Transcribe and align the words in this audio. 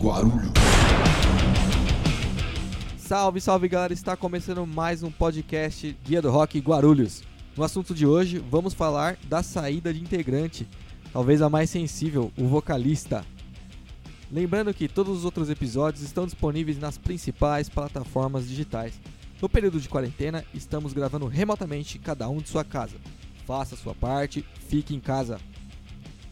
Guarulhos. 0.00 0.52
Salve, 2.98 3.40
salve 3.40 3.68
galera, 3.68 3.92
está 3.92 4.16
começando 4.16 4.66
mais 4.66 5.02
um 5.02 5.10
podcast 5.10 5.96
Guia 6.04 6.20
do 6.20 6.30
Rock 6.30 6.58
Guarulhos. 6.60 7.22
No 7.56 7.64
assunto 7.64 7.94
de 7.94 8.06
hoje, 8.06 8.38
vamos 8.38 8.74
falar 8.74 9.16
da 9.26 9.42
saída 9.42 9.94
de 9.94 10.00
integrante, 10.00 10.68
talvez 11.12 11.40
a 11.40 11.48
mais 11.48 11.70
sensível, 11.70 12.30
o 12.36 12.46
vocalista. 12.46 13.24
Lembrando 14.30 14.74
que 14.74 14.88
todos 14.88 15.18
os 15.18 15.24
outros 15.24 15.48
episódios 15.48 16.02
estão 16.02 16.26
disponíveis 16.26 16.78
nas 16.78 16.98
principais 16.98 17.68
plataformas 17.68 18.46
digitais. 18.46 19.00
No 19.40 19.48
período 19.48 19.80
de 19.80 19.88
quarentena, 19.88 20.44
estamos 20.52 20.92
gravando 20.92 21.26
remotamente, 21.26 21.98
cada 21.98 22.28
um 22.28 22.38
de 22.38 22.48
sua 22.48 22.64
casa. 22.64 22.96
Faça 23.46 23.74
a 23.74 23.78
sua 23.78 23.94
parte, 23.94 24.44
fique 24.68 24.94
em 24.94 25.00
casa. 25.00 25.38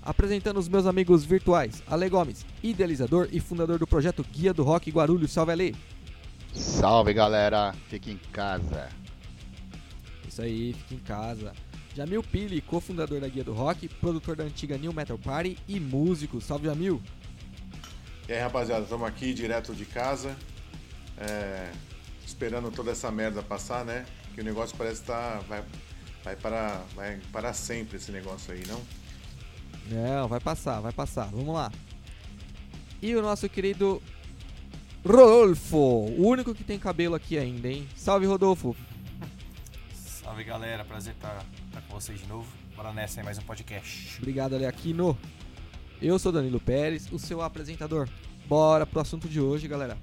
Apresentando 0.05 0.59
os 0.59 0.69
meus 0.69 0.85
amigos 0.85 1.25
virtuais, 1.25 1.83
Ale 1.87 2.11
Gomes, 2.11 2.45
idealizador 2.63 3.27
e 3.33 3.41
fundador 3.41 3.79
do 3.79 3.87
projeto 3.87 4.23
Guia 4.31 4.53
do 4.53 4.63
Rock 4.63 4.91
Guarulhos. 4.91 5.33
Salve 5.33 5.53
Ale! 5.53 5.77
Salve 6.53 7.15
galera, 7.15 7.75
fique 7.89 8.11
em 8.11 8.19
casa. 8.31 8.91
Isso 10.29 10.43
aí, 10.43 10.75
fique 10.75 10.97
em 10.97 10.99
casa. 10.99 11.55
Jamil 11.97 12.23
Pili, 12.23 12.61
cofundador 12.61 13.19
da 13.19 13.29
Guia 13.29 13.43
do 13.43 13.55
Rock, 13.55 13.89
produtor 13.89 14.37
da 14.37 14.45
antiga 14.45 14.77
New 14.77 14.93
Metal 14.93 15.17
Party 15.17 15.57
e 15.67 15.81
músico. 15.81 16.39
Salve 16.39 16.67
Jamil! 16.67 17.01
E 18.29 18.33
aí 18.35 18.41
rapaziada, 18.41 18.83
estamos 18.83 19.09
aqui 19.09 19.33
direto 19.33 19.75
de 19.75 19.87
casa, 19.87 20.37
é, 21.17 21.71
esperando 22.27 22.71
toda 22.71 22.91
essa 22.91 23.11
merda 23.11 23.43
passar, 23.43 23.87
né? 23.87 24.05
Que 24.35 24.43
o 24.43 24.45
negócio 24.45 24.77
parece 24.77 25.01
estar. 25.01 25.39
Tá, 25.39 25.45
vai, 25.49 25.65
vai, 26.23 26.37
para, 26.37 26.83
vai 26.95 27.21
para 27.33 27.55
sempre 27.55 27.97
esse 27.97 28.13
negócio 28.13 28.53
aí, 28.53 28.63
não? 28.67 28.83
Não, 29.91 30.29
vai 30.29 30.41
passar, 30.41 30.81
vai 30.81 30.93
passar. 30.93 31.27
Vamos 31.27 31.55
lá. 31.55 31.71
E 33.03 33.15
o 33.15 33.23
nosso 33.23 33.49
querido 33.49 34.03
Rodolfo, 35.07 35.77
o 35.77 36.27
único 36.27 36.55
que 36.55 36.65
tem 36.65 36.79
cabelo 36.79 37.15
aqui 37.15 37.37
ainda, 37.37 37.69
hein? 37.69 37.87
Salve, 37.95 38.27
Rodolfo. 38.27 38.75
Salve, 39.93 40.43
galera. 40.45 40.85
Prazer 40.85 41.13
estar, 41.13 41.45
estar 41.67 41.83
com 41.83 41.95
vocês 41.95 42.19
de 42.19 42.27
novo. 42.27 42.47
Bora 42.75 42.93
nessa 42.93 43.21
aí, 43.21 43.25
mais 43.25 43.39
um 43.39 43.43
podcast. 43.43 44.17
Obrigado, 44.19 44.55
Aleaquino. 44.55 45.17
Eu 46.01 46.19
sou 46.19 46.33
Danilo 46.33 46.59
Pérez, 46.59 47.13
o 47.13 47.19
seu 47.19 47.43
apresentador. 47.43 48.09
Bora 48.49 48.87
pro 48.87 49.01
assunto 49.01 49.29
de 49.29 49.41
hoje, 49.41 49.69
galera. 49.69 49.97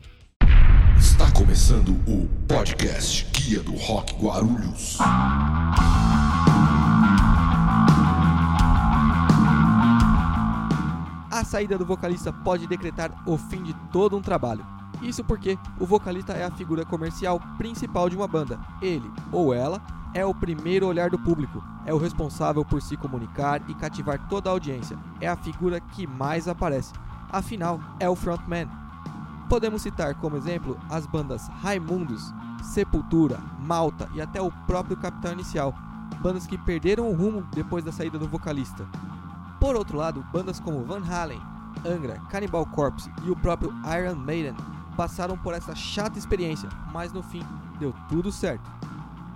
Está 0.97 1.31
começando 1.31 1.89
o 2.07 2.27
podcast 2.47 3.25
Guia 3.31 3.61
do 3.61 3.75
Rock 3.75 4.13
Guarulhos. 4.13 4.97
A 11.41 11.43
saída 11.43 11.75
do 11.75 11.83
vocalista 11.83 12.31
pode 12.31 12.67
decretar 12.67 13.11
o 13.25 13.35
fim 13.35 13.63
de 13.63 13.73
todo 13.91 14.15
um 14.15 14.21
trabalho. 14.21 14.63
Isso 15.01 15.23
porque 15.23 15.57
o 15.79 15.87
vocalista 15.87 16.33
é 16.33 16.43
a 16.43 16.51
figura 16.51 16.85
comercial 16.85 17.41
principal 17.57 18.07
de 18.07 18.15
uma 18.15 18.27
banda. 18.27 18.59
Ele 18.79 19.11
ou 19.31 19.51
ela 19.51 19.81
é 20.13 20.23
o 20.23 20.35
primeiro 20.35 20.85
olhar 20.85 21.09
do 21.09 21.17
público, 21.17 21.63
é 21.83 21.91
o 21.91 21.97
responsável 21.97 22.63
por 22.63 22.79
se 22.79 22.95
comunicar 22.95 23.59
e 23.67 23.73
cativar 23.73 24.27
toda 24.29 24.51
a 24.51 24.53
audiência, 24.53 24.95
é 25.19 25.27
a 25.27 25.35
figura 25.35 25.79
que 25.79 26.05
mais 26.05 26.47
aparece. 26.47 26.93
Afinal, 27.31 27.79
é 27.99 28.07
o 28.07 28.15
frontman. 28.15 28.69
Podemos 29.49 29.81
citar 29.81 30.13
como 30.13 30.37
exemplo 30.37 30.77
as 30.91 31.07
bandas 31.07 31.47
Raimundos, 31.63 32.31
Sepultura, 32.61 33.39
Malta 33.59 34.07
e 34.13 34.21
até 34.21 34.39
o 34.39 34.51
próprio 34.67 34.95
Capitão 34.95 35.33
Inicial, 35.33 35.73
bandas 36.21 36.45
que 36.45 36.55
perderam 36.55 37.09
o 37.09 37.15
rumo 37.15 37.43
depois 37.51 37.83
da 37.83 37.91
saída 37.91 38.19
do 38.19 38.27
vocalista. 38.27 38.87
Por 39.61 39.75
outro 39.75 39.95
lado, 39.95 40.25
bandas 40.33 40.59
como 40.59 40.83
Van 40.83 41.03
Halen, 41.07 41.39
Angra, 41.85 42.19
Cannibal 42.31 42.65
Corpse 42.65 43.13
e 43.23 43.29
o 43.29 43.35
próprio 43.35 43.71
Iron 43.95 44.15
Maiden 44.15 44.55
passaram 44.97 45.37
por 45.37 45.53
essa 45.53 45.75
chata 45.75 46.17
experiência, 46.17 46.67
mas 46.91 47.13
no 47.13 47.21
fim 47.21 47.45
deu 47.79 47.93
tudo 48.09 48.31
certo. 48.31 48.67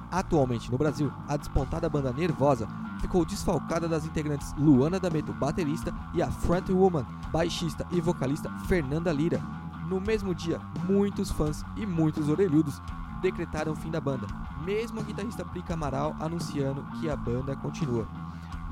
Atualmente 0.09 0.71
no 0.71 0.79
Brasil, 0.79 1.13
a 1.27 1.37
despontada 1.37 1.87
banda 1.87 2.11
Nervosa 2.11 2.67
ficou 3.01 3.23
desfalcada 3.23 3.87
das 3.87 4.03
integrantes 4.03 4.51
Luana 4.57 4.99
D'Ameto, 4.99 5.31
baterista, 5.31 5.93
e 6.11 6.23
a 6.23 6.31
frontwoman, 6.31 7.05
baixista 7.31 7.85
e 7.91 8.01
vocalista 8.01 8.49
Fernanda 8.67 9.13
Lira. 9.13 9.39
No 9.87 10.01
mesmo 10.01 10.33
dia, 10.33 10.59
muitos 10.89 11.29
fãs 11.29 11.63
e 11.77 11.85
muitos 11.85 12.29
orelhudos 12.29 12.81
decretaram 13.21 13.73
o 13.73 13.75
fim 13.75 13.91
da 13.91 14.01
banda, 14.01 14.25
mesmo 14.63 14.99
a 14.99 15.03
guitarrista 15.03 15.45
Prica 15.45 15.75
Amaral 15.75 16.15
anunciando 16.19 16.83
que 16.99 17.11
a 17.11 17.15
banda 17.15 17.55
continua. 17.55 18.07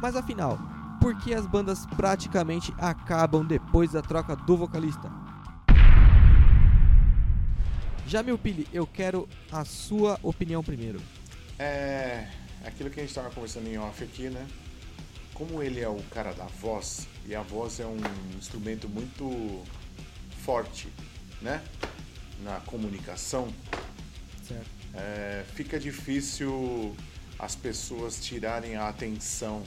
Mas 0.02 0.16
afinal, 0.16 0.58
por 1.04 1.18
que 1.18 1.34
as 1.34 1.46
bandas 1.46 1.86
praticamente 1.98 2.74
acabam 2.78 3.46
depois 3.46 3.92
da 3.92 4.02
troca 4.02 4.38
do 4.38 4.56
vocalista? 4.56 5.12
Jamil 8.08 8.38
Pili, 8.38 8.66
eu 8.72 8.88
quero 8.88 9.28
a 9.52 9.66
sua 9.66 10.18
opinião 10.24 10.64
primeiro. 10.64 11.02
É 11.60 12.30
aquilo 12.64 12.90
que 12.90 13.02
a 13.02 13.04
gente 13.04 13.10
estava 13.10 13.30
conversando 13.32 13.68
em 13.68 13.78
off 13.78 14.02
aqui, 14.02 14.30
né? 14.30 14.48
Como 15.34 15.62
ele 15.62 15.82
é 15.82 15.90
o 15.90 16.02
cara 16.04 16.32
da 16.32 16.46
voz, 16.46 17.06
e 17.26 17.36
a 17.36 17.42
voz 17.42 17.82
é 17.82 17.86
um 17.86 18.00
instrumento 18.38 18.88
muito 18.88 19.62
forte, 20.38 20.88
né? 21.42 21.62
Na 22.46 22.62
comunicação, 22.62 23.54
certo. 24.42 24.70
É, 24.94 25.44
fica 25.54 25.78
difícil 25.78 26.96
as 27.38 27.58
pessoas 27.58 28.24
tirarem 28.24 28.78
a 28.78 28.88
atenção 28.88 29.64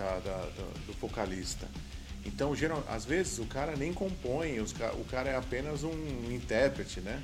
da, 0.00 0.18
da, 0.18 0.36
do, 0.56 0.86
do, 0.86 0.92
vocalista. 0.94 1.68
Então, 2.24 2.54
geral, 2.56 2.82
às 2.88 3.04
vezes 3.04 3.38
o 3.38 3.46
cara 3.46 3.76
nem 3.76 3.92
compõe, 3.92 4.60
os, 4.60 4.72
o 4.72 5.04
cara 5.10 5.30
é 5.30 5.36
apenas 5.36 5.84
um 5.84 6.30
intérprete, 6.30 7.00
né? 7.00 7.22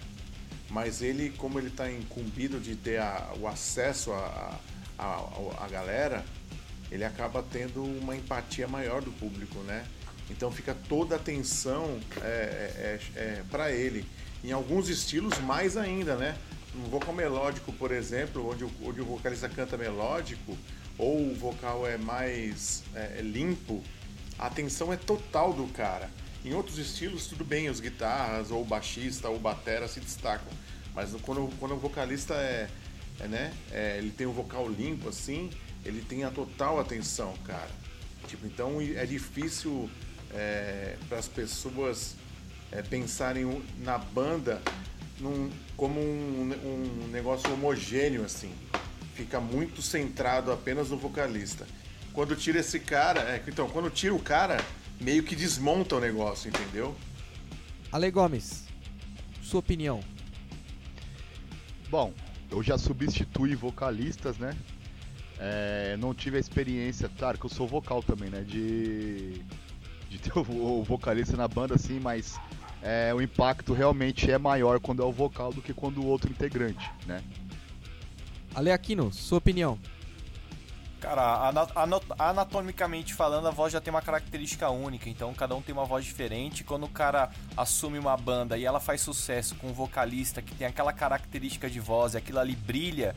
mas 0.70 1.00
ele, 1.02 1.30
como 1.30 1.58
ele 1.58 1.68
está 1.68 1.90
incumbido 1.90 2.58
de 2.58 2.74
ter 2.74 2.98
a, 2.98 3.32
o 3.38 3.46
acesso 3.46 4.12
à 4.12 4.58
a, 4.98 5.04
a, 5.04 5.64
a, 5.64 5.68
galera, 5.68 6.24
ele 6.90 7.04
acaba 7.04 7.42
tendo 7.42 7.82
uma 7.82 8.16
empatia 8.16 8.66
maior 8.66 9.02
do 9.02 9.12
público, 9.12 9.58
né? 9.60 9.84
Então 10.30 10.50
fica 10.50 10.74
toda 10.88 11.14
a 11.14 11.18
atenção 11.18 12.00
é, 12.20 12.26
é, 12.26 13.00
é, 13.14 13.20
é 13.20 13.42
para 13.50 13.70
ele. 13.70 14.04
Em 14.42 14.52
alguns 14.52 14.88
estilos, 14.88 15.38
mais 15.38 15.76
ainda, 15.76 16.16
né? 16.16 16.36
Um 16.74 16.88
vocal 16.88 17.14
melódico, 17.14 17.72
por 17.72 17.92
exemplo, 17.92 18.50
onde 18.50 18.64
onde 18.82 19.00
o 19.00 19.04
vocalista 19.04 19.48
canta 19.48 19.76
melódico, 19.76 20.56
ou 20.98 21.30
o 21.30 21.34
vocal 21.34 21.86
é 21.86 21.96
mais 21.96 22.82
é, 22.94 23.18
é 23.18 23.22
limpo, 23.22 23.82
a 24.38 24.46
atenção 24.46 24.92
é 24.92 24.96
total 24.96 25.52
do 25.52 25.66
cara. 25.68 26.10
Em 26.44 26.54
outros 26.54 26.78
estilos, 26.78 27.26
tudo 27.26 27.44
bem, 27.44 27.68
os 27.68 27.80
guitarras, 27.80 28.50
ou 28.50 28.62
o 28.62 28.64
baixista, 28.64 29.28
ou 29.28 29.36
o 29.36 29.40
batera 29.40 29.88
se 29.88 29.98
destacam. 29.98 30.52
Mas 30.94 31.12
quando, 31.22 31.50
quando 31.58 31.74
o 31.74 31.78
vocalista 31.78 32.34
é, 32.34 32.68
é 33.20 33.26
né, 33.26 33.52
é, 33.72 33.98
ele 33.98 34.10
tem 34.10 34.26
um 34.26 34.32
vocal 34.32 34.68
limpo 34.68 35.08
assim, 35.08 35.50
ele 35.84 36.00
tem 36.02 36.24
a 36.24 36.30
total 36.30 36.78
atenção, 36.78 37.34
cara. 37.44 37.70
Tipo, 38.28 38.46
então 38.46 38.80
é 38.80 39.04
difícil 39.04 39.90
é, 40.32 40.96
para 41.08 41.18
as 41.18 41.28
pessoas 41.28 42.14
é, 42.70 42.82
pensarem 42.82 43.62
na 43.78 43.98
banda 43.98 44.60
num, 45.18 45.50
como 45.76 46.00
um, 46.00 46.52
um 46.64 47.08
negócio 47.08 47.52
homogêneo 47.52 48.24
assim. 48.24 48.52
Fica 49.16 49.40
muito 49.40 49.80
centrado 49.80 50.52
apenas 50.52 50.90
no 50.90 50.98
vocalista. 50.98 51.66
Quando 52.12 52.36
tira 52.36 52.60
esse 52.60 52.78
cara, 52.78 53.20
é, 53.22 53.42
então, 53.48 53.66
quando 53.66 53.88
tira 53.88 54.14
o 54.14 54.18
cara, 54.18 54.62
meio 55.00 55.22
que 55.22 55.34
desmonta 55.34 55.96
o 55.96 56.00
negócio, 56.00 56.48
entendeu? 56.48 56.94
Ale 57.90 58.10
Gomes, 58.10 58.64
sua 59.42 59.60
opinião. 59.60 60.00
Bom, 61.88 62.12
eu 62.50 62.62
já 62.62 62.76
substituí 62.76 63.54
vocalistas, 63.54 64.36
né? 64.36 64.54
É, 65.38 65.96
não 65.98 66.12
tive 66.12 66.36
a 66.36 66.40
experiência, 66.40 67.10
claro 67.16 67.38
que 67.38 67.46
eu 67.46 67.50
sou 67.50 67.66
vocal 67.66 68.02
também, 68.02 68.28
né? 68.28 68.42
De, 68.42 69.40
de 70.10 70.18
ter 70.18 70.36
o, 70.38 70.80
o 70.80 70.84
vocalista 70.84 71.38
na 71.38 71.48
banda, 71.48 71.74
assim, 71.74 71.98
mas 71.98 72.38
é, 72.82 73.14
o 73.14 73.22
impacto 73.22 73.72
realmente 73.72 74.30
é 74.30 74.36
maior 74.36 74.78
quando 74.78 75.02
é 75.02 75.06
o 75.06 75.12
vocal 75.12 75.54
do 75.54 75.62
que 75.62 75.72
quando 75.72 76.02
o 76.02 76.06
outro 76.06 76.30
integrante, 76.30 76.90
né? 77.06 77.22
Ale 78.56 78.72
Aquino, 78.72 79.12
sua 79.12 79.36
opinião. 79.36 79.78
Cara, 80.98 81.52
anatomicamente 82.18 83.12
falando, 83.12 83.46
a 83.46 83.50
voz 83.50 83.70
já 83.70 83.82
tem 83.82 83.92
uma 83.92 84.00
característica 84.00 84.70
única, 84.70 85.10
então 85.10 85.34
cada 85.34 85.54
um 85.54 85.60
tem 85.60 85.74
uma 85.74 85.84
voz 85.84 86.06
diferente. 86.06 86.64
Quando 86.64 86.84
o 86.84 86.88
cara 86.88 87.28
assume 87.54 87.98
uma 87.98 88.16
banda 88.16 88.56
e 88.56 88.64
ela 88.64 88.80
faz 88.80 89.02
sucesso 89.02 89.54
com 89.56 89.68
um 89.68 89.72
vocalista 89.74 90.40
que 90.40 90.54
tem 90.54 90.66
aquela 90.66 90.90
característica 90.90 91.68
de 91.68 91.78
voz 91.78 92.14
e 92.14 92.16
aquilo 92.16 92.38
ali 92.38 92.56
brilha, 92.56 93.14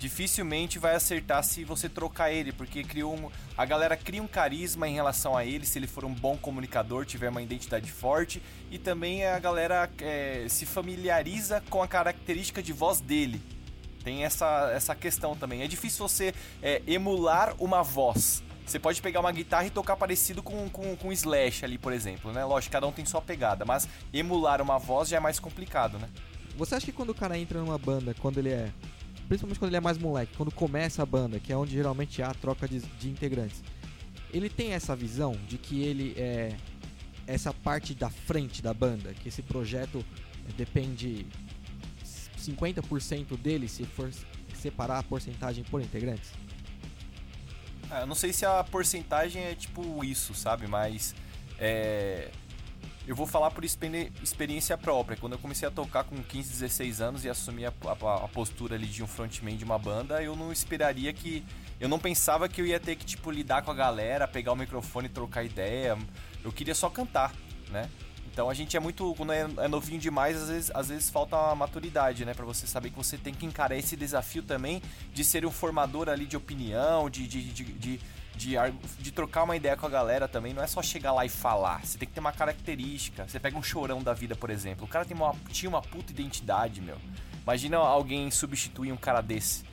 dificilmente 0.00 0.78
vai 0.78 0.94
acertar 0.94 1.44
se 1.44 1.64
você 1.64 1.86
trocar 1.86 2.32
ele, 2.32 2.50
porque 2.50 2.82
criou 2.82 3.14
um, 3.14 3.30
a 3.58 3.66
galera 3.66 3.94
cria 3.94 4.22
um 4.22 4.26
carisma 4.26 4.88
em 4.88 4.94
relação 4.94 5.36
a 5.36 5.44
ele, 5.44 5.66
se 5.66 5.78
ele 5.78 5.86
for 5.86 6.06
um 6.06 6.14
bom 6.14 6.34
comunicador, 6.34 7.04
tiver 7.04 7.28
uma 7.28 7.42
identidade 7.42 7.92
forte, 7.92 8.42
e 8.70 8.78
também 8.78 9.26
a 9.26 9.38
galera 9.38 9.90
é, 10.00 10.46
se 10.48 10.64
familiariza 10.64 11.62
com 11.68 11.82
a 11.82 11.86
característica 11.86 12.62
de 12.62 12.72
voz 12.72 13.02
dele. 13.02 13.57
Tem 14.04 14.24
essa, 14.24 14.70
essa 14.72 14.94
questão 14.94 15.36
também. 15.36 15.62
É 15.62 15.66
difícil 15.66 16.06
você 16.06 16.34
é, 16.62 16.82
emular 16.86 17.54
uma 17.58 17.82
voz. 17.82 18.42
Você 18.64 18.78
pode 18.78 19.00
pegar 19.00 19.20
uma 19.20 19.32
guitarra 19.32 19.66
e 19.66 19.70
tocar 19.70 19.96
parecido 19.96 20.42
com, 20.42 20.68
com, 20.68 20.94
com 20.94 21.10
Slash 21.10 21.64
ali, 21.64 21.78
por 21.78 21.92
exemplo, 21.92 22.32
né? 22.32 22.44
Lógico, 22.44 22.72
cada 22.72 22.86
um 22.86 22.92
tem 22.92 23.04
sua 23.04 23.22
pegada, 23.22 23.64
mas 23.64 23.88
emular 24.12 24.60
uma 24.60 24.78
voz 24.78 25.08
já 25.08 25.16
é 25.16 25.20
mais 25.20 25.40
complicado, 25.40 25.98
né? 25.98 26.08
Você 26.56 26.74
acha 26.74 26.84
que 26.84 26.92
quando 26.92 27.10
o 27.10 27.14
cara 27.14 27.38
entra 27.38 27.60
numa 27.60 27.78
banda, 27.78 28.14
quando 28.14 28.38
ele 28.38 28.50
é. 28.50 28.70
Principalmente 29.26 29.58
quando 29.58 29.70
ele 29.70 29.76
é 29.76 29.80
mais 29.80 29.96
moleque, 29.96 30.34
quando 30.36 30.50
começa 30.50 31.02
a 31.02 31.06
banda, 31.06 31.38
que 31.38 31.52
é 31.52 31.56
onde 31.56 31.72
geralmente 31.72 32.22
há 32.22 32.32
troca 32.34 32.66
de, 32.66 32.80
de 32.80 33.08
integrantes, 33.08 33.62
ele 34.32 34.50
tem 34.50 34.72
essa 34.72 34.96
visão 34.96 35.32
de 35.46 35.56
que 35.56 35.82
ele 35.82 36.14
é 36.16 36.54
essa 37.26 37.52
parte 37.52 37.94
da 37.94 38.08
frente 38.08 38.62
da 38.62 38.72
banda, 38.72 39.12
que 39.14 39.28
esse 39.28 39.42
projeto 39.42 40.04
depende 40.56 41.26
50% 42.48 43.36
dele 43.36 43.68
se 43.68 43.84
for 43.84 44.10
separar 44.54 44.98
a 44.98 45.02
porcentagem 45.02 45.64
por 45.64 45.80
integrantes? 45.80 46.32
Ah, 47.90 48.00
eu 48.00 48.06
não 48.06 48.14
sei 48.14 48.32
se 48.32 48.44
a 48.44 48.62
porcentagem 48.64 49.42
é 49.44 49.54
tipo 49.54 50.04
isso, 50.04 50.34
sabe? 50.34 50.66
Mas 50.66 51.14
é, 51.58 52.30
eu 53.06 53.16
vou 53.16 53.26
falar 53.26 53.50
por 53.50 53.64
experiência 53.64 54.76
própria. 54.76 55.16
Quando 55.16 55.32
eu 55.32 55.38
comecei 55.38 55.66
a 55.66 55.70
tocar 55.70 56.04
com 56.04 56.22
15, 56.22 56.50
16 56.50 57.00
anos 57.00 57.24
e 57.24 57.30
assumi 57.30 57.64
a, 57.64 57.72
a, 57.86 58.24
a, 58.24 58.28
postura 58.28 58.74
ali 58.74 58.86
de 58.86 59.02
um 59.02 59.06
frontman 59.06 59.56
de 59.56 59.64
uma 59.64 59.78
banda, 59.78 60.22
eu 60.22 60.36
não 60.36 60.52
esperaria 60.52 61.12
que. 61.12 61.42
Eu 61.80 61.88
não 61.88 61.98
pensava 61.98 62.48
que 62.48 62.60
eu 62.60 62.66
ia 62.66 62.78
ter 62.78 62.96
que, 62.96 63.06
tipo, 63.06 63.30
lidar 63.30 63.62
com 63.62 63.70
a 63.70 63.74
galera, 63.74 64.28
pegar 64.28 64.52
o 64.52 64.56
microfone 64.56 65.06
e 65.06 65.10
trocar 65.10 65.44
ideia. 65.44 65.96
Eu 66.44 66.52
queria 66.52 66.74
só 66.74 66.90
cantar, 66.90 67.32
né? 67.70 67.88
Então 68.38 68.48
a 68.48 68.54
gente 68.54 68.76
é 68.76 68.80
muito. 68.80 69.16
Quando 69.16 69.32
é, 69.32 69.40
é 69.40 69.66
novinho 69.66 69.98
demais, 69.98 70.40
às 70.40 70.48
vezes, 70.48 70.70
às 70.72 70.88
vezes 70.90 71.10
falta 71.10 71.34
uma 71.34 71.56
maturidade, 71.56 72.24
né? 72.24 72.32
Pra 72.32 72.44
você 72.44 72.68
saber 72.68 72.90
que 72.90 72.96
você 72.96 73.18
tem 73.18 73.34
que 73.34 73.44
encarar 73.44 73.76
esse 73.76 73.96
desafio 73.96 74.44
também 74.44 74.80
de 75.12 75.24
ser 75.24 75.44
um 75.44 75.50
formador 75.50 76.08
ali 76.08 76.24
de 76.24 76.36
opinião, 76.36 77.10
de, 77.10 77.26
de, 77.26 77.52
de, 77.52 77.64
de 77.64 78.00
de, 78.36 78.54
de, 79.00 79.10
trocar 79.10 79.42
uma 79.42 79.56
ideia 79.56 79.76
com 79.76 79.84
a 79.84 79.88
galera 79.88 80.28
também, 80.28 80.54
não 80.54 80.62
é 80.62 80.66
só 80.68 80.80
chegar 80.80 81.12
lá 81.12 81.26
e 81.26 81.28
falar. 81.28 81.84
Você 81.84 81.98
tem 81.98 82.06
que 82.06 82.14
ter 82.14 82.20
uma 82.20 82.30
característica. 82.30 83.26
Você 83.26 83.40
pega 83.40 83.58
um 83.58 83.62
chorão 83.64 84.00
da 84.00 84.14
vida, 84.14 84.36
por 84.36 84.48
exemplo. 84.48 84.84
O 84.84 84.88
cara 84.88 85.04
tem 85.04 85.16
uma, 85.16 85.34
tinha 85.50 85.68
uma 85.68 85.82
puta 85.82 86.12
identidade, 86.12 86.80
meu. 86.80 86.96
Imagina 87.42 87.78
alguém 87.78 88.30
substituir 88.30 88.92
um 88.92 88.96
cara 88.96 89.20
desse. 89.20 89.64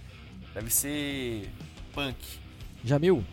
Deve 0.56 0.71
ser 0.71 1.51
punk. 1.94 2.18
Jamil? 2.83 3.23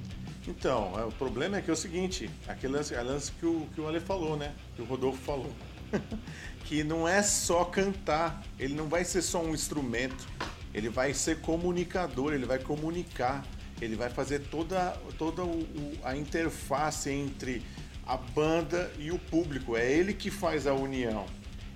Então, 0.47 0.93
é, 0.99 1.05
o 1.05 1.13
problema 1.13 1.57
é 1.57 1.63
que 1.63 1.71
é 1.71 1.73
o 1.73 1.77
seguinte, 1.77 2.29
aquele 2.49 2.73
lance, 2.73 2.95
é 2.95 3.03
lance 3.03 3.31
que, 3.33 3.47
o, 3.47 3.67
que 3.75 3.81
o 3.81 3.87
Ale 3.87 4.01
falou, 4.01 4.37
né? 4.37 4.53
Que 4.75 4.83
o 4.83 4.85
Rodolfo 4.85 5.23
falou. 5.23 5.53
que 6.65 6.83
não 6.83 7.07
é 7.07 7.23
só 7.23 7.65
cantar, 7.65 8.43
ele 8.59 8.75
não 8.75 8.89
vai 8.89 9.05
ser 9.05 9.23
só 9.23 9.43
um 9.43 9.55
instrumento, 9.55 10.27
ele 10.75 10.89
vai 10.89 11.15
ser 11.15 11.41
comunicador, 11.41 12.33
ele 12.33 12.47
vai 12.47 12.59
comunicar, 12.59 13.45
ele 13.81 13.95
vai 13.95 14.11
fazer 14.11 14.41
toda, 14.51 14.97
toda 15.19 15.45
o, 15.45 15.67
a 16.03 16.17
interface 16.17 17.11
entre 17.11 17.63
a 18.07 18.17
banda 18.17 18.91
e 18.99 19.13
o 19.13 19.19
público, 19.19 19.77
é 19.77 19.91
ele 19.91 20.13
que 20.13 20.31
faz 20.31 20.67
a 20.67 20.75
união. 20.75 21.27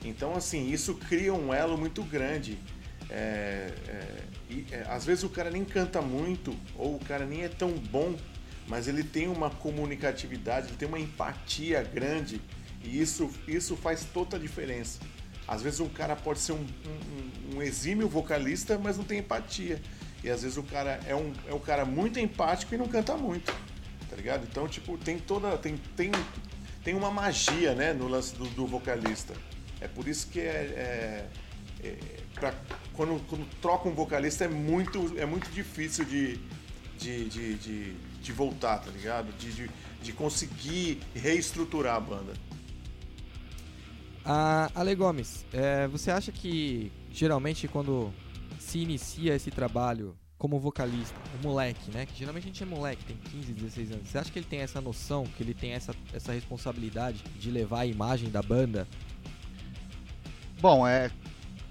Então, 0.05 0.35
assim, 0.35 0.71
isso 0.71 0.95
cria 0.95 1.33
um 1.33 1.53
elo 1.53 1.77
muito 1.77 2.03
grande. 2.03 2.59
É, 3.09 3.73
é, 3.87 4.25
e, 4.51 4.67
é, 4.73 4.87
às 4.89 5.05
vezes 5.05 5.25
o 5.25 5.29
cara 5.29 5.51
nem 5.51 5.65
canta 5.65 6.03
muito, 6.03 6.57
ou 6.77 6.97
o 6.97 6.99
cara 7.01 7.25
nem 7.25 7.45
é 7.45 7.49
tão 7.49 7.71
bom 7.71 8.17
mas 8.69 8.89
ele 8.89 9.05
tem 9.05 9.29
uma 9.29 9.51
comunicatividade, 9.51 10.69
ele 10.69 10.77
tem 10.77 10.89
uma 10.89 10.99
empatia 10.99 11.83
grande 11.83 12.41
e 12.83 13.01
isso, 13.01 13.31
isso 13.47 13.77
faz 13.77 14.05
toda 14.05 14.37
a 14.37 14.41
diferença. 14.41 15.01
Às 15.47 15.63
vezes 15.63 15.81
um 15.81 15.89
cara 15.89 16.17
pode 16.17 16.41
ser 16.41 16.53
um, 16.53 16.67
um, 16.67 17.57
um 17.57 17.63
exímio 17.63 18.09
vocalista, 18.09 18.79
mas 18.79 18.97
não 18.97 19.05
tem 19.05 19.21
empatia. 19.21 19.81
E 20.25 20.31
às 20.31 20.43
vezes 20.43 20.57
o 20.57 20.63
cara 20.63 20.99
é 21.07 21.15
um, 21.15 21.33
é 21.47 21.55
um 21.55 21.59
cara 21.61 21.85
muito 21.85 22.19
empático 22.19 22.75
e 22.75 22.79
não 22.79 22.89
canta 22.89 23.17
muito. 23.17 23.53
Tá 24.11 24.17
ligado? 24.17 24.47
Então, 24.51 24.67
tipo, 24.67 24.99
tem 24.99 25.19
toda. 25.19 25.57
Tem, 25.59 25.77
tem, 25.97 26.11
tem 26.83 26.95
uma 26.95 27.11
magia, 27.11 27.75
né, 27.75 27.93
no 27.93 28.09
lance 28.09 28.35
do, 28.35 28.45
do 28.51 28.67
vocalista. 28.67 29.35
É 29.81 29.87
por 29.87 30.09
isso 30.09 30.27
que 30.29 30.41
é. 30.41 31.29
é, 31.83 31.87
é 31.87 31.97
pra, 32.35 32.53
quando, 32.93 33.21
quando 33.29 33.47
troca 33.61 33.89
um 33.89 33.95
vocalista 33.95 34.45
é 34.45 34.49
muito, 34.49 35.15
é 35.19 35.27
muito 35.27 35.51
difícil 35.51 36.05
de, 36.05 36.41
de, 36.99 37.29
de, 37.29 37.55
de 37.55 37.97
de 38.27 38.33
voltar, 38.33 38.79
tá 38.79 38.91
ligado? 38.91 39.33
De, 39.39 39.53
de, 39.53 39.71
de 40.03 40.13
conseguir 40.13 41.01
reestruturar 41.15 41.95
a 41.95 42.01
banda. 42.01 42.33
A 44.25 44.69
Ale 44.75 44.95
Gomes, 44.97 45.47
é, 45.53 45.87
você 45.87 46.11
acha 46.11 46.33
que 46.33 46.91
geralmente 47.13 47.69
quando 47.69 48.13
se 48.59 48.81
inicia 48.81 49.35
esse 49.37 49.53
trabalho 49.53 50.17
como 50.37 50.59
vocalista, 50.59 51.15
o 51.41 51.47
moleque, 51.47 51.91
né? 51.93 52.05
Que 52.05 52.19
geralmente 52.19 52.45
a 52.45 52.47
gente 52.49 52.63
é 52.63 52.67
moleque, 52.67 53.05
tem 53.05 53.17
15, 53.17 53.53
16 53.53 53.93
anos. 53.93 54.09
Você 54.09 54.19
acha 54.19 54.31
que 54.31 54.39
ele 54.39 54.47
tem 54.47 54.59
essa 54.59 54.81
noção, 54.81 55.25
que 55.25 55.43
ele 55.43 55.55
tem 55.55 55.73
essa, 55.73 55.95
essa 56.13 56.33
responsabilidade 56.33 57.23
de 57.39 57.51
levar 57.51 57.81
a 57.81 57.87
imagem 57.87 58.29
da 58.29 58.43
banda? 58.43 58.87
Bom, 60.61 60.87
é. 60.87 61.11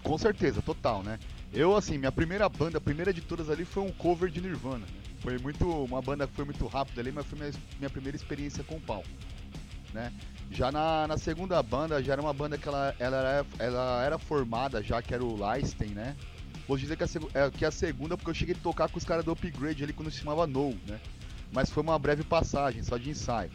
Com 0.01 0.17
certeza, 0.17 0.61
total, 0.61 1.03
né? 1.03 1.19
Eu, 1.53 1.75
assim, 1.75 1.97
minha 1.97 2.11
primeira 2.11 2.47
banda, 2.47 2.77
a 2.77 2.81
primeira 2.81 3.13
de 3.13 3.21
todas 3.21 3.49
ali 3.49 3.65
foi 3.65 3.83
um 3.83 3.91
cover 3.91 4.29
de 4.29 4.39
Nirvana. 4.41 4.85
Né? 4.85 5.04
Foi 5.25 5.39
muito. 5.39 5.67
Uma 5.67 6.03
banda 6.03 6.27
que 6.27 6.35
foi 6.35 6.45
muito 6.45 6.67
rápida 6.67 7.01
ali, 7.01 7.11
mas 7.11 7.25
foi 7.25 7.39
minha, 7.39 7.51
minha 7.79 7.89
primeira 7.89 8.15
experiência 8.15 8.63
com 8.63 8.75
o 8.75 8.79
palco. 8.79 9.09
Né? 9.91 10.13
Já 10.51 10.71
na, 10.71 11.07
na, 11.07 11.17
segunda 11.17 11.61
banda, 11.63 12.03
já 12.03 12.13
era 12.13 12.21
uma 12.21 12.33
banda 12.33 12.59
que 12.59 12.67
ela, 12.67 12.95
ela, 12.99 13.17
era, 13.17 13.45
ela 13.57 14.03
era 14.03 14.19
formada, 14.19 14.83
já 14.83 15.01
que 15.01 15.15
era 15.15 15.23
o 15.23 15.35
Leisten, 15.35 15.89
né? 15.89 16.15
Vou 16.67 16.77
dizer 16.77 16.95
que 16.95 17.03
a, 17.03 17.07
é, 17.33 17.49
que 17.49 17.65
a 17.65 17.71
segunda, 17.71 18.15
porque 18.15 18.29
eu 18.29 18.35
cheguei 18.35 18.53
a 18.53 18.61
tocar 18.61 18.87
com 18.87 18.99
os 18.99 19.03
caras 19.03 19.25
do 19.25 19.31
Upgrade 19.31 19.83
ali 19.83 19.93
quando 19.93 20.11
se 20.11 20.19
chamava 20.19 20.45
No, 20.45 20.71
né? 20.87 20.99
Mas 21.51 21.71
foi 21.71 21.81
uma 21.81 21.97
breve 21.97 22.23
passagem, 22.23 22.83
só 22.83 22.95
de 22.97 23.09
ensaio, 23.09 23.49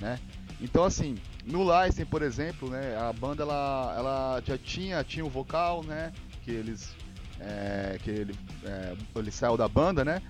né? 0.00 0.18
Então 0.58 0.84
assim, 0.84 1.18
no 1.44 1.68
Leisten, 1.68 2.06
por 2.06 2.22
exemplo, 2.22 2.70
né? 2.70 2.96
A 2.96 3.12
banda 3.12 3.42
ela, 3.42 3.94
ela 3.98 4.42
já 4.46 4.56
tinha, 4.56 5.04
tinha 5.04 5.24
o 5.24 5.28
vocal, 5.28 5.82
né? 5.84 6.12
Que 6.44 6.50
eles. 6.50 6.94
É, 7.40 7.98
que 8.02 8.10
ele, 8.10 8.34
é, 8.64 8.96
ele 9.16 9.30
saiu 9.30 9.56
da 9.56 9.68
banda, 9.68 10.04
né? 10.04 10.22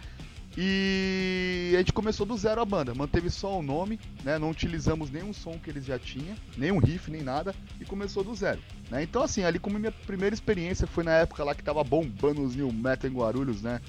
E 0.57 1.73
a 1.75 1.79
gente 1.79 1.93
começou 1.93 2.27
do 2.27 2.37
zero 2.37 2.61
a 2.61 2.65
banda, 2.65 2.93
manteve 2.93 3.31
só 3.31 3.59
o 3.59 3.63
nome, 3.63 4.01
né? 4.25 4.37
Não 4.37 4.51
utilizamos 4.51 5.09
nenhum 5.09 5.33
som 5.33 5.53
que 5.53 5.71
eles 5.71 5.85
já 5.85 5.99
tinham, 5.99 6.35
nenhum 6.57 6.79
riff, 6.79 7.09
nem 7.11 7.23
nada, 7.23 7.55
e 7.81 7.85
começou 7.85 8.25
do 8.25 8.35
zero. 8.35 8.61
Né? 8.91 9.03
Então 9.05 9.23
assim, 9.23 9.45
ali 9.45 9.61
como 9.61 9.79
minha 9.79 9.93
primeira 9.93 10.35
experiência 10.35 10.87
foi 10.89 11.05
na 11.05 11.13
época 11.13 11.45
lá 11.45 11.55
que 11.55 11.63
tava 11.63 11.85
bombando 11.85 12.43
os 12.43 12.57
New 12.57 12.73
Metal 12.73 13.09
em 13.09 13.15
Guarulhos, 13.15 13.63
né? 13.63 13.81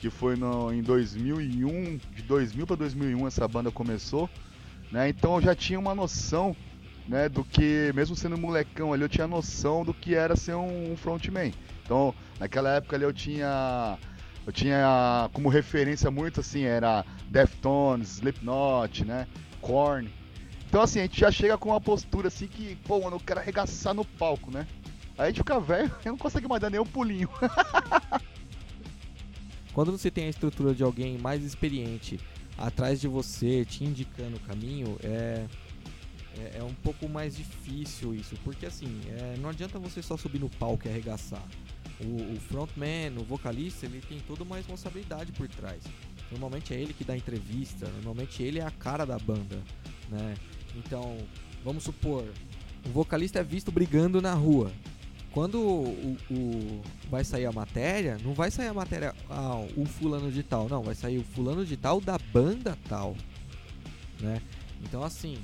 Que 0.00 0.08
foi 0.08 0.36
no, 0.36 0.72
em 0.72 0.82
2001, 0.82 1.98
de 2.14 2.22
2000 2.22 2.66
para 2.66 2.76
2001 2.76 3.26
essa 3.26 3.46
banda 3.46 3.70
começou, 3.70 4.28
né? 4.90 5.10
Então 5.10 5.36
eu 5.36 5.42
já 5.42 5.54
tinha 5.54 5.78
uma 5.78 5.94
noção, 5.94 6.56
né? 7.06 7.28
Do 7.28 7.44
que, 7.44 7.92
mesmo 7.94 8.16
sendo 8.16 8.38
molecão 8.38 8.94
ali, 8.94 9.02
eu 9.02 9.08
tinha 9.08 9.26
noção 9.26 9.84
do 9.84 9.92
que 9.92 10.14
era 10.14 10.34
ser 10.34 10.54
um, 10.54 10.92
um 10.92 10.96
frontman. 10.96 11.52
Então 11.84 12.14
naquela 12.40 12.70
época 12.70 12.96
ali 12.96 13.04
eu 13.04 13.12
tinha 13.12 13.98
eu 14.46 14.52
tinha 14.52 15.28
como 15.32 15.48
referência 15.48 16.08
muito 16.08 16.38
assim, 16.38 16.62
era 16.62 17.04
Deftones, 17.28 18.12
Slipknot, 18.12 19.04
né? 19.04 19.26
Korn. 19.60 20.08
Então 20.68 20.82
assim, 20.82 21.00
a 21.00 21.02
gente 21.02 21.18
já 21.18 21.32
chega 21.32 21.58
com 21.58 21.70
uma 21.70 21.80
postura 21.80 22.28
assim 22.28 22.46
que, 22.46 22.76
pô, 22.86 23.00
mano, 23.00 23.16
eu 23.16 23.20
quero 23.20 23.40
arregaçar 23.40 23.92
no 23.92 24.04
palco, 24.04 24.52
né? 24.52 24.68
Aí 25.18 25.24
a 25.24 25.26
gente 25.26 25.38
fica 25.38 25.58
velho 25.58 25.92
e 26.04 26.08
não 26.08 26.16
consegue 26.16 26.46
mais 26.46 26.62
dar 26.62 26.70
nem 26.70 26.78
um 26.78 26.86
pulinho. 26.86 27.28
Quando 29.74 29.90
você 29.90 30.12
tem 30.12 30.26
a 30.26 30.30
estrutura 30.30 30.72
de 30.72 30.84
alguém 30.84 31.18
mais 31.18 31.42
experiente 31.42 32.20
atrás 32.56 33.00
de 33.00 33.08
você, 33.08 33.64
te 33.64 33.84
indicando 33.84 34.36
o 34.36 34.40
caminho, 34.40 34.96
é, 35.02 35.44
é, 36.38 36.58
é 36.58 36.62
um 36.62 36.72
pouco 36.72 37.08
mais 37.08 37.36
difícil 37.36 38.14
isso. 38.14 38.36
Porque 38.44 38.64
assim, 38.64 39.00
é, 39.08 39.36
não 39.38 39.50
adianta 39.50 39.78
você 39.78 40.00
só 40.00 40.16
subir 40.16 40.38
no 40.38 40.48
palco 40.48 40.86
e 40.86 40.90
arregaçar 40.90 41.42
o, 42.00 42.34
o 42.34 42.40
frontman, 42.40 43.18
o 43.18 43.24
vocalista, 43.24 43.86
ele 43.86 44.02
tem 44.06 44.20
toda 44.20 44.44
uma 44.44 44.56
responsabilidade 44.56 45.32
por 45.32 45.48
trás. 45.48 45.82
Normalmente 46.30 46.74
é 46.74 46.80
ele 46.80 46.92
que 46.92 47.04
dá 47.04 47.16
entrevista, 47.16 47.86
normalmente 47.96 48.42
ele 48.42 48.58
é 48.58 48.64
a 48.64 48.70
cara 48.70 49.04
da 49.04 49.18
banda, 49.18 49.62
né? 50.08 50.34
Então, 50.76 51.16
vamos 51.64 51.84
supor, 51.84 52.24
o 52.84 52.90
vocalista 52.90 53.38
é 53.38 53.44
visto 53.44 53.70
brigando 53.70 54.20
na 54.20 54.34
rua. 54.34 54.72
Quando 55.32 55.60
o, 55.60 56.16
o, 56.30 56.82
vai 57.10 57.22
sair 57.22 57.44
a 57.44 57.52
matéria, 57.52 58.16
não 58.24 58.32
vai 58.32 58.50
sair 58.50 58.68
a 58.68 58.74
matéria, 58.74 59.14
ah, 59.28 59.62
o 59.76 59.84
fulano 59.84 60.32
de 60.32 60.42
tal, 60.42 60.68
não, 60.68 60.82
vai 60.82 60.94
sair 60.94 61.18
o 61.18 61.24
fulano 61.24 61.64
de 61.64 61.76
tal 61.76 62.00
da 62.00 62.18
banda 62.18 62.76
tal, 62.88 63.14
né? 64.20 64.40
Então, 64.82 65.02
assim, 65.02 65.38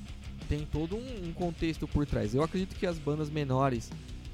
tem 0.49 0.67
todo 0.67 0.97
um, 0.97 1.29
um 1.29 1.33
contexto 1.33 1.87
por 1.87 2.07
trás. 2.07 2.35
Eu 2.35 2.43
acredito 2.43 2.75
que 2.77 2.87
as 2.87 2.99
bandas 2.99 3.29
menores 3.31 3.91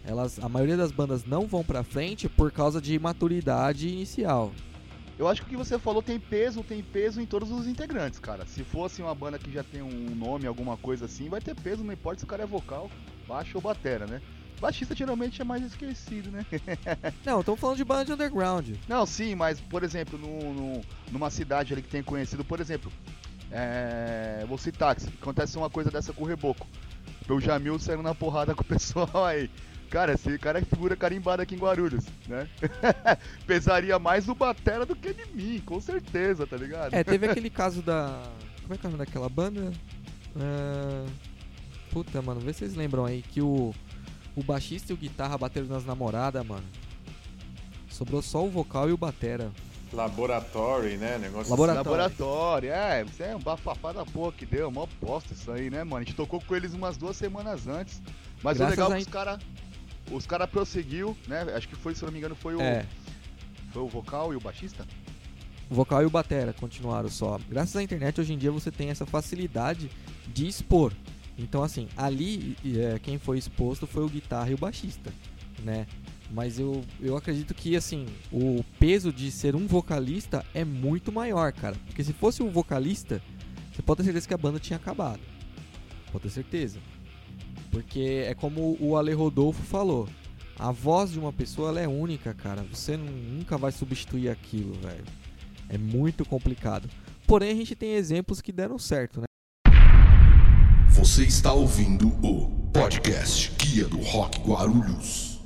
elas, 0.09 0.39
a 0.39 0.49
maioria 0.49 0.77
das 0.77 0.91
bandas 0.91 1.27
não 1.27 1.47
vão 1.47 1.63
pra 1.63 1.85
frente 1.85 2.29
por 2.31 2.51
causa 2.51 2.81
de 2.81 2.99
maturidade 2.99 3.89
inicial. 3.89 4.53
Eu 5.19 5.29
acho 5.29 5.43
que 5.43 5.49
o 5.49 5.51
que 5.51 5.57
você 5.57 5.79
falou 5.79 6.01
tem 6.03 6.19
peso, 6.19 6.63
tem 6.63 6.83
peso 6.83 7.21
em 7.21 7.27
todos 7.27 7.51
os 7.51 7.67
integrantes, 7.67 8.19
cara. 8.19 8.47
Se 8.47 8.65
fosse 8.65 9.03
uma 9.03 9.15
banda 9.15 9.39
que 9.39 9.53
já 9.53 9.63
tem 9.63 9.83
um 9.83 10.15
nome, 10.15 10.47
alguma 10.47 10.77
coisa 10.77 11.05
assim, 11.05 11.29
vai 11.29 11.41
ter 11.41 11.55
peso, 11.55 11.85
não 11.85 11.93
importa 11.93 12.21
se 12.21 12.25
o 12.25 12.29
cara 12.29 12.45
é 12.45 12.47
vocal, 12.47 12.91
baixo 13.27 13.53
ou 13.57 13.61
batera, 13.61 14.07
né? 14.07 14.23
Baixista 14.61 14.95
geralmente 14.95 15.43
é 15.43 15.45
mais 15.45 15.63
esquecido, 15.63 16.31
né? 16.31 16.47
não, 17.25 17.41
estamos 17.41 17.61
falando 17.61 17.77
de 17.77 17.85
banda 17.85 18.05
de 18.07 18.13
underground. 18.13 18.71
Não, 18.89 19.05
sim, 19.05 19.35
mas, 19.35 19.61
por 19.61 19.83
exemplo, 19.83 20.19
no, 20.19 20.55
no, 20.55 20.81
numa 21.13 21.31
cidade 21.31 21.73
ali 21.73 21.83
que 21.83 21.89
tem 21.89 22.03
conhecido, 22.03 22.45
por 22.45 22.61
exemplo, 22.61 22.91
É, 23.51 24.45
vou 24.49 24.59
citar, 24.59 24.95
que 24.97 25.07
acontece 25.21 25.57
uma 25.59 25.69
coisa 25.71 25.91
dessa 25.91 26.13
com 26.13 26.25
o 26.25 26.27
Reboco. 26.27 26.67
O 27.29 27.41
Jamil 27.41 27.79
saindo 27.79 28.03
na 28.03 28.15
porrada 28.15 28.55
com 28.55 28.63
o 28.63 28.65
pessoal 28.65 29.25
aí. 29.25 29.51
Cara, 29.91 30.13
esse 30.13 30.39
cara 30.39 30.59
é 30.59 30.63
figura 30.63 30.95
carimbada 30.95 31.43
aqui 31.43 31.55
em 31.55 31.59
Guarulhos, 31.59 32.05
né? 32.27 32.49
Pesaria 33.47 33.99
mais 33.99 34.27
no 34.27 34.35
Batera 34.35 34.85
do 34.85 34.95
que 34.95 35.15
de 35.15 35.25
mim, 35.35 35.63
com 35.65 35.81
certeza, 35.81 36.47
tá 36.47 36.57
ligado? 36.57 36.95
É, 36.95 37.03
teve 37.03 37.27
aquele 37.31 37.49
caso 37.49 37.81
da. 37.81 38.23
Como 38.63 38.75
é 38.75 38.77
que 38.77 38.85
é 38.85 38.89
o 38.89 38.93
nome 38.93 39.05
daquela 39.05 39.29
banda? 39.29 39.73
É... 40.37 41.07
Puta, 41.91 42.21
mano, 42.21 42.41
vê 42.41 42.53
se 42.53 42.61
vocês 42.61 42.75
lembram 42.75 43.07
aí 43.07 43.23
que 43.23 43.41
o, 43.41 43.75
o 44.37 44.43
baixista 44.43 44.93
e 44.93 44.95
o 44.95 44.99
guitarra 44.99 45.39
bateram 45.39 45.67
nas 45.67 45.87
namoradas, 45.87 46.47
mano. 46.47 46.67
Sobrou 47.89 48.21
só 48.21 48.45
o 48.45 48.51
vocal 48.51 48.91
e 48.91 48.93
o 48.93 48.97
batera. 48.97 49.51
Laboratório, 49.93 50.99
né? 50.99 51.17
Negócio 51.19 51.51
Laboratório. 51.51 51.91
Laboratório, 51.91 52.73
é, 52.73 53.03
isso 53.05 53.23
é 53.23 53.35
um 53.35 53.41
bafafá 53.41 53.93
da 53.93 54.05
porra 54.05 54.33
que 54.33 54.45
deu, 54.45 54.71
mó 54.71 54.87
bosta 55.01 55.33
isso 55.33 55.51
aí, 55.51 55.71
né, 55.71 55.83
mano? 55.83 55.97
A 55.97 56.05
gente 56.05 56.15
tocou 56.15 56.41
com 56.41 56.55
eles 56.55 56.75
umas 56.75 56.97
duas 56.99 57.17
semanas 57.17 57.67
antes. 57.67 58.03
Mas 58.43 58.59
Graças 58.59 58.79
o 58.79 58.81
legal 58.81 58.91
é 58.91 58.93
a 58.93 58.97
que 58.97 59.03
os 59.03 59.09
caras. 59.09 59.39
Os 60.11 60.27
caras 60.27 60.49
prosseguiu, 60.49 61.17
né? 61.27 61.43
Acho 61.55 61.69
que 61.69 61.77
foi, 61.77 61.95
se 61.95 62.05
não 62.05 62.13
me 62.13 62.19
engano, 62.19 62.35
foi 62.35 62.55
o. 62.55 62.61
É, 62.61 62.87
Foi 63.73 63.83
o 63.83 63.89
vocal 63.89 64.33
e 64.33 64.37
o 64.37 64.41
baixista? 64.41 64.87
o 65.71 65.75
vocal 65.75 66.03
e 66.03 66.07
o 66.07 66.11
batera 66.11 66.53
continuaram 66.53 67.09
só. 67.09 67.39
Graças 67.49 67.77
à 67.77 67.83
internet, 67.83 68.21
hoje 68.21 68.33
em 68.33 68.39
dia 68.39 68.51
você 68.51 68.71
tem 68.71 68.91
essa 68.91 69.05
facilidade 69.05 69.91
de 70.27 70.47
expor. 70.47 70.93
Então, 71.37 71.63
assim, 71.63 71.89
ali 71.97 72.57
é, 72.65 72.99
quem 72.99 73.19
foi 73.19 73.39
exposto 73.39 73.87
foi 73.87 74.03
o 74.05 74.09
guitarra 74.09 74.51
e 74.51 74.55
o 74.55 74.59
baixista, 74.59 75.13
né? 75.63 75.87
Mas 76.31 76.59
eu, 76.59 76.85
eu 77.01 77.17
acredito 77.17 77.55
que, 77.55 77.77
assim, 77.77 78.07
o 78.31 78.63
peso 78.79 79.13
de 79.13 79.31
ser 79.31 79.55
um 79.55 79.67
vocalista 79.67 80.45
é 80.53 80.65
muito 80.65 81.13
maior, 81.13 81.53
cara. 81.53 81.77
Porque 81.87 82.05
se 82.05 82.13
fosse 82.13 82.43
um 82.43 82.51
vocalista, 82.51 83.23
você 83.73 83.81
pode 83.81 83.99
ter 83.99 84.05
certeza 84.05 84.29
que 84.29 84.35
a 84.35 84.39
banda 84.39 84.59
tinha 84.59 84.77
acabado. 84.77 85.21
Pode 86.13 86.25
ter 86.25 86.31
certeza. 86.31 86.79
Porque 87.71 88.25
é 88.27 88.35
como 88.35 88.77
o 88.81 88.97
Ale 88.97 89.13
Rodolfo 89.13 89.63
falou. 89.63 90.09
A 90.59 90.73
voz 90.73 91.13
de 91.13 91.19
uma 91.19 91.33
pessoa 91.33 91.69
ela 91.69 91.81
é 91.81 91.87
única, 91.89 92.35
cara. 92.35 92.63
Você 92.73 92.97
nu- 92.97 93.11
nunca 93.11 93.57
vai 93.57 93.71
substituir 93.71 94.29
aquilo, 94.29 94.75
velho. 94.75 95.05
É 95.69 95.79
muito 95.79 96.25
complicado. 96.25 96.89
Porém, 97.27 97.51
a 97.51 97.55
gente 97.55 97.75
tem 97.77 97.93
exemplos 97.95 98.41
que 98.41 98.51
deram 98.51 98.79
certo, 98.79 99.21
né? 99.21 99.27
Você 100.89 101.23
está 101.25 101.53
ouvindo 101.53 102.09
o 102.27 102.49
podcast 102.73 103.53
Guia 103.57 103.87
do 103.87 103.99
Rock 103.99 104.41
Guarulhos. 104.41 105.39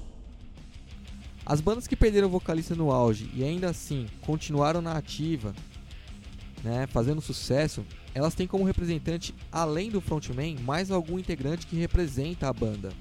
As 1.45 1.61
bandas 1.61 1.87
que 1.87 1.97
perderam 1.97 2.29
o 2.29 2.31
vocalista 2.31 2.75
no 2.75 2.91
auge 2.93 3.29
e 3.35 3.43
ainda 3.45 3.69
assim 3.69 4.07
continuaram 4.23 4.81
na 4.81 4.93
ativa, 4.93 5.53
né, 6.63 6.87
fazendo 6.87 7.21
sucesso, 7.21 7.85
elas 8.15 8.35
têm 8.35 8.47
como 8.47 8.65
representante, 8.65 9.35
além 9.51 9.91
do 9.91 10.01
frontman, 10.01 10.57
mais 10.61 10.91
algum 10.91 11.19
integrante 11.19 11.67
que 11.67 11.77
representa 11.77 12.49
a 12.49 12.53
banda. 12.53 12.93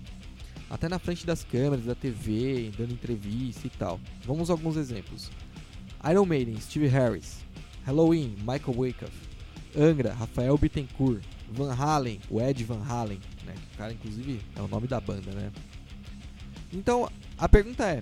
Até 0.70 0.88
na 0.88 1.00
frente 1.00 1.26
das 1.26 1.44
câmeras, 1.44 1.86
da 1.86 1.94
TV, 1.94 2.72
dando 2.78 2.94
entrevista 2.94 3.68
e 3.68 3.70
tal. 3.70 4.00
Vamos 4.26 4.50
a 4.50 4.54
alguns 4.54 4.78
exemplos. 4.78 5.30
Iron 6.10 6.26
Maiden, 6.26 6.60
Steve 6.62 6.88
Harris. 6.88 7.40
Halloween, 7.84 8.36
Michael 8.40 8.78
Wyckoff. 8.78 9.12
Angra, 9.78 10.14
Rafael 10.14 10.58
Bittencourt. 10.58 11.22
Van 11.52 11.74
Halen, 11.74 12.20
o 12.30 12.40
Ed 12.40 12.64
Van 12.64 12.82
Halen. 12.82 13.20
Né? 13.46 13.54
O 13.74 13.78
cara, 13.78 13.92
inclusive, 13.92 14.40
é 14.56 14.62
o 14.62 14.68
nome 14.68 14.88
da 14.88 15.02
banda, 15.02 15.32
né? 15.32 15.52
Então, 16.72 17.10
a 17.38 17.50
pergunta 17.50 17.86
é: 17.86 18.02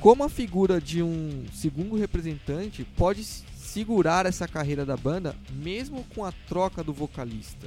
como 0.00 0.22
a 0.22 0.28
figura 0.28 0.80
de 0.80 1.02
um 1.02 1.44
segundo 1.52 1.96
representante 1.96 2.84
pode 2.96 3.24
segurar 3.72 4.26
essa 4.26 4.46
carreira 4.46 4.84
da 4.84 4.96
banda, 4.96 5.34
mesmo 5.50 6.04
com 6.14 6.24
a 6.24 6.32
troca 6.46 6.84
do 6.84 6.92
vocalista? 6.92 7.66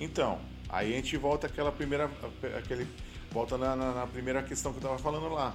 Então, 0.00 0.38
aí 0.68 0.92
a 0.92 0.96
gente 0.96 1.16
volta 1.16 1.46
àquela 1.46 1.70
primeira. 1.70 2.10
Aquele, 2.58 2.86
volta 3.30 3.56
na, 3.56 3.76
na- 3.76 3.92
na 3.94 4.06
primeira 4.06 4.42
questão 4.42 4.72
que 4.72 4.78
eu 4.78 4.82
tava 4.82 4.98
falando 4.98 5.28
lá. 5.32 5.54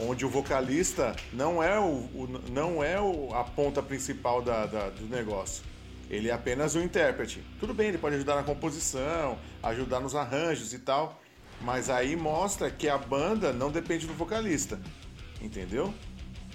Onde 0.00 0.24
o 0.24 0.28
vocalista 0.28 1.14
não 1.32 1.62
é, 1.62 1.78
o, 1.78 1.84
o- 1.84 2.40
não 2.50 2.82
é 2.82 3.00
o- 3.00 3.34
a 3.34 3.44
ponta 3.44 3.82
principal 3.82 4.40
da, 4.40 4.64
da- 4.64 4.88
do 4.90 5.04
negócio. 5.06 5.62
Ele 6.08 6.28
é 6.30 6.32
apenas 6.32 6.74
o 6.74 6.80
intérprete. 6.80 7.42
Tudo 7.60 7.74
bem, 7.74 7.88
ele 7.88 7.98
pode 7.98 8.14
ajudar 8.16 8.36
na 8.36 8.42
composição, 8.42 9.38
ajudar 9.62 10.00
nos 10.00 10.14
arranjos 10.14 10.72
e 10.72 10.78
tal. 10.78 11.20
Mas 11.60 11.90
aí 11.90 12.16
mostra 12.16 12.70
que 12.70 12.88
a 12.88 12.96
banda 12.96 13.52
não 13.52 13.70
depende 13.70 14.06
do 14.06 14.14
vocalista. 14.14 14.80
Entendeu? 15.42 15.92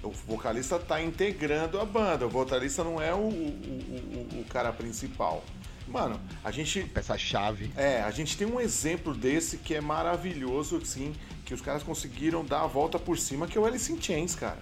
O 0.04 0.12
vocalista 0.12 0.78
tá 0.78 1.02
integrando 1.02 1.80
a 1.80 1.86
banda. 1.86 2.26
O 2.28 2.30
vocalista 2.30 2.84
não 2.84 3.02
é 3.02 3.14
o, 3.14 3.18
o- 3.18 3.22
o- 3.24 4.40
o- 4.42 4.46
cara 4.46 4.72
principal. 4.74 5.44
Mano, 5.88 6.20
a 6.44 6.52
gente 6.52 6.84
Peça-chave. 6.84 7.72
é, 7.76 8.02
a 8.02 8.12
gente 8.12 8.38
tem 8.38 8.46
um 8.48 8.60
exemplo 8.60 9.14
desse 9.14 9.58
que 9.58 9.74
é 9.76 9.82
maravilhoso, 9.82 10.78
assim, 10.78 11.14
que 11.46 11.54
os 11.54 11.62
caras 11.62 11.84
conseguiram 11.84 12.44
dar 12.44 12.62
a 12.64 12.68
volta 12.68 12.98
por 13.00 13.18
cima, 13.18 13.48
que 13.48 13.58
é 13.58 13.62
o 13.62 13.66
Alice 13.66 13.92
in 13.92 14.02
Chains, 14.02 14.36
cara. 14.36 14.60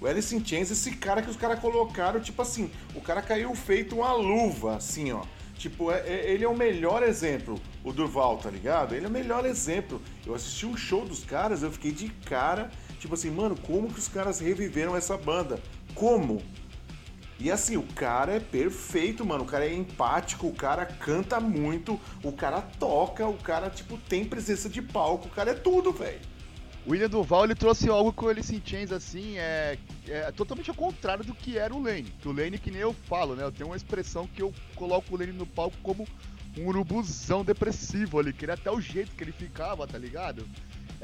O 0.00 0.06
Alice 0.06 0.34
in 0.34 0.44
Chains, 0.44 0.70
esse 0.70 0.92
cara 0.96 1.22
que 1.22 1.30
os 1.30 1.36
caras 1.36 1.60
colocaram, 1.60 2.20
tipo 2.20 2.42
assim, 2.42 2.70
o 2.94 3.00
cara 3.00 3.22
caiu 3.22 3.54
feito 3.54 3.96
uma 3.96 4.12
luva, 4.12 4.76
assim, 4.76 5.12
ó. 5.12 5.22
Tipo, 5.56 5.92
é- 5.92 6.00
é- 6.00 6.30
ele 6.32 6.44
é 6.44 6.48
o 6.48 6.56
melhor 6.56 7.04
exemplo, 7.04 7.60
o 7.84 7.92
Durval, 7.92 8.38
tá 8.38 8.50
ligado? 8.50 8.96
Ele 8.96 9.04
é 9.06 9.08
o 9.08 9.12
melhor 9.12 9.46
exemplo. 9.46 10.02
Eu 10.26 10.34
assisti 10.34 10.66
um 10.66 10.76
show 10.76 11.04
dos 11.04 11.22
caras, 11.22 11.62
eu 11.62 11.70
fiquei 11.70 11.92
de 11.92 12.08
cara, 12.08 12.68
tipo 13.02 13.14
assim, 13.14 13.32
mano, 13.32 13.56
como 13.66 13.92
que 13.92 13.98
os 13.98 14.06
caras 14.06 14.38
reviveram 14.38 14.96
essa 14.96 15.16
banda? 15.16 15.60
Como? 15.92 16.40
E 17.38 17.50
assim, 17.50 17.76
o 17.76 17.82
cara 17.82 18.34
é 18.34 18.38
perfeito, 18.38 19.26
mano. 19.26 19.42
O 19.42 19.46
cara 19.46 19.66
é 19.66 19.74
empático, 19.74 20.46
o 20.46 20.54
cara 20.54 20.86
canta 20.86 21.40
muito, 21.40 21.98
o 22.22 22.30
cara 22.30 22.62
toca, 22.62 23.26
o 23.26 23.36
cara, 23.36 23.68
tipo, 23.68 23.98
tem 24.08 24.24
presença 24.24 24.68
de 24.68 24.80
palco, 24.80 25.26
o 25.26 25.30
cara 25.32 25.50
é 25.50 25.54
tudo, 25.54 25.92
velho. 25.92 26.20
O 26.86 26.92
William 26.92 27.08
Duval 27.08 27.44
ele 27.44 27.56
trouxe 27.56 27.88
algo 27.88 28.12
com 28.12 28.30
ele 28.30 28.40
em 28.40 28.62
Chains 28.64 28.92
assim, 28.92 29.36
é, 29.36 29.76
é 30.06 30.30
totalmente 30.30 30.70
ao 30.70 30.76
contrário 30.76 31.24
do 31.24 31.34
que 31.34 31.58
era 31.58 31.74
o 31.74 31.82
Lane. 31.82 32.14
Que 32.20 32.28
o 32.28 32.32
Lane, 32.32 32.58
que 32.58 32.70
nem 32.70 32.80
eu 32.80 32.94
falo, 33.08 33.34
né? 33.34 33.42
Eu 33.42 33.50
tenho 33.50 33.68
uma 33.68 33.76
expressão 33.76 34.28
que 34.28 34.42
eu 34.42 34.54
coloco 34.76 35.12
o 35.12 35.18
Lane 35.18 35.32
no 35.32 35.46
palco 35.46 35.76
como 35.82 36.06
um 36.56 36.66
urubuzão 36.66 37.44
depressivo 37.44 38.20
ali, 38.20 38.32
que 38.32 38.44
era 38.44 38.54
até 38.54 38.70
o 38.70 38.80
jeito 38.80 39.10
que 39.16 39.24
ele 39.24 39.32
ficava, 39.32 39.86
tá 39.88 39.98
ligado? 39.98 40.46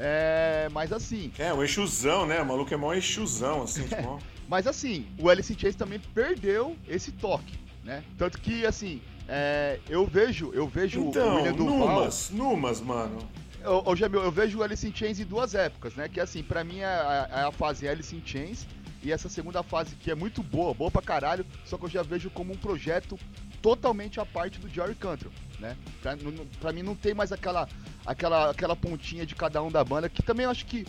É, 0.01 0.69
mas 0.71 0.93
assim, 0.93 1.29
É, 1.37 1.53
um 1.53 1.61
exusão, 1.61 2.25
né? 2.25 2.41
O 2.41 2.45
maluco 2.45 2.73
é 2.73 2.77
mó 2.77 2.93
exusão, 2.93 3.63
assim, 3.63 3.85
tipo, 3.85 4.17
mas 4.47 4.65
assim, 4.65 5.05
o 5.19 5.29
Alice 5.29 5.51
in 5.51 5.59
Chains 5.59 5.75
também 5.75 5.99
perdeu 6.13 6.77
esse 6.87 7.11
toque, 7.11 7.59
né? 7.83 8.01
Tanto 8.17 8.39
que 8.39 8.65
assim, 8.65 9.01
é, 9.27 9.77
eu 9.89 10.05
vejo, 10.07 10.51
eu 10.53 10.67
vejo 10.67 11.01
o 11.01 11.09
Então, 11.09 11.35
William 11.35 11.53
Duval. 11.53 11.77
numas, 11.77 12.29
numas, 12.31 12.81
mano. 12.81 13.19
Eu, 13.61 13.83
eu, 13.85 13.95
Jamil, 13.95 14.21
eu 14.23 14.31
vejo 14.31 14.59
o 14.59 14.63
Alice 14.63 14.87
in 14.87 14.95
Chains 14.95 15.19
em 15.19 15.25
duas 15.25 15.53
épocas, 15.53 15.93
né? 15.95 16.07
Que 16.07 16.21
assim, 16.21 16.41
pra 16.41 16.63
mim 16.63 16.79
é 16.79 16.85
a, 16.85 17.29
é 17.29 17.41
a 17.43 17.51
fase 17.51 17.85
Alice 17.89 18.15
in 18.15 18.21
Chains 18.25 18.65
e 19.03 19.11
essa 19.11 19.27
segunda 19.27 19.61
fase 19.63 19.95
que 19.95 20.09
é 20.09 20.15
muito 20.15 20.41
boa, 20.41 20.73
boa 20.73 20.89
pra 20.89 21.01
caralho, 21.01 21.45
só 21.65 21.77
que 21.77 21.83
eu 21.83 21.89
já 21.89 22.01
vejo 22.03 22.29
como 22.29 22.53
um 22.53 22.57
projeto 22.57 23.19
totalmente 23.61 24.17
à 24.19 24.25
parte 24.25 24.59
do 24.59 24.69
Jerry 24.69 24.95
Cantrell, 24.95 25.31
né? 25.59 25.75
Pra, 26.01 26.15
não- 26.15 26.45
pra 26.59 26.71
mim 26.73 26.83
não 26.83 26.95
tem 26.95 27.13
mais 27.13 27.31
aquela, 27.31 27.67
aquela, 28.05 28.49
aquela 28.51 28.75
pontinha 28.75 29.25
de 29.25 29.35
cada 29.35 29.61
um 29.61 29.71
da 29.71 29.83
banda, 29.83 30.09
que 30.09 30.21
também 30.23 30.45
eu 30.45 30.49
acho 30.51 30.65
que, 30.65 30.85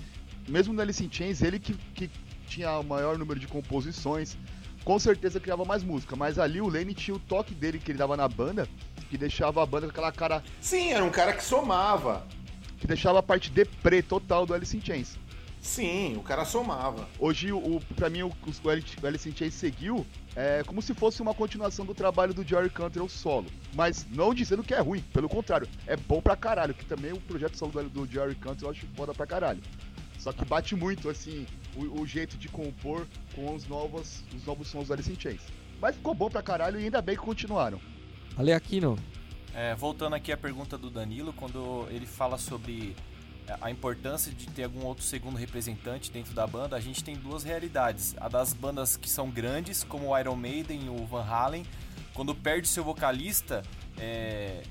mesmo 0.48 0.72
no 0.72 0.80
Alice 0.80 1.04
in 1.04 1.10
Chains, 1.10 1.42
ele 1.42 1.58
que, 1.58 1.74
que 1.94 2.10
tinha 2.48 2.78
o 2.78 2.84
maior 2.84 3.18
número 3.18 3.38
de 3.38 3.46
composições, 3.46 4.36
com 4.84 4.98
certeza 4.98 5.38
criava 5.38 5.64
mais 5.64 5.82
música, 5.82 6.16
mas 6.16 6.38
ali 6.38 6.60
o 6.60 6.68
Lenny 6.68 6.94
tinha 6.94 7.14
o 7.14 7.20
toque 7.20 7.54
dele 7.54 7.78
que 7.78 7.90
ele 7.92 7.98
dava 7.98 8.16
na 8.16 8.26
banda, 8.26 8.66
que 9.10 9.18
deixava 9.18 9.62
a 9.62 9.66
banda 9.66 9.86
com 9.86 9.90
aquela 9.92 10.12
cara 10.12 10.42
Sim, 10.60 10.90
era 10.92 11.04
um 11.04 11.10
cara 11.10 11.32
que 11.32 11.44
somava. 11.44 12.26
que 12.78 12.86
deixava 12.86 13.18
a 13.18 13.22
parte 13.22 13.50
deprê 13.50 14.02
total 14.02 14.46
do 14.46 14.54
Alice 14.54 14.74
in 14.76 14.80
Chains. 14.80 15.18
Sim, 15.60 16.16
o 16.16 16.22
cara 16.22 16.44
somava. 16.44 17.06
Hoje, 17.18 17.52
o, 17.52 17.58
o- 17.76 17.80
pra 17.94 18.08
mim, 18.08 18.22
o, 18.22 18.28
o 18.28 19.06
Alice 19.06 19.28
in 19.28 19.36
Chains 19.36 19.54
seguiu 19.54 20.06
é, 20.34 20.62
como 20.64 20.80
se 20.80 20.94
fosse 20.94 21.20
uma 21.20 21.34
continuação 21.34 21.84
do 21.84 21.94
trabalho 21.94 22.32
do 22.32 22.42
Jerry 22.42 22.70
Cantrell 22.70 23.08
solo. 23.08 23.46
Mas 23.74 24.06
não 24.10 24.32
dizendo 24.32 24.62
que 24.64 24.72
é 24.74 24.80
ruim, 24.80 25.00
pelo 25.12 25.28
contrário, 25.28 25.68
é 25.86 25.96
bom 25.96 26.20
pra 26.22 26.34
caralho, 26.34 26.72
que 26.74 26.84
também 26.86 27.12
o 27.12 27.20
projeto 27.20 27.56
solo 27.58 27.72
do, 27.72 27.88
do 27.90 28.06
Jerry 28.10 28.34
Cantrell 28.34 28.68
eu 28.68 28.70
acho 28.70 28.86
foda 28.96 29.12
pra 29.12 29.26
caralho. 29.26 29.60
Só 30.18 30.32
que 30.32 30.44
bate 30.44 30.74
muito, 30.74 31.08
assim, 31.08 31.46
o, 31.76 32.00
o 32.00 32.06
jeito 32.06 32.36
de 32.38 32.48
compor 32.48 33.06
com 33.34 33.54
os 33.54 33.66
novos, 33.66 34.22
os 34.34 34.44
novos 34.46 34.68
sons 34.68 34.88
do 34.88 34.94
Alice 34.94 35.10
in 35.12 35.18
Chains. 35.18 35.42
Mas 35.80 35.94
ficou 35.96 36.14
bom 36.14 36.28
pra 36.30 36.42
caralho 36.42 36.80
e 36.80 36.84
ainda 36.84 37.00
bem 37.02 37.16
que 37.16 37.22
continuaram. 37.22 37.80
Ale 38.36 38.52
Aquino, 38.52 38.98
É, 39.54 39.74
voltando 39.74 40.14
aqui 40.14 40.30
à 40.32 40.36
pergunta 40.36 40.76
do 40.78 40.90
Danilo, 40.90 41.32
quando 41.32 41.86
ele 41.90 42.06
fala 42.06 42.36
sobre 42.38 42.94
a 43.60 43.70
importância 43.70 44.32
de 44.32 44.46
ter 44.46 44.64
algum 44.64 44.84
outro 44.84 45.04
segundo 45.04 45.36
representante 45.36 46.10
dentro 46.10 46.34
da 46.34 46.46
banda, 46.46 46.76
a 46.76 46.80
gente 46.80 47.02
tem 47.02 47.16
duas 47.16 47.42
realidades. 47.42 48.14
A 48.18 48.28
das 48.28 48.52
bandas 48.52 48.96
que 48.96 49.08
são 49.08 49.30
grandes, 49.30 49.84
como 49.84 50.08
o 50.08 50.18
Iron 50.18 50.36
Maiden 50.36 50.88
o 50.88 51.06
Van 51.06 51.24
Halen, 51.24 51.64
quando 52.14 52.34
perde 52.34 52.68
seu 52.68 52.84
vocalista, 52.84 53.62
é, 53.98 54.62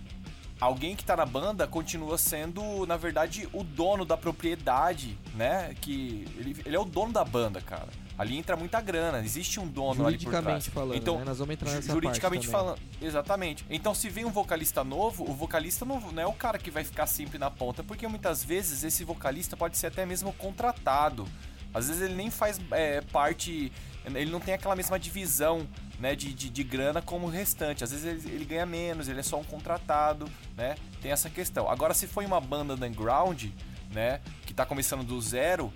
alguém 0.60 0.96
que 0.96 1.04
tá 1.04 1.16
na 1.16 1.26
banda 1.26 1.66
continua 1.66 2.18
sendo, 2.18 2.86
na 2.86 2.98
verdade, 2.98 3.48
o 3.54 3.64
dono 3.64 4.06
da 4.06 4.18
propriedade, 4.18 5.18
né? 5.36 5.74
Que 5.82 6.28
ele, 6.38 6.62
ele 6.66 6.76
é 6.76 6.80
o 6.80 6.86
dono 6.86 7.14
da 7.14 7.24
banda, 7.24 7.62
cara. 7.62 7.90
Ali 8.20 8.38
entra 8.38 8.58
muita 8.58 8.82
grana, 8.82 9.20
existe 9.20 9.62
um 9.62 9.66
dono 9.66 10.06
ali 10.06 10.18
por 10.18 10.30
trás. 10.30 10.44
Juridicamente 10.44 10.70
falando, 10.72 10.98
então, 10.98 11.20
né? 11.20 11.24
Nós 11.24 11.38
vamos 11.38 11.54
entrar 11.54 11.72
nessa 11.72 11.90
juridicamente 11.94 12.48
falando, 12.50 12.78
exatamente. 13.02 13.66
Então, 13.70 13.96
se 13.96 14.10
vem 14.10 14.26
um 14.26 14.30
vocalista 14.30 14.84
novo, 14.84 15.24
o 15.24 15.34
vocalista 15.34 15.86
não, 15.86 16.02
não 16.12 16.22
é 16.22 16.28
o 16.28 16.34
cara 16.34 16.58
que 16.58 16.70
vai 16.70 16.84
ficar 16.84 17.08
sempre 17.08 17.38
na 17.38 17.50
ponta, 17.50 17.82
porque 17.82 18.06
muitas 18.10 18.44
vezes 18.44 18.84
esse 18.84 19.06
vocalista 19.06 19.56
pode 19.56 19.78
ser 19.78 19.88
até 19.88 20.06
mesmo 20.06 20.34
contratado. 20.34 21.26
Às 21.74 21.88
vezes 21.88 22.02
ele 22.02 22.14
nem 22.14 22.30
faz 22.30 22.60
é, 22.72 23.00
parte, 23.00 23.72
ele 24.06 24.30
não 24.30 24.42
tem 24.42 24.54
aquela 24.54 24.76
mesma 24.76 25.00
divisão 25.00 25.66
né, 25.98 26.14
de, 26.14 26.34
de, 26.34 26.50
de 26.50 26.64
grana 26.66 27.02
como 27.02 27.28
o 27.28 27.30
restante. 27.30 27.86
Às 27.86 27.92
vezes 27.92 28.06
ele, 28.06 28.36
ele 28.36 28.44
ganha 28.44 28.66
menos, 28.66 29.08
ele 29.08 29.22
é 29.22 29.24
só 29.24 29.40
um 29.40 29.46
contratado, 29.46 30.30
né? 30.58 30.76
Tem 31.02 31.10
essa 31.10 31.30
questão. 31.30 31.70
Agora, 31.70 31.94
se 31.94 32.06
foi 32.06 32.26
uma 32.26 32.42
banda 32.42 32.74
underground, 32.74 33.46
né, 33.92 34.20
que 34.46 34.54
tá 34.54 34.66
começando 34.66 35.06
do 35.06 35.22
zero, 35.22 35.72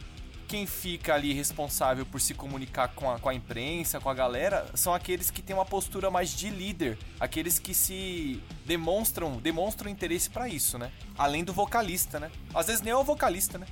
quem 0.47 0.65
fica 0.65 1.13
ali 1.15 1.33
responsável 1.33 2.05
por 2.05 2.21
se 2.21 2.33
comunicar 2.33 2.89
com 2.89 3.09
a, 3.09 3.19
com 3.19 3.29
a 3.29 3.33
imprensa, 3.33 3.99
com 3.99 4.09
a 4.09 4.13
galera, 4.13 4.65
são 4.75 4.93
aqueles 4.93 5.31
que 5.31 5.41
têm 5.41 5.55
uma 5.55 5.65
postura 5.65 6.11
mais 6.11 6.35
de 6.35 6.49
líder, 6.49 6.97
aqueles 7.19 7.57
que 7.57 7.73
se 7.73 8.41
demonstram, 8.65 9.37
demonstram 9.37 9.89
interesse 9.89 10.29
pra 10.29 10.47
isso, 10.47 10.77
né? 10.77 10.91
Além 11.17 11.43
do 11.43 11.53
vocalista, 11.53 12.19
né? 12.19 12.29
Às 12.53 12.67
vezes 12.67 12.81
nem 12.81 12.91
é 12.91 12.95
o 12.95 13.03
vocalista, 13.03 13.57
né? 13.57 13.67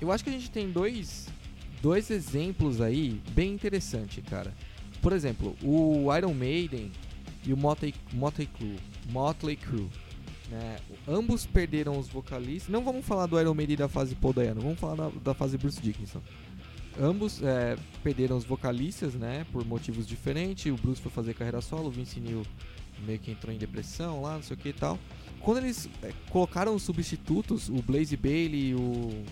Eu 0.00 0.10
acho 0.12 0.24
que 0.24 0.30
a 0.30 0.32
gente 0.32 0.50
tem 0.50 0.70
dois, 0.70 1.26
dois 1.82 2.10
exemplos 2.10 2.80
aí 2.80 3.20
bem 3.32 3.52
interessantes, 3.52 4.22
cara. 4.28 4.54
Por 5.02 5.12
exemplo, 5.12 5.56
o 5.62 6.14
Iron 6.16 6.34
Maiden 6.34 6.92
e 7.44 7.52
o 7.52 7.56
Motley, 7.56 7.94
Motley 8.12 8.46
Crue. 8.46 8.78
Motley 9.10 9.56
Crue. 9.56 9.90
Né? 10.50 10.78
Ambos 11.06 11.46
perderam 11.46 11.98
os 11.98 12.08
vocalistas. 12.08 12.70
Não 12.70 12.82
vamos 12.82 13.06
falar 13.06 13.26
do 13.26 13.40
Iron 13.40 13.54
Maiden 13.54 13.76
da 13.76 13.88
fase 13.88 14.14
Paul 14.14 14.34
Dayano, 14.34 14.60
vamos 14.60 14.80
falar 14.80 14.96
da, 14.96 15.08
da 15.22 15.34
fase 15.34 15.56
Bruce 15.56 15.80
Dickinson. 15.80 16.20
Ambos 17.00 17.40
é, 17.42 17.76
perderam 18.02 18.36
os 18.36 18.44
vocalistas, 18.44 19.14
né? 19.14 19.46
Por 19.52 19.64
motivos 19.64 20.06
diferentes. 20.06 20.70
O 20.72 20.76
Bruce 20.76 21.00
foi 21.00 21.10
fazer 21.10 21.34
carreira 21.34 21.60
solo, 21.60 21.86
o 21.86 21.90
Vince 21.90 22.18
Neil 22.18 22.44
meio 23.06 23.18
que 23.18 23.30
entrou 23.30 23.54
em 23.54 23.58
depressão 23.58 24.20
lá, 24.20 24.34
não 24.34 24.42
sei 24.42 24.56
o 24.56 24.58
que 24.58 24.70
e 24.70 24.72
tal. 24.72 24.98
Quando 25.40 25.58
eles 25.58 25.88
é, 26.02 26.12
colocaram 26.28 26.74
os 26.74 26.82
substitutos, 26.82 27.68
o 27.68 27.80
Blaze 27.82 28.16
Bailey 28.16 28.70
e 28.70 28.74
o. 28.74 29.24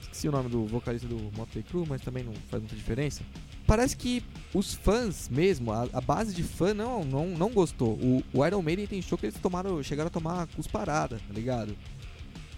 Esqueci 0.00 0.28
o 0.28 0.32
nome 0.32 0.48
do 0.48 0.66
vocalista 0.66 1.06
do 1.06 1.16
Motley 1.36 1.62
Crue, 1.62 1.86
mas 1.88 2.02
também 2.02 2.24
não 2.24 2.34
faz 2.50 2.62
muita 2.62 2.74
diferença. 2.74 3.22
Parece 3.68 3.94
que 3.94 4.24
os 4.54 4.72
fãs 4.72 5.28
mesmo, 5.28 5.70
a, 5.72 5.86
a 5.92 6.00
base 6.00 6.34
de 6.34 6.42
fã 6.42 6.72
não, 6.72 7.04
não, 7.04 7.26
não 7.26 7.50
gostou. 7.50 7.98
O, 8.00 8.24
o 8.32 8.46
Iron 8.46 8.62
Maiden 8.62 8.86
tem 8.86 9.02
show 9.02 9.18
que 9.18 9.26
eles 9.26 9.38
tomaram, 9.38 9.82
chegaram 9.82 10.08
a 10.08 10.10
tomar 10.10 10.46
cusparada, 10.46 11.20
tá 11.28 11.34
ligado? 11.34 11.76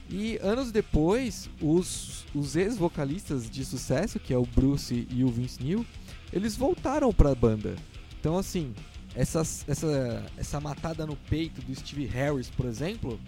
E 0.09 0.38
anos 0.40 0.71
depois, 0.71 1.50
os, 1.61 2.25
os 2.33 2.55
ex-vocalistas 2.55 3.50
de 3.50 3.64
sucesso, 3.64 4.21
que 4.21 4.33
é 4.33 4.38
o 4.38 4.47
Bruce 4.47 5.09
e 5.11 5.25
o 5.25 5.29
Vince 5.29 5.61
Neil, 5.61 5.85
eles 6.33 6.57
voltaram 6.57 7.12
pra 7.12 7.35
banda. 7.35 7.75
Então, 8.21 8.38
assim, 8.38 8.73
essas, 9.12 9.64
essa, 9.69 10.25
essa 10.37 10.61
matada 10.61 11.05
no 11.07 11.17
peito 11.17 11.61
do 11.61 11.75
Steve 11.75 12.07
Harris, 12.07 12.49
por 12.49 12.67
exemplo, 12.67 13.19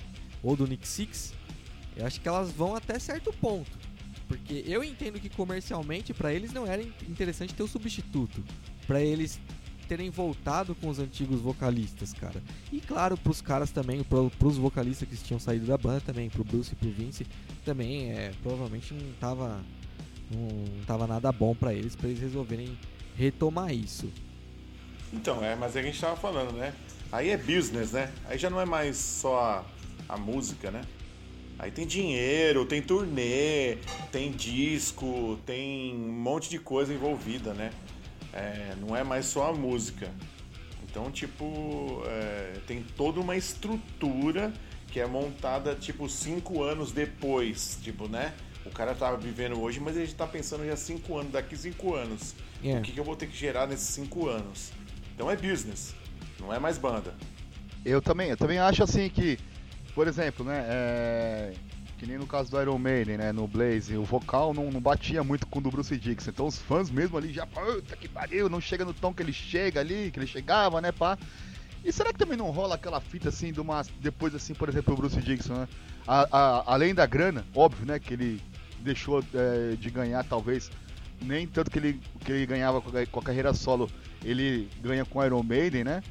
ou 0.40 0.54
do 0.54 0.68
Nick 0.68 0.86
Six, 0.86 1.34
eu 1.96 2.06
acho 2.06 2.20
que 2.20 2.28
elas 2.28 2.52
vão 2.52 2.76
até 2.76 2.96
certo 3.00 3.32
ponto. 3.32 3.76
Porque 4.32 4.64
eu 4.66 4.82
entendo 4.82 5.20
que 5.20 5.28
comercialmente, 5.28 6.14
pra 6.14 6.32
eles 6.32 6.52
não 6.52 6.66
era 6.66 6.82
in- 6.82 6.92
interessante 7.06 7.52
ter 7.54 7.62
o 7.62 7.68
substituto. 7.68 8.42
Pra 8.86 9.00
eles 9.00 9.38
terem 9.86 10.08
voltado 10.08 10.74
com 10.74 10.88
os 10.88 10.98
antigos 10.98 11.38
vocalistas, 11.40 12.14
cara. 12.14 12.42
E 12.72 12.80
claro, 12.80 13.14
pros 13.18 13.42
caras 13.42 13.70
também, 13.70 14.02
pro, 14.02 14.30
pros 14.38 14.56
vocalistas 14.56 15.06
que 15.06 15.16
tinham 15.16 15.38
saído 15.38 15.66
da 15.66 15.76
banda 15.76 16.00
também, 16.00 16.30
pro 16.30 16.42
Bruce 16.42 16.72
e 16.72 16.76
pro 16.76 16.90
Vince, 16.90 17.26
também 17.62 18.10
é, 18.10 18.32
provavelmente 18.42 18.94
não 18.94 19.12
tava, 19.20 19.60
não 20.30 20.64
tava 20.86 21.06
nada 21.06 21.30
bom 21.30 21.54
pra 21.54 21.74
eles, 21.74 21.94
pra 21.94 22.08
eles 22.08 22.20
resolverem 22.22 22.78
retomar 23.18 23.74
isso. 23.74 24.10
Então, 25.12 25.44
é, 25.44 25.54
mas 25.54 25.76
é 25.76 25.82
que 25.82 25.88
a 25.88 25.90
gente 25.90 26.00
tava 26.00 26.16
falando, 26.16 26.52
né? 26.56 26.72
Aí 27.10 27.28
é 27.28 27.36
business, 27.36 27.92
né? 27.92 28.10
Aí 28.24 28.38
já 28.38 28.48
não 28.48 28.58
é 28.58 28.64
mais 28.64 28.96
só 28.96 29.62
a 30.08 30.16
música, 30.16 30.70
né? 30.70 30.80
Aí 31.62 31.70
tem 31.70 31.86
dinheiro, 31.86 32.66
tem 32.66 32.82
turnê, 32.82 33.76
tem 34.10 34.32
disco, 34.32 35.38
tem 35.46 35.94
um 35.94 36.10
monte 36.10 36.50
de 36.50 36.58
coisa 36.58 36.92
envolvida, 36.92 37.54
né? 37.54 37.70
É, 38.32 38.74
não 38.80 38.96
é 38.96 39.04
mais 39.04 39.26
só 39.26 39.50
a 39.50 39.52
música. 39.52 40.10
Então, 40.82 41.08
tipo, 41.08 42.02
é, 42.04 42.54
tem 42.66 42.84
toda 42.96 43.20
uma 43.20 43.36
estrutura 43.36 44.52
que 44.88 44.98
é 44.98 45.06
montada, 45.06 45.76
tipo, 45.76 46.08
cinco 46.08 46.64
anos 46.64 46.90
depois. 46.90 47.78
Tipo, 47.80 48.08
né? 48.08 48.34
O 48.66 48.70
cara 48.70 48.92
tá 48.92 49.14
vivendo 49.14 49.60
hoje, 49.60 49.78
mas 49.78 49.96
ele 49.96 50.12
tá 50.12 50.26
pensando 50.26 50.66
já 50.66 50.76
cinco 50.76 51.16
anos, 51.16 51.30
daqui 51.30 51.56
cinco 51.56 51.94
anos. 51.94 52.34
É. 52.64 52.78
O 52.78 52.82
que, 52.82 52.90
que 52.90 52.98
eu 52.98 53.04
vou 53.04 53.14
ter 53.14 53.28
que 53.28 53.36
gerar 53.36 53.68
nesses 53.68 53.86
cinco 53.86 54.28
anos? 54.28 54.72
Então 55.14 55.30
é 55.30 55.36
business, 55.36 55.94
não 56.40 56.52
é 56.52 56.58
mais 56.58 56.76
banda. 56.76 57.14
Eu 57.84 58.02
também, 58.02 58.30
eu 58.30 58.36
também 58.36 58.58
acho 58.58 58.82
assim 58.82 59.08
que, 59.08 59.38
por 59.94 60.06
exemplo, 60.08 60.44
né, 60.44 60.64
é, 60.68 61.52
que 61.98 62.06
nem 62.06 62.18
no 62.18 62.26
caso 62.26 62.50
do 62.50 62.60
Iron 62.60 62.78
Maiden, 62.78 63.18
né, 63.18 63.32
no 63.32 63.46
Blaze, 63.46 63.96
o 63.96 64.04
vocal 64.04 64.52
não, 64.54 64.70
não 64.70 64.80
batia 64.80 65.22
muito 65.22 65.46
com 65.46 65.58
o 65.58 65.62
do 65.62 65.70
Bruce 65.70 65.96
Dixon, 65.96 66.30
então 66.30 66.46
os 66.46 66.58
fãs 66.58 66.90
mesmo 66.90 67.16
ali 67.18 67.32
já, 67.32 67.46
puta 67.46 67.96
que 67.96 68.08
pariu, 68.08 68.48
não 68.48 68.60
chega 68.60 68.84
no 68.84 68.94
tom 68.94 69.12
que 69.12 69.22
ele 69.22 69.32
chega 69.32 69.80
ali, 69.80 70.10
que 70.10 70.18
ele 70.18 70.26
chegava, 70.26 70.80
né, 70.80 70.92
pá. 70.92 71.18
E 71.84 71.92
será 71.92 72.12
que 72.12 72.18
também 72.18 72.36
não 72.36 72.50
rola 72.50 72.76
aquela 72.76 73.00
fita 73.00 73.28
assim, 73.28 73.52
de 73.52 73.60
uma, 73.60 73.82
depois 74.00 74.34
assim, 74.34 74.54
por 74.54 74.68
exemplo, 74.68 74.94
o 74.94 74.96
Bruce 74.96 75.20
Dixon, 75.20 75.54
né, 75.54 75.68
a, 76.06 76.26
a- 76.30 76.74
além 76.74 76.94
da 76.94 77.04
grana, 77.06 77.44
óbvio, 77.54 77.86
né, 77.86 77.98
que 77.98 78.14
ele 78.14 78.40
deixou 78.80 79.22
é, 79.34 79.76
de 79.76 79.90
ganhar 79.90 80.24
talvez 80.24 80.70
nem 81.20 81.46
tanto 81.46 81.70
que 81.70 81.78
ele, 81.78 82.00
que 82.24 82.32
ele 82.32 82.46
ganhava 82.46 82.80
com 82.80 82.96
a, 82.96 83.06
com 83.06 83.20
a 83.20 83.22
carreira 83.22 83.54
solo, 83.54 83.88
ele 84.24 84.68
ganha 84.80 85.04
com 85.04 85.24
Iron 85.24 85.42
Maiden, 85.42 85.84
né? 85.84 86.02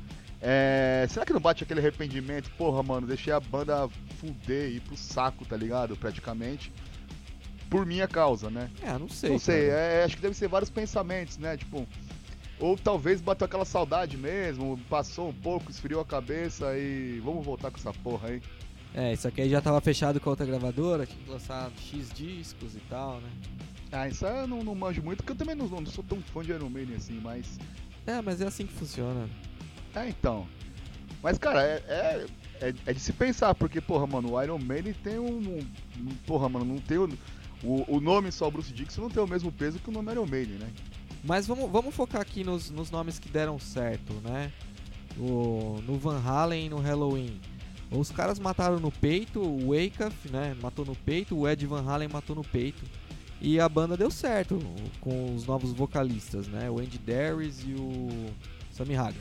É, 0.42 1.06
será 1.10 1.26
que 1.26 1.34
não 1.34 1.40
bate 1.40 1.64
aquele 1.64 1.80
arrependimento? 1.80 2.50
Porra, 2.58 2.82
mano, 2.82 3.06
deixei 3.06 3.32
a 3.32 3.40
banda 3.40 3.88
fuder 4.20 4.70
e 4.70 4.78
ir 4.78 4.80
pro 4.82 4.98
saco, 4.98 5.46
tá 5.46 5.56
ligado? 5.56 5.96
Praticamente. 5.96 6.72
Por 7.70 7.86
minha 7.86 8.08
causa, 8.08 8.50
né? 8.50 8.70
É, 8.82 8.98
não 8.98 9.08
sei. 9.08 9.30
não 9.30 9.40
sei, 9.40 9.70
é, 9.70 10.04
acho 10.04 10.16
que 10.16 10.22
deve 10.22 10.36
ser 10.36 10.50
vários 10.50 10.70
pensamentos, 10.70 11.38
né? 11.38 11.56
Tipo, 11.56 11.88
ou 12.60 12.78
talvez 12.78 13.22
bateu 13.22 13.46
aquela 13.46 13.66
saudade 13.66 14.18
mesmo, 14.18 14.80
passou 14.90 15.30
um 15.30 15.34
pouco, 15.34 15.72
esfriou 15.72 16.02
a 16.02 16.06
cabeça 16.06 16.78
e 16.78 17.20
vamos 17.24 17.46
voltar 17.46 17.72
com 17.72 17.78
essa 17.78 17.94
porra 17.94 18.30
aí. 18.30 18.42
É, 18.94 19.14
isso 19.14 19.28
aqui 19.28 19.42
aí 19.42 19.50
já 19.50 19.62
tava 19.62 19.80
fechado 19.80 20.20
com 20.20 20.30
a 20.30 20.32
outra 20.32 20.46
gravadora, 20.46 21.06
tinha 21.06 21.24
que 21.24 21.30
lançar 21.30 21.72
X 21.78 22.12
discos 22.14 22.76
e 22.76 22.80
tal, 22.90 23.22
né? 23.22 23.30
Ah, 23.92 24.08
isso 24.08 24.26
aí 24.26 24.40
eu 24.40 24.48
não, 24.48 24.64
não 24.64 24.76
manjo 24.76 25.02
muito, 25.02 25.18
porque 25.18 25.32
eu 25.32 25.36
também 25.36 25.56
não, 25.56 25.68
não 25.68 25.86
sou 25.86 26.04
tão 26.04 26.22
fã 26.22 26.42
de 26.42 26.52
Iron 26.52 26.70
Maiden 26.70 26.96
assim, 26.96 27.20
mas. 27.22 27.58
É, 28.06 28.22
mas 28.22 28.42
é 28.42 28.48
assim 28.48 28.66
que 28.66 28.74
funciona. 28.74 29.30
É, 29.96 30.08
então. 30.10 30.48
Mas, 31.22 31.38
cara, 31.38 31.62
é, 31.64 31.84
é, 31.88 32.26
é, 32.70 32.74
é 32.88 32.94
de 32.94 33.00
se 33.00 33.14
pensar, 33.14 33.54
porque, 33.56 33.80
porra, 33.80 34.08
mano, 34.08 34.34
o 34.34 34.42
Iron 34.44 34.58
Maiden 34.58 34.94
tem 34.94 35.20
um. 35.20 35.38
um- 35.38 36.16
porra, 36.26 36.50
mano, 36.50 36.66
não 36.66 36.80
tem 36.80 36.98
o. 36.98 37.10
O, 37.64 37.98
o 37.98 38.02
nome 38.02 38.32
só 38.32 38.50
Bruce 38.50 38.74
Dixon 38.74 39.04
não 39.04 39.10
tem 39.10 39.22
o 39.22 39.28
mesmo 39.28 39.52
peso 39.52 39.78
que 39.78 39.90
o 39.90 39.94
nome 39.94 40.12
Iron 40.12 40.26
Maiden, 40.26 40.56
né? 40.58 40.70
Mas 41.24 41.46
vamos, 41.46 41.70
vamos 41.70 41.94
focar 41.94 42.20
aqui 42.22 42.44
nos, 42.44 42.72
nos 42.72 42.90
nomes 42.90 43.20
que 43.20 43.30
deram 43.30 43.60
certo, 43.60 44.14
né? 44.24 44.52
O, 45.16 45.80
no 45.86 45.98
Van 46.00 46.20
Halen 46.20 46.66
e 46.66 46.70
no 46.70 46.80
Halloween. 46.80 47.40
Os 47.92 48.10
caras 48.10 48.40
mataram 48.40 48.80
no 48.80 48.90
peito, 48.92 49.40
o 49.40 49.70
Wyckoff, 49.70 50.30
né? 50.30 50.56
Matou 50.60 50.84
no 50.86 50.96
peito, 50.96 51.38
o 51.38 51.48
Ed 51.48 51.64
Van 51.68 51.84
Halen 51.88 52.08
matou 52.08 52.36
no 52.36 52.44
peito. 52.44 52.84
E 53.40 53.60
a 53.60 53.68
banda 53.68 53.96
deu 53.98 54.10
certo 54.10 54.58
com 55.00 55.36
os 55.36 55.46
novos 55.46 55.72
vocalistas, 55.74 56.48
né? 56.48 56.70
O 56.70 56.80
Andy 56.80 56.98
Darius 56.98 57.62
e 57.64 57.74
o 57.74 58.32
Sammy 58.72 58.96
Hagar. 58.96 59.14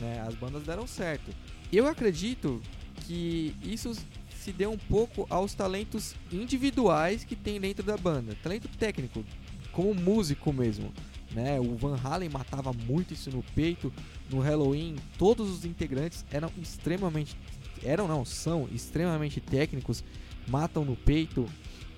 Né? 0.00 0.20
As 0.26 0.34
bandas 0.34 0.64
deram 0.64 0.86
certo. 0.86 1.30
Eu 1.72 1.86
acredito 1.86 2.62
que 3.06 3.54
isso 3.62 3.92
se 4.30 4.52
deu 4.52 4.70
um 4.70 4.78
pouco 4.78 5.26
aos 5.28 5.52
talentos 5.52 6.14
individuais 6.32 7.24
que 7.24 7.36
tem 7.36 7.60
dentro 7.60 7.84
da 7.84 7.96
banda. 7.96 8.36
Talento 8.42 8.68
técnico, 8.78 9.24
como 9.72 9.94
músico 9.94 10.52
mesmo. 10.52 10.92
Né? 11.32 11.60
O 11.60 11.76
Van 11.76 11.98
Halen 12.02 12.30
matava 12.30 12.72
muito 12.72 13.12
isso 13.14 13.30
no 13.30 13.42
peito. 13.54 13.92
No 14.30 14.40
Halloween, 14.40 14.96
todos 15.18 15.50
os 15.50 15.64
integrantes 15.64 16.24
eram 16.30 16.50
extremamente. 16.60 17.36
Eram 17.82 18.08
não, 18.08 18.24
são 18.24 18.68
extremamente 18.72 19.40
técnicos, 19.40 20.02
matam 20.48 20.84
no 20.84 20.96
peito. 20.96 21.46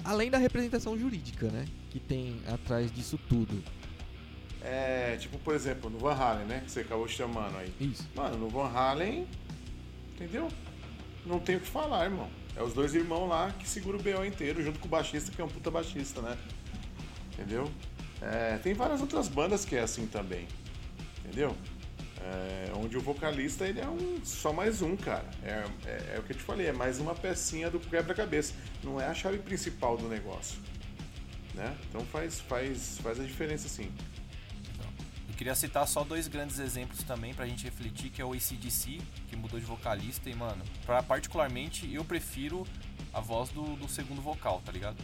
Além 0.02 0.30
da 0.30 0.38
representação 0.38 0.98
jurídica, 0.98 1.48
né? 1.48 1.66
Que 1.90 2.00
tem 2.00 2.40
atrás 2.46 2.90
disso 2.90 3.18
tudo. 3.28 3.62
É, 4.70 5.16
tipo, 5.16 5.36
por 5.40 5.52
exemplo, 5.52 5.90
no 5.90 5.98
Van 5.98 6.14
Halen, 6.14 6.46
né? 6.46 6.62
Que 6.64 6.70
você 6.70 6.80
acabou 6.80 7.08
chamando 7.08 7.56
aí. 7.56 7.74
Isso. 7.80 8.08
Mano, 8.14 8.38
no 8.38 8.48
Van 8.48 8.68
Halen, 8.68 9.26
entendeu? 10.14 10.48
Não 11.26 11.40
tem 11.40 11.56
o 11.56 11.60
que 11.60 11.66
falar, 11.66 12.04
irmão. 12.04 12.30
É 12.54 12.62
os 12.62 12.72
dois 12.72 12.94
irmãos 12.94 13.28
lá 13.28 13.50
que 13.58 13.68
segura 13.68 13.96
o 13.96 14.00
BO 14.00 14.24
inteiro, 14.24 14.62
junto 14.62 14.78
com 14.78 14.86
o 14.86 14.88
baixista, 14.88 15.32
que 15.32 15.40
é 15.40 15.44
um 15.44 15.48
puta 15.48 15.72
baixista, 15.72 16.22
né? 16.22 16.38
Entendeu? 17.32 17.68
É, 18.22 18.58
tem 18.58 18.72
várias 18.72 19.00
outras 19.00 19.26
bandas 19.26 19.64
que 19.64 19.74
é 19.74 19.80
assim 19.80 20.06
também. 20.06 20.46
Entendeu? 21.24 21.56
É, 22.22 22.70
onde 22.76 22.96
o 22.96 23.00
vocalista 23.00 23.66
ele 23.66 23.80
é 23.80 23.88
um, 23.88 24.24
só 24.24 24.52
mais 24.52 24.82
um, 24.82 24.96
cara. 24.96 25.28
É, 25.42 25.64
é, 25.84 26.14
é 26.14 26.18
o 26.20 26.22
que 26.22 26.30
eu 26.30 26.36
te 26.36 26.44
falei, 26.44 26.68
é 26.68 26.72
mais 26.72 27.00
uma 27.00 27.14
pecinha 27.16 27.68
do 27.68 27.80
quebra-cabeça. 27.80 28.54
Não 28.84 29.00
é 29.00 29.06
a 29.06 29.14
chave 29.14 29.38
principal 29.38 29.96
do 29.96 30.06
negócio. 30.06 30.60
Né? 31.54 31.76
Então 31.88 32.02
faz, 32.06 32.38
faz, 32.38 32.98
faz 33.02 33.18
a 33.18 33.24
diferença 33.24 33.68
sim. 33.68 33.90
Queria 35.40 35.54
citar 35.54 35.88
só 35.88 36.04
dois 36.04 36.28
grandes 36.28 36.58
exemplos 36.58 37.02
também 37.02 37.32
pra 37.32 37.46
gente 37.46 37.64
refletir, 37.64 38.10
que 38.10 38.20
é 38.20 38.24
o 38.26 38.34
ACDC, 38.34 39.00
que 39.26 39.34
mudou 39.34 39.58
de 39.58 39.64
vocalista, 39.64 40.28
e 40.28 40.34
mano, 40.34 40.62
pra, 40.84 41.02
particularmente 41.02 41.90
eu 41.94 42.04
prefiro 42.04 42.66
a 43.10 43.20
voz 43.20 43.48
do, 43.48 43.74
do 43.74 43.88
segundo 43.88 44.20
vocal, 44.20 44.60
tá 44.62 44.70
ligado? 44.70 44.98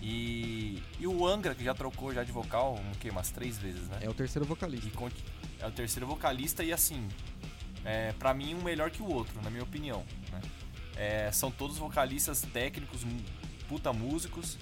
E, 0.00 0.82
e 0.98 1.06
o 1.06 1.26
Angra, 1.26 1.54
que 1.54 1.62
já 1.62 1.74
trocou 1.74 2.14
já 2.14 2.24
de 2.24 2.32
vocal, 2.32 2.76
um, 2.76 2.92
que, 2.92 3.10
umas 3.10 3.30
três 3.30 3.58
vezes, 3.58 3.86
né? 3.88 3.98
É 4.00 4.08
o 4.08 4.14
terceiro 4.14 4.46
vocalista. 4.46 4.86
E 4.88 4.90
é 5.60 5.66
o 5.66 5.70
terceiro 5.70 6.06
vocalista 6.06 6.64
e 6.64 6.72
assim, 6.72 7.06
é, 7.84 8.12
para 8.12 8.32
mim 8.32 8.54
um 8.54 8.62
melhor 8.62 8.90
que 8.90 9.02
o 9.02 9.06
outro, 9.06 9.38
na 9.42 9.50
minha 9.50 9.64
opinião. 9.64 10.02
né? 10.32 10.40
É, 10.96 11.30
são 11.30 11.50
todos 11.50 11.76
vocalistas 11.76 12.40
técnicos, 12.40 13.02
puta 13.68 13.92
músicos, 13.92 14.56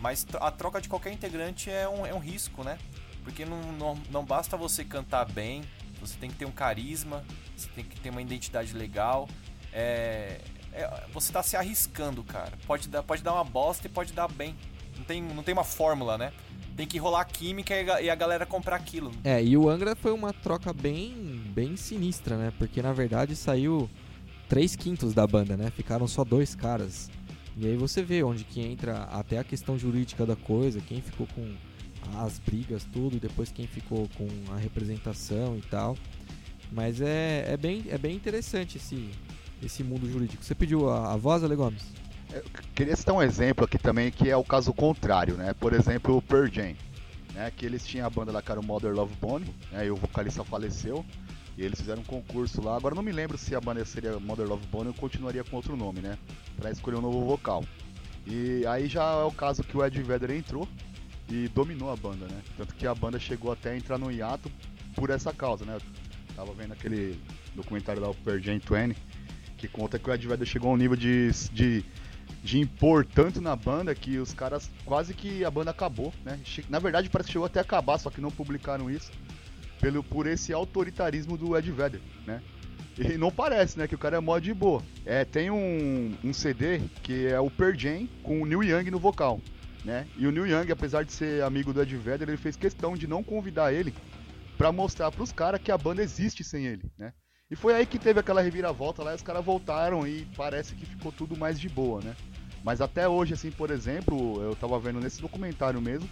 mas 0.00 0.24
a 0.40 0.52
troca 0.52 0.80
de 0.80 0.88
qualquer 0.88 1.12
integrante 1.12 1.68
é 1.68 1.88
um, 1.88 2.06
é 2.06 2.14
um 2.14 2.20
risco, 2.20 2.62
né? 2.62 2.78
Porque 3.24 3.44
não, 3.44 3.72
não, 3.72 3.98
não 4.10 4.24
basta 4.24 4.56
você 4.56 4.84
cantar 4.84 5.24
bem, 5.26 5.62
você 6.00 6.16
tem 6.18 6.30
que 6.30 6.36
ter 6.36 6.44
um 6.46 6.50
carisma, 6.50 7.24
você 7.56 7.68
tem 7.74 7.84
que 7.84 7.98
ter 8.00 8.10
uma 8.10 8.22
identidade 8.22 8.72
legal. 8.72 9.28
É, 9.72 10.40
é- 10.72 11.06
você 11.12 11.32
tá 11.32 11.42
se 11.42 11.56
arriscando, 11.56 12.22
cara. 12.24 12.52
Pode 12.66 12.88
dar, 12.88 13.02
pode 13.02 13.22
dar 13.22 13.34
uma 13.34 13.44
bosta 13.44 13.86
e 13.86 13.90
pode 13.90 14.12
dar 14.12 14.28
bem. 14.28 14.56
Não 14.96 15.04
tem, 15.04 15.22
não 15.22 15.42
tem 15.42 15.52
uma 15.52 15.64
fórmula, 15.64 16.18
né? 16.18 16.32
Tem 16.76 16.86
que 16.86 16.98
rolar 16.98 17.24
química 17.26 17.74
e 17.74 17.90
a- 17.90 18.02
e 18.02 18.10
a 18.10 18.14
galera 18.14 18.46
comprar 18.46 18.76
aquilo. 18.76 19.12
É, 19.24 19.42
e 19.42 19.56
o 19.56 19.68
Angra 19.68 19.94
foi 19.94 20.12
uma 20.12 20.32
troca 20.32 20.72
bem, 20.72 21.14
bem 21.54 21.76
sinistra, 21.76 22.36
né? 22.36 22.52
Porque 22.58 22.80
na 22.82 22.92
verdade 22.92 23.36
saiu 23.36 23.88
três 24.48 24.74
quintos 24.74 25.12
da 25.14 25.26
banda, 25.26 25.56
né? 25.56 25.70
Ficaram 25.70 26.08
só 26.08 26.24
dois 26.24 26.54
caras. 26.54 27.10
E 27.56 27.66
aí 27.66 27.76
você 27.76 28.02
vê 28.02 28.22
onde 28.22 28.44
que 28.44 28.60
entra 28.60 29.02
até 29.04 29.38
a 29.38 29.44
questão 29.44 29.78
jurídica 29.78 30.24
da 30.24 30.36
coisa, 30.36 30.80
quem 30.80 31.00
ficou 31.02 31.26
com 31.34 31.54
as 32.18 32.38
brigas, 32.38 32.84
tudo, 32.92 33.16
e 33.16 33.20
depois 33.20 33.50
quem 33.50 33.66
ficou 33.66 34.08
com 34.16 34.28
a 34.52 34.56
representação 34.56 35.56
e 35.56 35.62
tal. 35.62 35.96
Mas 36.72 37.00
é, 37.00 37.44
é, 37.48 37.56
bem, 37.56 37.84
é 37.88 37.98
bem 37.98 38.14
interessante 38.14 38.76
esse, 38.76 39.10
esse 39.62 39.82
mundo 39.82 40.10
jurídico. 40.10 40.44
Você 40.44 40.54
pediu 40.54 40.88
a, 40.88 41.12
a 41.12 41.16
voz, 41.16 41.42
Ale 41.42 41.56
Gomes? 41.56 41.82
Eu 42.32 42.44
queria 42.74 42.94
citar 42.94 43.14
um 43.14 43.22
exemplo 43.22 43.64
aqui 43.64 43.76
também 43.76 44.10
que 44.10 44.30
é 44.30 44.36
o 44.36 44.44
caso 44.44 44.72
contrário, 44.72 45.34
né? 45.34 45.52
Por 45.54 45.72
exemplo, 45.72 46.16
o 46.16 46.22
Pearl 46.22 46.46
Jam, 46.46 46.76
né? 47.34 47.50
Que 47.56 47.66
eles 47.66 47.84
tinham 47.84 48.06
a 48.06 48.10
banda 48.10 48.30
lá 48.30 48.40
que 48.40 48.50
era 48.50 48.60
o 48.60 48.64
Mother 48.64 48.94
Love 48.94 49.14
Bone, 49.20 49.52
né? 49.72 49.86
E 49.86 49.90
o 49.90 49.96
vocalista 49.96 50.44
faleceu. 50.44 51.04
E 51.58 51.64
eles 51.64 51.80
fizeram 51.80 52.02
um 52.02 52.04
concurso 52.04 52.62
lá. 52.62 52.76
Agora 52.76 52.94
não 52.94 53.02
me 53.02 53.10
lembro 53.10 53.36
se 53.36 53.54
a 53.54 53.60
banda 53.60 53.84
seria 53.84 54.18
Mother 54.20 54.46
Love 54.46 54.66
Bone 54.68 54.88
ou 54.88 54.94
continuaria 54.94 55.42
com 55.42 55.56
outro 55.56 55.76
nome, 55.76 56.00
né? 56.00 56.16
Pra 56.56 56.70
escolher 56.70 56.96
um 56.98 57.02
novo 57.02 57.24
vocal. 57.24 57.64
E 58.26 58.64
aí 58.66 58.86
já 58.86 59.02
é 59.02 59.24
o 59.24 59.32
caso 59.32 59.64
que 59.64 59.76
o 59.76 59.84
Ed 59.84 60.00
Vedder 60.00 60.30
entrou 60.30 60.68
e 61.30 61.48
dominou 61.48 61.90
a 61.90 61.96
banda, 61.96 62.26
né? 62.26 62.42
Tanto 62.56 62.74
que 62.74 62.86
a 62.86 62.94
banda 62.94 63.18
chegou 63.18 63.52
até 63.52 63.70
a 63.70 63.76
entrar 63.76 63.98
no 63.98 64.10
hiato 64.10 64.50
por 64.94 65.10
essa 65.10 65.32
causa, 65.32 65.64
né? 65.64 65.76
Eu 65.76 65.82
tava 66.34 66.52
vendo 66.52 66.72
aquele 66.72 67.18
documentário 67.54 68.02
lá, 68.02 68.10
o 68.10 68.38
Jam 68.38 68.58
20, 68.58 68.96
que 69.56 69.68
conta 69.68 69.98
que 69.98 70.10
o 70.10 70.12
Ed 70.12 70.26
Vedder 70.26 70.46
chegou 70.46 70.70
a 70.70 70.74
um 70.74 70.76
nível 70.76 70.96
de, 70.96 71.30
de 71.52 71.84
de 72.42 72.58
impor 72.58 73.04
tanto 73.04 73.40
na 73.40 73.54
banda 73.54 73.94
que 73.94 74.18
os 74.18 74.32
caras 74.32 74.70
quase 74.84 75.14
que 75.14 75.44
a 75.44 75.50
banda 75.50 75.70
acabou, 75.70 76.12
né? 76.24 76.38
Na 76.68 76.78
verdade 76.78 77.08
parece 77.08 77.28
que 77.28 77.32
chegou 77.32 77.46
até 77.46 77.58
a 77.58 77.62
acabar, 77.62 77.98
só 77.98 78.10
que 78.10 78.20
não 78.20 78.30
publicaram 78.30 78.90
isso 78.90 79.10
pelo 79.80 80.02
por 80.02 80.26
esse 80.26 80.52
autoritarismo 80.52 81.36
do 81.36 81.56
Ed 81.56 81.70
Vedder, 81.70 82.00
né? 82.26 82.42
E 82.98 83.16
não 83.16 83.30
parece, 83.30 83.78
né, 83.78 83.88
que 83.88 83.94
o 83.94 83.98
cara 83.98 84.18
é 84.18 84.20
mó 84.20 84.38
de 84.38 84.52
boa. 84.52 84.82
É, 85.06 85.24
tem 85.24 85.50
um, 85.50 86.14
um 86.22 86.32
CD 86.34 86.80
que 87.02 87.26
é 87.26 87.40
o 87.40 87.50
Pearl 87.50 87.74
com 88.22 88.42
o 88.42 88.46
Neil 88.46 88.62
Young 88.62 88.90
no 88.90 88.98
vocal, 88.98 89.40
né? 89.84 90.06
E 90.16 90.26
o 90.26 90.32
Neil 90.32 90.46
Young, 90.46 90.70
apesar 90.70 91.04
de 91.04 91.12
ser 91.12 91.42
amigo 91.42 91.72
do 91.72 91.82
Ed 91.82 91.96
Vedder, 91.96 92.28
ele 92.28 92.36
fez 92.36 92.56
questão 92.56 92.94
de 92.94 93.06
não 93.06 93.22
convidar 93.22 93.72
ele 93.72 93.94
pra 94.56 94.70
mostrar 94.70 95.10
pros 95.10 95.32
caras 95.32 95.60
que 95.60 95.72
a 95.72 95.78
banda 95.78 96.02
existe 96.02 96.44
sem 96.44 96.66
ele, 96.66 96.90
né? 96.98 97.12
E 97.50 97.56
foi 97.56 97.74
aí 97.74 97.84
que 97.84 97.98
teve 97.98 98.20
aquela 98.20 98.40
reviravolta 98.40 99.02
lá 99.02 99.12
e 99.12 99.16
os 99.16 99.22
caras 99.22 99.44
voltaram 99.44 100.06
e 100.06 100.24
parece 100.36 100.74
que 100.74 100.86
ficou 100.86 101.10
tudo 101.10 101.36
mais 101.36 101.58
de 101.58 101.68
boa, 101.68 102.00
né? 102.00 102.14
Mas 102.62 102.80
até 102.80 103.08
hoje, 103.08 103.34
assim, 103.34 103.50
por 103.50 103.70
exemplo, 103.70 104.40
eu 104.42 104.54
tava 104.54 104.78
vendo 104.78 105.00
nesse 105.00 105.20
documentário 105.20 105.80
mesmo, 105.80 106.08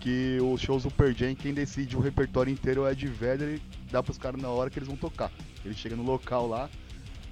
que 0.00 0.38
os 0.40 0.60
shows 0.60 0.84
do 0.84 0.90
Pearl 0.90 1.12
Jam, 1.12 1.34
quem 1.34 1.52
decide 1.52 1.96
o 1.96 2.00
repertório 2.00 2.52
inteiro 2.52 2.82
é 2.82 2.88
o 2.88 2.92
Ed 2.92 3.06
Vedder 3.06 3.56
e 3.56 3.62
dá 3.90 4.02
pros 4.02 4.16
caras 4.16 4.40
na 4.40 4.48
hora 4.48 4.70
que 4.70 4.78
eles 4.78 4.88
vão 4.88 4.96
tocar. 4.96 5.30
Ele 5.64 5.74
chega 5.74 5.96
no 5.96 6.04
local 6.04 6.46
lá, 6.46 6.70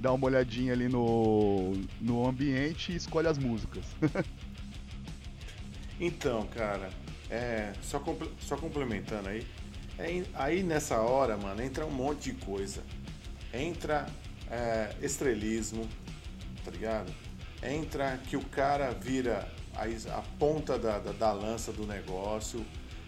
dá 0.00 0.12
uma 0.12 0.26
olhadinha 0.26 0.72
ali 0.72 0.88
no, 0.88 1.72
no 2.00 2.28
ambiente 2.28 2.92
e 2.92 2.96
escolhe 2.96 3.28
as 3.28 3.38
músicas. 3.38 3.84
Então, 6.00 6.46
cara, 6.48 6.90
é, 7.30 7.72
só, 7.82 7.98
comple- 7.98 8.30
só 8.40 8.56
complementando 8.56 9.28
aí, 9.28 9.46
é 9.98 10.22
aí 10.34 10.62
nessa 10.62 11.00
hora, 11.00 11.36
mano, 11.36 11.62
entra 11.62 11.86
um 11.86 11.90
monte 11.90 12.32
de 12.32 12.44
coisa. 12.44 12.82
Entra 13.52 14.06
é, 14.50 14.94
estrelismo, 15.00 15.88
tá 16.64 16.70
ligado? 16.70 17.12
Entra 17.62 18.18
que 18.28 18.36
o 18.36 18.44
cara 18.44 18.90
vira 18.90 19.50
a, 19.74 19.84
a 20.18 20.22
ponta 20.38 20.78
da, 20.78 20.98
da, 20.98 21.12
da 21.12 21.32
lança 21.32 21.72
do 21.72 21.86
negócio. 21.86 22.64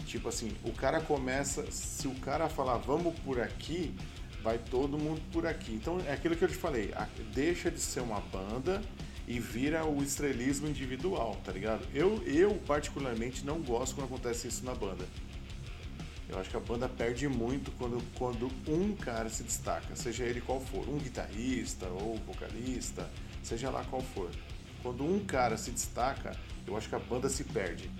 Tipo 0.07 0.31
assim, 0.31 0.57
o 0.64 0.72
cara 0.72 1.01
começa, 1.03 1.70
se 1.70 2.09
o 2.09 2.14
cara 2.14 2.48
falar 2.48 2.79
vamos 2.79 3.18
por 3.20 3.38
aqui, 3.38 3.94
vai 4.42 4.57
todo 4.57 4.96
mundo 4.98 5.20
por 5.31 5.46
aqui. 5.46 5.74
Então 5.74 6.01
é 6.07 6.12
aquilo 6.14 6.35
que 6.35 6.42
eu 6.44 6.48
te 6.48 6.55
falei, 6.55 6.90
a- 6.96 7.07
deixa 7.35 7.70
de 7.70 7.79
ser 7.79 8.01
uma 8.01 8.20
banda 8.20 8.81
e 9.28 9.38
vira 9.38 9.84
o 9.84 10.02
estrelismo 10.02 10.66
individual, 10.66 11.36
tá 11.44 11.52
ligado? 11.52 11.86
Eu, 11.94 12.22
eu 12.26 12.54
particularmente 12.66 13.44
não 13.44 13.60
gosto 13.60 13.94
quando 13.94 14.06
acontece 14.06 14.48
isso 14.48 14.64
na 14.64 14.74
banda. 14.74 15.04
Eu 16.30 16.38
acho 16.38 16.48
que 16.48 16.56
a 16.56 16.60
banda 16.60 16.88
perde 16.88 17.28
muito 17.28 17.70
quando, 17.72 18.02
quando 18.14 18.50
um 18.66 18.96
cara 18.96 19.28
se 19.28 19.42
destaca, 19.42 19.94
seja 19.94 20.24
ele 20.24 20.40
qual 20.40 20.60
for, 20.60 20.88
um 20.88 20.96
guitarrista 20.96 21.86
ou 21.86 22.16
vocalista, 22.26 23.08
seja 23.42 23.68
lá 23.68 23.84
qual 23.84 24.00
for. 24.00 24.30
Quando 24.82 25.04
um 25.04 25.22
cara 25.22 25.58
se 25.58 25.70
destaca, 25.72 26.34
eu 26.66 26.74
acho 26.74 26.88
que 26.88 26.94
a 26.94 26.98
banda 26.98 27.28
se 27.28 27.44
perde. 27.44 27.90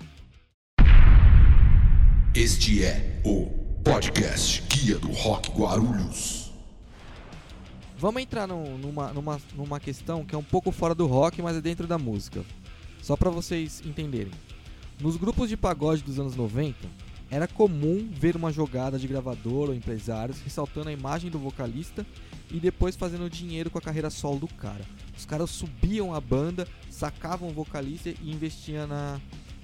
Este 2.33 2.83
é 2.83 3.21
o 3.23 3.47
podcast 3.83 4.63
Guia 4.63 4.97
do 4.97 5.11
Rock 5.11 5.51
Guarulhos. 5.51 6.48
Vamos 7.99 8.21
entrar 8.21 8.47
num- 8.47 8.77
numa, 8.77 9.11
numa, 9.11 9.41
numa 9.55 9.79
questão 9.79 10.23
que 10.23 10.33
é 10.33 10.37
um 10.37 10.43
pouco 10.43 10.71
fora 10.71 10.95
do 10.95 11.05
rock, 11.05 11.41
mas 11.41 11.57
é 11.57 11.61
dentro 11.61 11.85
da 11.85 11.97
música. 11.97 12.43
Só 13.01 13.15
pra 13.17 13.29
vocês 13.29 13.81
entenderem. 13.85 14.31
Nos 15.01 15.17
grupos 15.17 15.49
de 15.49 15.57
pagode 15.57 16.01
dos 16.01 16.17
anos 16.19 16.35
90, 16.35 16.75
era 17.29 17.47
comum 17.47 18.09
ver 18.11 18.35
uma 18.35 18.51
jogada 18.51 18.97
de 18.97 19.07
gravador 19.07 19.69
ou 19.69 19.75
empresários 19.75 20.39
ressaltando 20.41 20.89
a 20.89 20.93
imagem 20.93 21.29
do 21.29 21.37
vocalista 21.37 22.05
e 22.49 22.59
depois 22.59 22.95
fazendo 22.95 23.29
dinheiro 23.29 23.69
com 23.69 23.77
a 23.77 23.81
carreira 23.81 24.09
solo 24.09 24.39
do 24.39 24.47
cara. 24.47 24.83
Os 25.17 25.25
caras 25.25 25.49
subiam 25.49 26.13
a 26.13 26.19
banda, 26.21 26.67
sacavam 26.89 27.49
o 27.49 27.53
vocalista 27.53 28.09
e 28.09 28.31
investiam 28.31 28.87
na, 28.87 29.19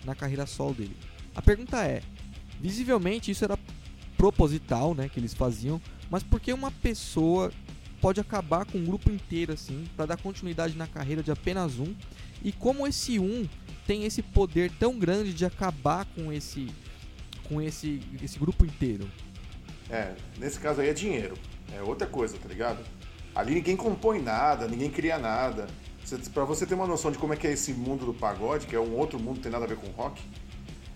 na 0.05 0.13
carreira 0.13 0.45
solo 0.45 0.73
dele. 0.73 0.95
A 1.33 1.41
pergunta 1.41 1.83
é: 1.83 2.01
visivelmente 2.61 3.31
isso 3.31 3.43
era 3.45 3.57
proposital, 4.17 4.93
né, 4.93 5.09
que 5.09 5.19
eles 5.19 5.33
faziam, 5.33 5.81
mas 6.09 6.21
por 6.23 6.39
que 6.39 6.53
uma 6.53 6.71
pessoa 6.71 7.51
pode 8.05 8.21
acabar 8.21 8.65
com 8.65 8.77
um 8.77 8.85
grupo 8.85 9.09
inteiro 9.09 9.51
assim, 9.51 9.83
para 9.95 10.05
dar 10.05 10.17
continuidade 10.17 10.77
na 10.77 10.85
carreira 10.85 11.23
de 11.23 11.31
apenas 11.31 11.79
um? 11.79 11.91
E 12.43 12.51
como 12.51 12.85
esse 12.85 13.17
um 13.17 13.49
tem 13.87 14.03
esse 14.03 14.21
poder 14.21 14.71
tão 14.77 14.99
grande 14.99 15.33
de 15.33 15.43
acabar 15.43 16.05
com 16.13 16.31
esse 16.31 16.71
com 17.49 17.59
esse 17.59 17.99
esse 18.21 18.37
grupo 18.37 18.63
inteiro? 18.63 19.09
É, 19.89 20.13
nesse 20.37 20.59
caso 20.59 20.81
aí 20.81 20.89
é 20.89 20.93
dinheiro. 20.93 21.35
É 21.75 21.81
outra 21.81 22.05
coisa, 22.05 22.37
tá 22.37 22.47
ligado? 22.47 22.85
Ali 23.33 23.55
ninguém 23.55 23.75
compõe 23.75 24.21
nada, 24.21 24.67
ninguém 24.67 24.91
cria 24.91 25.17
nada. 25.17 25.65
Pra 26.31 26.45
você 26.45 26.63
ter 26.63 26.75
uma 26.75 26.85
noção 26.85 27.11
de 27.11 27.17
como 27.17 27.33
é 27.33 27.35
que 27.35 27.47
é 27.47 27.53
esse 27.53 27.73
mundo 27.73 28.05
do 28.05 28.13
pagode, 28.13 28.67
que 28.67 28.75
é 28.75 28.79
um 28.79 28.95
outro 28.95 29.17
mundo, 29.19 29.39
tem 29.39 29.51
nada 29.51 29.65
a 29.65 29.67
ver 29.67 29.77
com 29.77 29.87
rock, 29.99 30.21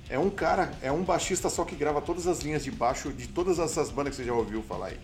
é 0.07 0.19
um 0.19 0.29
cara, 0.29 0.77
é 0.79 0.91
um 0.91 1.01
baixista 1.01 1.49
só 1.49 1.65
que 1.65 1.75
grava 1.75 2.03
todas 2.03 2.27
as 2.27 2.41
linhas 2.41 2.63
de 2.63 2.69
baixo 2.69 3.11
de 3.11 3.27
todas 3.27 3.57
essas 3.57 3.89
bandas 3.89 4.11
que 4.11 4.17
você 4.17 4.27
já 4.27 4.33
ouviu 4.35 4.61
falar 4.61 4.89
aí. 4.89 4.99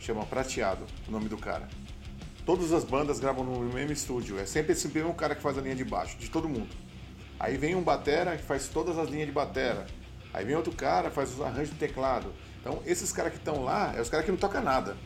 Chama 0.00 0.24
Prateado, 0.24 0.84
o 1.06 1.10
nome 1.10 1.28
do 1.28 1.36
cara. 1.36 1.68
Todas 2.46 2.72
as 2.72 2.84
bandas 2.84 3.20
gravam 3.20 3.44
no 3.44 3.60
mesmo 3.72 3.92
estúdio. 3.92 4.38
É 4.38 4.46
sempre 4.46 4.72
esse 4.72 4.88
mesmo 4.88 5.12
cara 5.14 5.34
que 5.34 5.42
faz 5.42 5.58
a 5.58 5.60
linha 5.60 5.74
de 5.76 5.84
baixo, 5.84 6.16
de 6.18 6.30
todo 6.30 6.48
mundo. 6.48 6.74
Aí 7.38 7.56
vem 7.56 7.74
um 7.74 7.82
batera 7.82 8.36
que 8.36 8.42
faz 8.42 8.68
todas 8.68 8.96
as 8.98 9.08
linhas 9.10 9.26
de 9.26 9.32
batera. 9.32 9.86
Aí 10.32 10.44
vem 10.44 10.56
outro 10.56 10.72
cara, 10.72 11.10
faz 11.10 11.32
os 11.34 11.40
arranjos 11.40 11.70
de 11.70 11.76
teclado. 11.76 12.32
Então, 12.60 12.82
esses 12.86 13.12
caras 13.12 13.32
que 13.32 13.38
estão 13.38 13.62
lá, 13.64 13.94
é 13.96 14.00
os 14.00 14.08
caras 14.08 14.24
que 14.24 14.32
não 14.32 14.38
tocam 14.38 14.62
nada. 14.62 14.96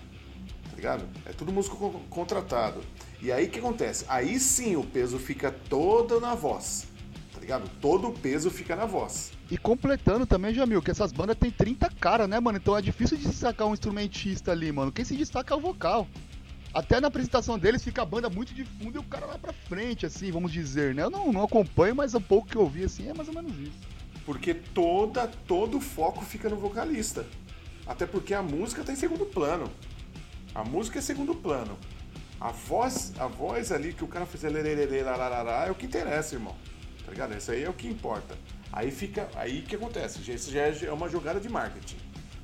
Tá 0.70 0.76
ligado? 0.76 1.04
É 1.26 1.32
tudo 1.32 1.52
músico 1.52 1.76
con- 1.76 2.00
contratado. 2.08 2.80
E 3.20 3.30
aí 3.32 3.46
o 3.46 3.50
que 3.50 3.58
acontece? 3.58 4.04
Aí 4.08 4.38
sim 4.38 4.76
o 4.76 4.84
peso 4.84 5.18
fica 5.18 5.50
todo 5.50 6.20
na 6.20 6.34
voz. 6.34 6.86
Tá 7.34 7.40
ligado? 7.40 7.68
Todo 7.80 8.08
o 8.08 8.12
peso 8.12 8.50
fica 8.50 8.74
na 8.76 8.86
voz. 8.86 9.32
E 9.52 9.58
completando 9.58 10.24
também, 10.24 10.54
Jamil, 10.54 10.80
que 10.80 10.90
essas 10.90 11.12
bandas 11.12 11.36
tem 11.36 11.50
30 11.50 11.90
caras, 12.00 12.26
né, 12.26 12.40
mano? 12.40 12.56
Então 12.56 12.74
é 12.74 12.80
difícil 12.80 13.18
de 13.18 13.28
destacar 13.28 13.68
um 13.68 13.74
instrumentista 13.74 14.50
ali, 14.50 14.72
mano. 14.72 14.90
Quem 14.90 15.04
se 15.04 15.14
destaca 15.14 15.52
é 15.52 15.56
o 15.58 15.60
vocal. 15.60 16.08
Até 16.72 16.98
na 16.98 17.08
apresentação 17.08 17.58
deles 17.58 17.84
fica 17.84 18.00
a 18.00 18.06
banda 18.06 18.30
muito 18.30 18.54
de 18.54 18.64
fundo 18.64 18.96
e 18.96 18.98
o 18.98 19.02
cara 19.02 19.26
lá 19.26 19.36
pra 19.36 19.52
frente, 19.52 20.06
assim, 20.06 20.32
vamos 20.32 20.50
dizer, 20.50 20.94
né? 20.94 21.02
Eu 21.02 21.10
não, 21.10 21.30
não 21.30 21.44
acompanho, 21.44 21.94
mas 21.94 22.14
o 22.14 22.20
pouco 22.20 22.48
que 22.48 22.56
eu 22.56 22.66
vi, 22.66 22.84
assim, 22.84 23.10
é 23.10 23.12
mais 23.12 23.28
ou 23.28 23.34
menos 23.34 23.52
isso. 23.58 23.78
Porque 24.24 24.54
toda, 24.54 25.28
todo 25.46 25.76
o 25.76 25.80
foco 25.82 26.24
fica 26.24 26.48
no 26.48 26.56
vocalista. 26.56 27.26
Até 27.86 28.06
porque 28.06 28.32
a 28.32 28.40
música 28.40 28.82
tá 28.82 28.90
em 28.90 28.96
segundo 28.96 29.26
plano. 29.26 29.70
A 30.54 30.64
música 30.64 30.98
é 30.98 31.02
segundo 31.02 31.34
plano. 31.34 31.76
A 32.40 32.52
voz, 32.52 33.12
a 33.18 33.26
voz 33.26 33.70
ali 33.70 33.92
que 33.92 34.02
o 34.02 34.08
cara 34.08 34.24
fizer 34.24 34.48
lererê, 34.48 35.02
larará, 35.02 35.66
é 35.66 35.70
o 35.70 35.74
que 35.74 35.84
interessa, 35.84 36.36
irmão. 36.36 36.56
Tá 37.04 37.12
ligado? 37.12 37.36
Isso 37.36 37.50
aí 37.50 37.64
é 37.64 37.68
o 37.68 37.74
que 37.74 37.86
importa. 37.86 38.34
Aí 38.72 38.90
fica. 38.90 39.28
Aí 39.34 39.60
o 39.60 39.62
que 39.62 39.76
acontece? 39.76 40.18
Isso 40.32 40.50
já 40.50 40.62
é 40.62 40.92
uma 40.92 41.08
jogada 41.08 41.38
de 41.38 41.48
marketing. 41.48 41.96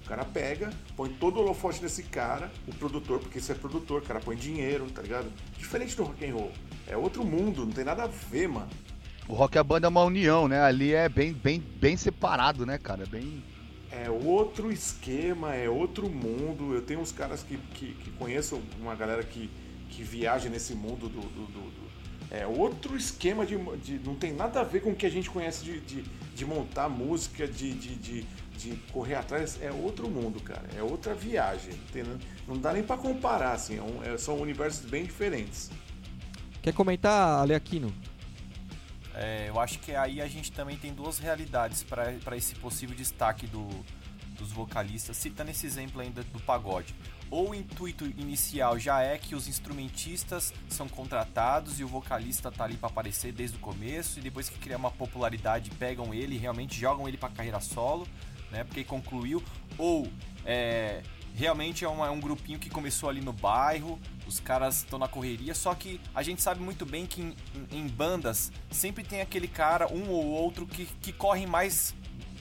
O 0.05 0.09
cara 0.09 0.25
pega, 0.25 0.71
põe 0.97 1.11
todo 1.11 1.37
o 1.37 1.41
holofote 1.41 1.83
nesse 1.83 2.03
cara, 2.03 2.51
o 2.67 2.75
produtor, 2.75 3.19
porque 3.19 3.39
isso 3.39 3.53
é 3.53 3.55
produtor, 3.55 4.01
o 4.01 4.05
cara 4.05 4.21
põe 4.21 4.37
dinheiro, 4.37 4.91
tá 4.91 5.03
ligado? 5.03 5.31
Diferente 5.59 5.95
do 5.95 6.05
rock 6.05 6.25
and 6.25 6.35
roll. 6.35 6.53
É 6.87 6.97
outro 6.97 7.25
mundo, 7.25 7.67
não 7.67 7.73
tem 7.73 7.85
nada 7.85 8.05
a 8.05 8.07
ver, 8.07 8.49
mano. 8.49 8.71
O 9.29 9.35
rock 9.35 9.59
a 9.59 9.63
banda 9.63 9.87
é 9.87 9.91
uma 9.91 10.03
união, 10.03 10.49
né? 10.49 10.63
Ali 10.63 10.95
é 10.95 11.11
bem, 11.11 11.35
bem, 11.35 11.61
bem 11.61 11.95
separado, 11.95 12.65
né, 12.65 12.79
cara? 12.79 13.05
Bem. 13.05 13.45
É 13.91 14.09
outro 14.09 14.73
esquema, 14.73 15.55
é 15.55 15.69
outro 15.69 16.09
mundo. 16.09 16.75
Eu 16.75 16.81
tenho 16.81 17.01
uns 17.01 17.13
caras 17.13 17.43
que, 17.43 17.59
que, 17.75 17.93
que 17.93 18.11
conheço, 18.13 18.63
uma 18.81 18.95
galera 18.95 19.23
que, 19.23 19.51
que 19.91 20.03
viaja 20.03 20.49
nesse 20.49 20.75
mundo 20.75 21.09
do, 21.11 21.21
do, 21.21 21.47
do, 21.47 21.71
do 21.71 21.78
é 22.31 22.47
outro 22.47 22.97
esquema 22.97 23.47
de, 23.47 23.57
de, 23.79 23.99
Não 24.07 24.15
tem 24.15 24.33
nada 24.33 24.61
a 24.61 24.65
ver 24.65 24.81
com 24.81 24.91
o 24.91 24.95
que 24.95 25.07
a 25.07 25.11
gente 25.11 25.31
conhece 25.31 25.65
de, 25.65 25.81
de, 25.81 26.03
de 26.03 26.45
montar 26.45 26.89
música, 26.89 27.47
de, 27.47 27.73
de, 27.73 27.95
de, 27.97 28.27
de, 28.57 28.77
correr 28.93 29.15
atrás. 29.15 29.59
É 29.63 29.73
outro 29.73 30.09
mundo, 30.09 30.41
cara. 30.41 30.69
É 30.77 30.83
outra 30.83 31.15
viagem. 31.15 31.73
Não 32.47 32.59
dá 32.59 32.73
nem 32.73 32.83
para 32.83 32.99
comparar, 32.99 33.53
assim. 33.53 33.79
É 33.79 33.83
um, 33.83 34.03
é, 34.05 34.19
são 34.19 34.39
universos 34.41 34.85
bem 34.85 35.05
diferentes. 35.05 35.71
Quer 36.61 36.75
comentar, 36.75 37.41
Ale 37.41 37.55
Aquino? 37.55 37.93
É, 39.15 39.49
eu 39.49 39.59
acho 39.59 39.79
que 39.79 39.95
aí 39.95 40.21
a 40.21 40.29
gente 40.29 40.53
também 40.53 40.77
tem 40.77 40.93
duas 40.93 41.19
realidades 41.19 41.83
para 41.83 42.37
esse 42.37 42.55
possível 42.55 42.95
destaque 42.95 43.47
do, 43.47 43.67
dos 44.39 44.53
vocalistas, 44.53 45.17
citando 45.17 45.51
esse 45.51 45.67
exemplo 45.67 46.01
ainda 46.01 46.23
do 46.23 46.41
pagode. 46.41 46.95
Ou 47.31 47.51
o 47.51 47.55
intuito 47.55 48.07
inicial 48.07 48.79
já 48.79 49.03
é 49.03 49.19
que 49.19 49.35
os 49.35 49.49
instrumentistas 49.49 50.53
são 50.69 50.89
contratados 50.89 51.79
e 51.79 51.85
o 51.85 51.89
vocalista 51.89 52.51
tá 52.51 52.65
ali 52.65 52.77
para 52.77 52.89
aparecer 52.89 53.33
desde 53.33 53.57
o 53.57 53.61
começo 53.61 54.19
e 54.19 54.23
depois 54.23 54.49
que 54.49 54.59
cria 54.59 54.77
uma 54.77 54.91
popularidade 54.91 55.71
pegam 55.71 56.15
ele 56.15 56.37
e 56.37 56.39
realmente 56.39 56.79
jogam 56.79 57.07
ele 57.07 57.19
para 57.19 57.29
carreira 57.29 57.61
solo, 57.61 58.09
né? 58.51 58.65
Porque 58.65 58.83
concluiu. 58.83 59.43
Ou 59.77 60.11
é, 60.45 61.03
realmente 61.35 61.85
é, 61.85 61.89
é 61.89 62.11
um 62.11 62.21
grupinho 62.21 62.59
que 62.59 62.69
começou 62.69 63.09
ali 63.09 63.21
no 63.21 63.33
bairro, 63.33 63.99
os 64.27 64.41
caras 64.41 64.79
estão 64.79 64.99
na 64.99 65.07
correria, 65.07 65.55
só 65.55 65.75
que 65.75 66.01
a 66.15 66.23
gente 66.23 66.43
sabe 66.43 66.61
muito 66.61 66.85
bem 66.85 67.07
que 67.07 67.21
em, 67.23 67.35
em, 67.71 67.87
bandas 67.87 68.51
sempre 68.71 69.05
tem 69.05 69.21
aquele 69.21 69.47
cara, 69.47 69.87
um 69.93 70.09
ou 70.11 70.27
outro, 70.27 70.67
que, 70.67 70.87
que 71.01 71.13
corre 71.13 71.47
mais 71.47 71.95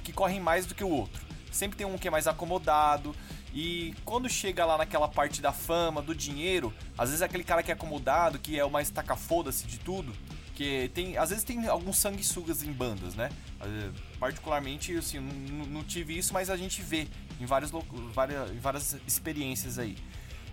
que 0.04 0.14
correm 0.14 0.40
mais 0.40 0.66
do 0.66 0.74
que 0.74 0.84
o 0.84 0.90
outro. 0.90 1.22
Sempre 1.52 1.78
tem 1.78 1.86
um 1.86 1.98
que 1.98 2.08
é 2.08 2.12
mais 2.12 2.28
acomodado. 2.28 3.14
E 3.60 3.92
quando 4.06 4.30
chega 4.30 4.64
lá 4.64 4.78
naquela 4.78 5.08
parte 5.08 5.42
da 5.42 5.52
fama, 5.52 6.00
do 6.00 6.14
dinheiro, 6.14 6.72
às 6.96 7.10
vezes 7.10 7.24
é 7.24 7.26
aquele 7.26 7.44
cara 7.44 7.64
que 7.64 7.72
é 7.72 7.74
acomodado, 7.74 8.38
que 8.38 8.60
é 8.60 8.64
o 8.64 8.70
mais 8.70 8.92
taca-foda-se 8.92 9.66
de 9.66 9.80
tudo, 9.80 10.14
que 10.54 10.92
tem, 10.94 11.18
às 11.18 11.32
vezes 11.32 11.44
tem 11.44 11.68
alguns 11.68 11.98
sanguessugas 11.98 12.62
em 12.62 12.72
bandas, 12.72 13.16
né? 13.16 13.32
Particularmente, 14.20 14.96
assim, 14.96 15.20
não, 15.20 15.84
tive 15.84 16.16
isso, 16.16 16.36
mas 16.36 16.52
a 16.52 16.56
gente 16.56 16.84
vê 16.84 17.08
em 17.42 17.48
várias, 17.48 17.72
várias 18.62 18.96
experiências 19.08 19.80
aí. 19.80 19.98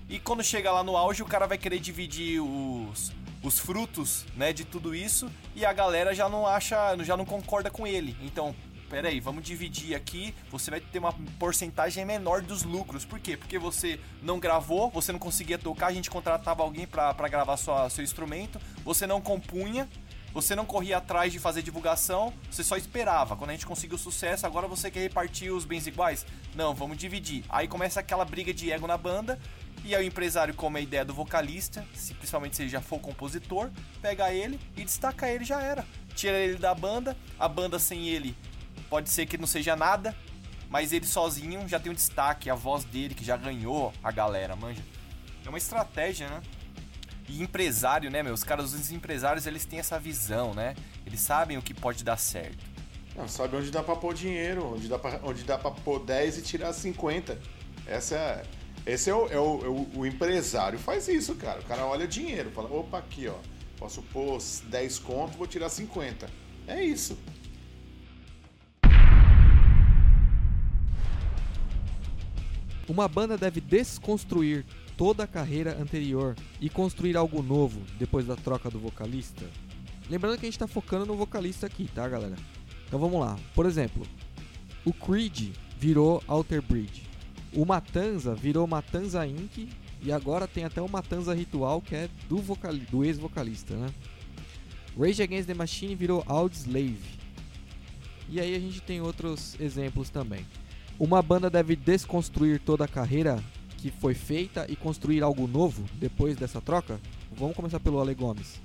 E 0.09 0.19
quando 0.19 0.43
chega 0.43 0.73
lá 0.73 0.83
no 0.83 0.97
auge, 0.97 1.23
o 1.23 1.27
cara 1.27 1.47
vai 1.47 1.59
querer 1.59 1.81
dividir 1.81 2.41
os, 2.41 3.13
os 3.43 3.59
frutos, 3.59 4.25
né, 4.35 4.51
de 4.51 4.65
tudo 4.65 4.95
isso, 4.95 5.31
e 5.55 5.67
a 5.67 5.75
galera 5.75 6.15
já 6.15 6.27
não 6.27 6.47
acha, 6.47 6.97
já 7.05 7.19
não 7.19 7.27
concorda 7.27 7.71
com 7.71 7.87
ele. 7.87 8.17
Então, 8.23 8.57
peraí, 8.89 9.21
vamos 9.21 9.43
dividir 9.43 9.95
aqui, 9.95 10.35
você 10.51 10.71
vai 10.71 10.81
ter 10.81 10.99
uma 10.99 11.13
porcentagem 11.39 12.05
menor 12.05 12.43
dos 12.43 12.63
lucros. 12.63 13.05
Por 13.05 13.19
quê? 13.19 13.37
Porque 13.37 13.59
você 13.59 13.99
não 14.23 14.39
gravou, 14.39 14.91
você 14.91 15.13
não 15.13 15.19
conseguia 15.19 15.59
tocar, 15.59 15.89
a 15.89 15.93
gente 15.93 16.11
contratava 16.11 16.63
alguém 16.63 16.87
para 16.87 17.29
gravar 17.29 17.57
sua, 17.57 17.89
seu 17.91 18.05
instrumento, 18.05 18.61
você 18.85 19.07
não 19.07 19.21
compunha, 19.21 19.89
você 20.35 20.57
não 20.57 20.67
corria 20.67 20.97
atrás 20.97 21.33
de 21.33 21.39
fazer 21.39 21.63
divulgação, 21.63 22.35
você 22.51 22.65
só 22.65 22.77
esperava. 22.77 23.37
Quando 23.37 23.51
a 23.51 23.53
gente 23.53 23.67
conseguiu 23.67 23.97
sucesso, 23.97 24.45
agora 24.45 24.67
você 24.67 24.91
quer 24.91 25.01
repartir 25.01 25.53
os 25.53 25.65
bens 25.65 25.87
iguais? 25.87 26.27
Não, 26.57 26.75
vamos 26.75 26.99
dividir. 26.99 27.45
Aí 27.49 27.69
começa 27.69 28.01
aquela 28.01 28.25
briga 28.25 28.53
de 28.53 28.73
ego 28.73 28.87
na 28.89 28.99
banda. 28.99 29.39
E 29.85 29.95
aí 29.95 30.05
o 30.05 30.09
empresário 30.09 30.55
come 30.55 30.81
a 30.81 30.83
ideia 30.83 31.05
do 31.05 31.13
vocalista, 31.13 31.87
se, 31.95 32.15
principalmente 32.15 32.57
se 32.57 32.63
ele 32.63 32.71
já 32.71 32.81
for 32.81 32.99
compositor, 32.99 33.71
pega 34.01 34.33
ele 34.33 34.59
e 34.77 34.85
destaca 34.85 35.29
ele 35.29 35.45
já 35.45 35.61
era. 35.61 35.87
Tira 36.17 36.39
ele 36.39 36.57
da 36.57 36.75
banda, 36.75 37.17
a 37.39 37.47
banda 37.47 37.79
sem 37.79 38.09
ele 38.09 38.35
pode 38.95 39.11
ser 39.11 39.27
que 39.27 39.37
não 39.37 39.47
seja 39.49 39.75
nada, 39.75 40.15
mas 40.71 40.93
ele 40.93 41.05
sozinho 41.05 41.69
já 41.69 41.81
tem 41.81 41.91
um 41.91 41.95
destaque, 41.97 42.49
a 42.49 42.55
voz 42.55 42.85
dele 42.85 43.13
que 43.13 43.25
já 43.25 43.37
ganhou 43.37 43.93
a 44.05 44.13
galera, 44.13 44.55
manja. 44.55 44.81
É 45.45 45.49
uma 45.49 45.59
estratégia, 45.59 46.29
né? 46.29 46.41
E 47.29 47.43
empresário, 47.43 48.09
né, 48.09 48.23
meu? 48.23 48.33
Os 48.33 48.45
caras, 48.45 48.73
os 48.73 48.93
empresários, 48.93 49.49
eles 49.49 49.65
têm 49.65 49.81
essa 49.81 49.99
visão, 49.99 50.55
né? 50.55 50.77
Eles 51.05 51.19
sabem 51.19 51.59
o 51.59 51.63
que 51.63 51.75
pode 51.75 52.05
dar 52.05 52.17
certo. 52.17 52.65
Não, 53.17 53.27
sabe 53.27 53.57
onde 53.57 53.69
dá 53.73 53.83
pra 53.83 53.97
pôr 53.97 54.15
dinheiro, 54.15 54.75
onde 54.75 54.87
dá 54.87 54.97
pra, 54.97 55.19
onde 55.25 55.43
dá 55.43 55.59
pra 55.59 55.73
pôr 55.73 55.99
10 55.99 56.39
e 56.39 56.43
tirar 56.43 56.73
50. 56.73 57.37
Essa 57.89 58.15
é, 58.15 58.43
esse 58.87 59.11
é 59.11 59.15
o, 59.15 59.27
é, 59.27 59.41
o, 59.41 59.65
é 59.65 59.69
o, 59.69 59.89
o, 59.97 60.07
empresário 60.07 60.79
faz 60.79 61.09
isso, 61.09 61.35
cara. 61.35 61.59
O 61.59 61.65
cara 61.65 61.85
olha 61.85 62.07
dinheiro, 62.07 62.49
fala, 62.53 62.73
opa, 62.73 62.99
aqui, 62.99 63.27
ó. 63.27 63.35
Posso 63.77 64.03
pôr 64.03 64.39
10 64.67 65.01
conto, 65.01 65.37
vou 65.37 65.49
tirar 65.49 65.69
50. 65.69 66.31
É 66.69 66.81
isso. 66.81 67.19
Uma 72.89 73.09
banda 73.09 73.39
deve 73.39 73.61
desconstruir 73.61 74.65
toda 74.97 75.25
a 75.25 75.27
carreira 75.27 75.81
anterior 75.81 76.37
e 76.61 76.69
construir 76.69 77.17
algo 77.17 77.43
novo 77.43 77.81
depois 77.99 78.27
da 78.27 78.37
troca 78.37 78.71
do 78.71 78.79
vocalista? 78.79 79.45
Lembrando 80.11 80.39
que 80.39 80.45
a 80.45 80.49
gente 80.49 80.57
está 80.57 80.67
focando 80.67 81.07
no 81.07 81.17
vocalista 81.17 81.67
aqui, 81.67 81.89
tá, 81.95 82.07
galera? 82.07 82.37
Então 82.87 82.99
vamos 82.99 83.19
lá. 83.21 83.39
Por 83.55 83.65
exemplo, 83.65 84.07
o 84.85 84.93
Creed 84.93 85.55
virou 85.79 86.23
Alter 86.29 86.61
Bridge. 86.61 87.03
O 87.55 87.65
Matanza 87.65 88.35
virou 88.35 88.67
Matanza 88.67 89.27
Inc. 89.27 89.69
E 90.03 90.13
agora 90.13 90.47
tem 90.47 90.65
até 90.65 90.83
o 90.83 90.89
Matanza 90.89 91.35
Ritual, 91.35 91.81
que 91.81 91.95
é 91.95 92.11
do, 92.29 92.37
vocal... 92.37 92.75
do 92.75 93.03
ex-vocalista, 93.03 93.75
né? 93.75 93.87
Rage 94.99 95.23
Against 95.23 95.47
the 95.47 95.55
Machine 95.55 95.95
virou 95.95 96.23
Audioslave. 96.27 97.01
E 98.29 98.39
aí 98.39 98.55
a 98.55 98.59
gente 98.59 98.83
tem 98.83 99.01
outros 99.01 99.59
exemplos 99.59 100.11
também. 100.11 100.45
Uma 100.99 101.21
banda 101.21 101.51
deve 101.51 101.75
desconstruir 101.75 102.61
toda 102.61 102.85
a 102.85 102.89
carreira 102.89 103.43
que 103.79 103.91
foi 103.91 104.15
feita 104.15 104.65
e 104.69 104.77
construir 104.77 105.23
algo 105.23 105.49
novo 105.49 105.85
depois 105.95 106.37
dessa 106.37 106.61
troca? 106.61 107.01
Vamos 107.33 107.57
começar 107.57 107.81
pelo 107.81 108.01
Ale 108.01 108.15
Gomes. 108.15 108.61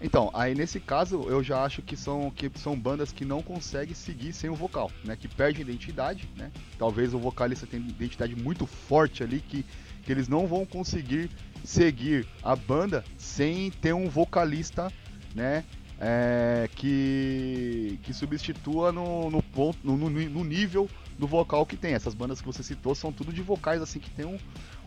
Então, 0.00 0.30
aí 0.34 0.54
nesse 0.54 0.80
caso 0.80 1.22
eu 1.28 1.44
já 1.44 1.62
acho 1.62 1.82
que 1.82 1.96
são, 1.96 2.30
que 2.30 2.50
são 2.56 2.76
bandas 2.76 3.12
que 3.12 3.26
não 3.26 3.42
conseguem 3.42 3.94
seguir 3.94 4.32
sem 4.32 4.48
o 4.48 4.54
vocal, 4.54 4.90
né? 5.04 5.14
Que 5.14 5.28
perdem 5.28 5.62
identidade, 5.62 6.28
né? 6.34 6.50
Talvez 6.78 7.12
o 7.12 7.18
vocalista 7.18 7.66
tenha 7.66 7.86
identidade 7.86 8.34
muito 8.34 8.66
forte 8.66 9.22
ali 9.22 9.40
que, 9.40 9.64
que 10.02 10.10
eles 10.10 10.26
não 10.28 10.46
vão 10.46 10.64
conseguir 10.64 11.30
seguir 11.62 12.26
a 12.42 12.56
banda 12.56 13.04
sem 13.16 13.70
ter 13.70 13.92
um 13.92 14.08
vocalista, 14.08 14.90
né? 15.34 15.62
É, 16.00 16.68
que, 16.74 18.00
que 18.02 18.12
substitua 18.12 18.90
no, 18.90 19.30
no, 19.30 19.40
ponto, 19.40 19.78
no, 19.84 19.96
no, 19.96 20.10
no 20.10 20.42
nível 20.42 20.90
do 21.22 21.26
vocal 21.28 21.64
que 21.64 21.76
tem. 21.76 21.94
Essas 21.94 22.14
bandas 22.14 22.40
que 22.40 22.46
você 22.48 22.64
citou 22.64 22.96
são 22.96 23.12
tudo 23.12 23.32
de 23.32 23.42
vocais 23.42 23.80
assim 23.80 24.00
que 24.00 24.10
tem 24.10 24.26
um, 24.26 24.36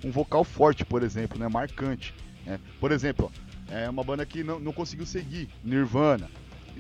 um 0.04 0.12
vocal 0.12 0.44
forte, 0.44 0.84
por 0.84 1.02
exemplo, 1.02 1.40
né? 1.40 1.48
Marcante. 1.48 2.14
Né? 2.46 2.60
Por 2.78 2.92
exemplo, 2.92 3.32
é 3.70 3.90
uma 3.90 4.04
banda 4.04 4.26
que 4.26 4.44
não, 4.44 4.60
não 4.60 4.74
conseguiu 4.74 5.06
seguir, 5.06 5.48
Nirvana. 5.64 6.30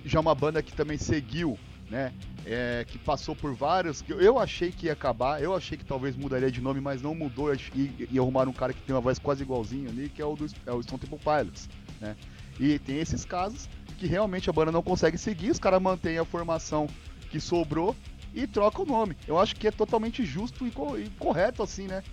Já 0.04 0.20
uma 0.20 0.36
banda 0.36 0.62
que 0.62 0.74
também 0.74 0.98
seguiu, 0.98 1.58
né? 1.90 2.12
É, 2.46 2.86
que 2.86 2.98
passou 2.98 3.34
por 3.34 3.54
vários. 3.56 4.02
Que 4.02 4.12
eu 4.12 4.38
achei 4.38 4.74
que 4.74 4.88
ia 4.88 4.94
acabar, 4.94 5.42
eu 5.42 5.56
achei 5.56 5.78
que 5.78 5.86
talvez 5.86 6.18
mudaria 6.18 6.52
de 6.52 6.60
nome, 6.60 6.82
mas 6.82 7.02
não 7.02 7.16
mudou. 7.16 7.56
E, 7.56 8.10
e 8.12 8.20
arrumaram 8.20 8.52
um 8.52 8.54
cara 8.54 8.74
que 8.74 8.82
tem 8.82 8.94
uma 8.94 9.02
voz 9.02 9.18
quase 9.18 9.44
igualzinho 9.44 9.90
ali, 9.90 10.10
que 10.10 10.22
é 10.22 10.26
o 10.26 10.36
do 10.36 10.48
é 10.66 10.74
o 10.74 10.84
Stone 10.84 11.00
Temple 11.00 11.20
Pilots, 11.20 11.70
né? 12.02 12.18
E 12.60 12.78
tem 12.78 13.00
esses 13.00 13.24
casos 13.24 13.70
que 13.98 14.06
realmente 14.06 14.50
a 14.50 14.54
banda 14.54 14.70
não 14.70 14.84
consegue 14.84 15.18
seguir, 15.18 15.50
os 15.50 15.60
caras 15.60 15.82
mantêm 15.82 16.18
a 16.18 16.26
formação 16.26 16.88
que 17.30 17.40
sobrou 17.40 17.96
e 18.36 18.46
troca 18.46 18.82
o 18.82 18.86
nome. 18.86 19.16
Eu 19.26 19.40
acho 19.40 19.56
que 19.56 19.68
é 19.68 19.72
totalmente 19.72 20.26
justo 20.26 20.68
e, 20.68 20.72
co 20.72 20.98
e 21.00 21.10
correto 21.12 21.64
assim, 21.64 21.88
né? 21.88 22.04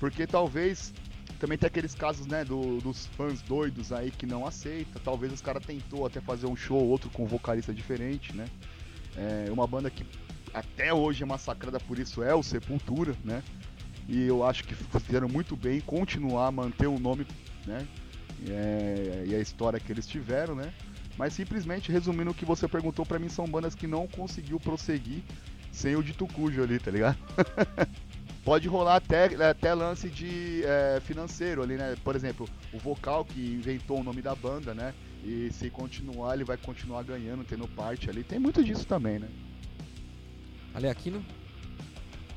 Porque 0.00 0.26
talvez 0.26 0.92
também 1.38 1.58
tem 1.58 1.66
aqueles 1.66 1.94
casos, 1.94 2.26
né, 2.26 2.44
do, 2.44 2.78
dos 2.78 3.06
fãs 3.08 3.42
doidos 3.42 3.92
aí 3.92 4.10
que 4.10 4.24
não 4.24 4.46
aceita. 4.46 4.98
Talvez 5.04 5.32
os 5.32 5.42
cara 5.42 5.60
tentou 5.60 6.06
até 6.06 6.18
fazer 6.20 6.46
um 6.46 6.56
show 6.56 6.82
outro 6.82 7.10
com 7.10 7.24
um 7.24 7.26
vocalista 7.26 7.74
diferente, 7.74 8.34
né? 8.34 8.46
É 9.16 9.52
uma 9.52 9.66
banda 9.66 9.90
que 9.90 10.04
até 10.54 10.92
hoje 10.92 11.22
é 11.22 11.26
massacrada 11.26 11.78
por 11.78 11.98
isso 11.98 12.22
é 12.22 12.34
o 12.34 12.42
Sepultura, 12.42 13.14
né? 13.22 13.42
E 14.08 14.22
eu 14.22 14.44
acho 14.44 14.64
que 14.64 14.74
fizeram 14.74 15.28
muito 15.28 15.56
bem 15.56 15.80
continuar, 15.80 16.50
manter 16.50 16.86
o 16.86 16.98
nome, 16.98 17.26
né? 17.66 17.86
É, 18.48 19.24
e 19.26 19.34
a 19.34 19.38
história 19.38 19.78
que 19.78 19.92
eles 19.92 20.06
tiveram, 20.06 20.54
né? 20.54 20.72
Mas 21.18 21.32
simplesmente, 21.32 21.90
resumindo 21.90 22.30
o 22.30 22.34
que 22.34 22.44
você 22.44 22.68
perguntou, 22.68 23.04
pra 23.04 23.18
mim 23.18 23.28
são 23.28 23.46
bandas 23.46 23.74
que 23.74 23.86
não 23.86 24.06
conseguiu 24.06 24.60
prosseguir 24.60 25.22
sem 25.76 25.94
o 25.94 26.02
dito 26.02 26.26
cujo 26.26 26.62
ali, 26.62 26.78
tá 26.78 26.90
ligado? 26.90 27.18
Pode 28.42 28.66
rolar 28.66 28.96
até, 28.96 29.26
até 29.44 29.74
lance 29.74 30.08
de 30.08 30.62
é, 30.64 31.00
financeiro 31.00 31.62
ali, 31.62 31.76
né? 31.76 31.94
Por 32.02 32.16
exemplo, 32.16 32.48
o 32.72 32.78
vocal 32.78 33.26
que 33.26 33.38
inventou 33.40 34.00
o 34.00 34.02
nome 34.02 34.22
da 34.22 34.34
banda, 34.34 34.72
né? 34.72 34.94
E 35.22 35.50
se 35.52 35.68
continuar, 35.68 36.34
ele 36.34 36.44
vai 36.44 36.56
continuar 36.56 37.02
ganhando, 37.02 37.44
tendo 37.44 37.68
parte 37.68 38.08
ali. 38.08 38.24
Tem 38.24 38.38
muito 38.38 38.64
disso 38.64 38.86
também, 38.86 39.18
né? 39.18 39.28
Ale 40.74 40.88
Aquino? 40.88 41.22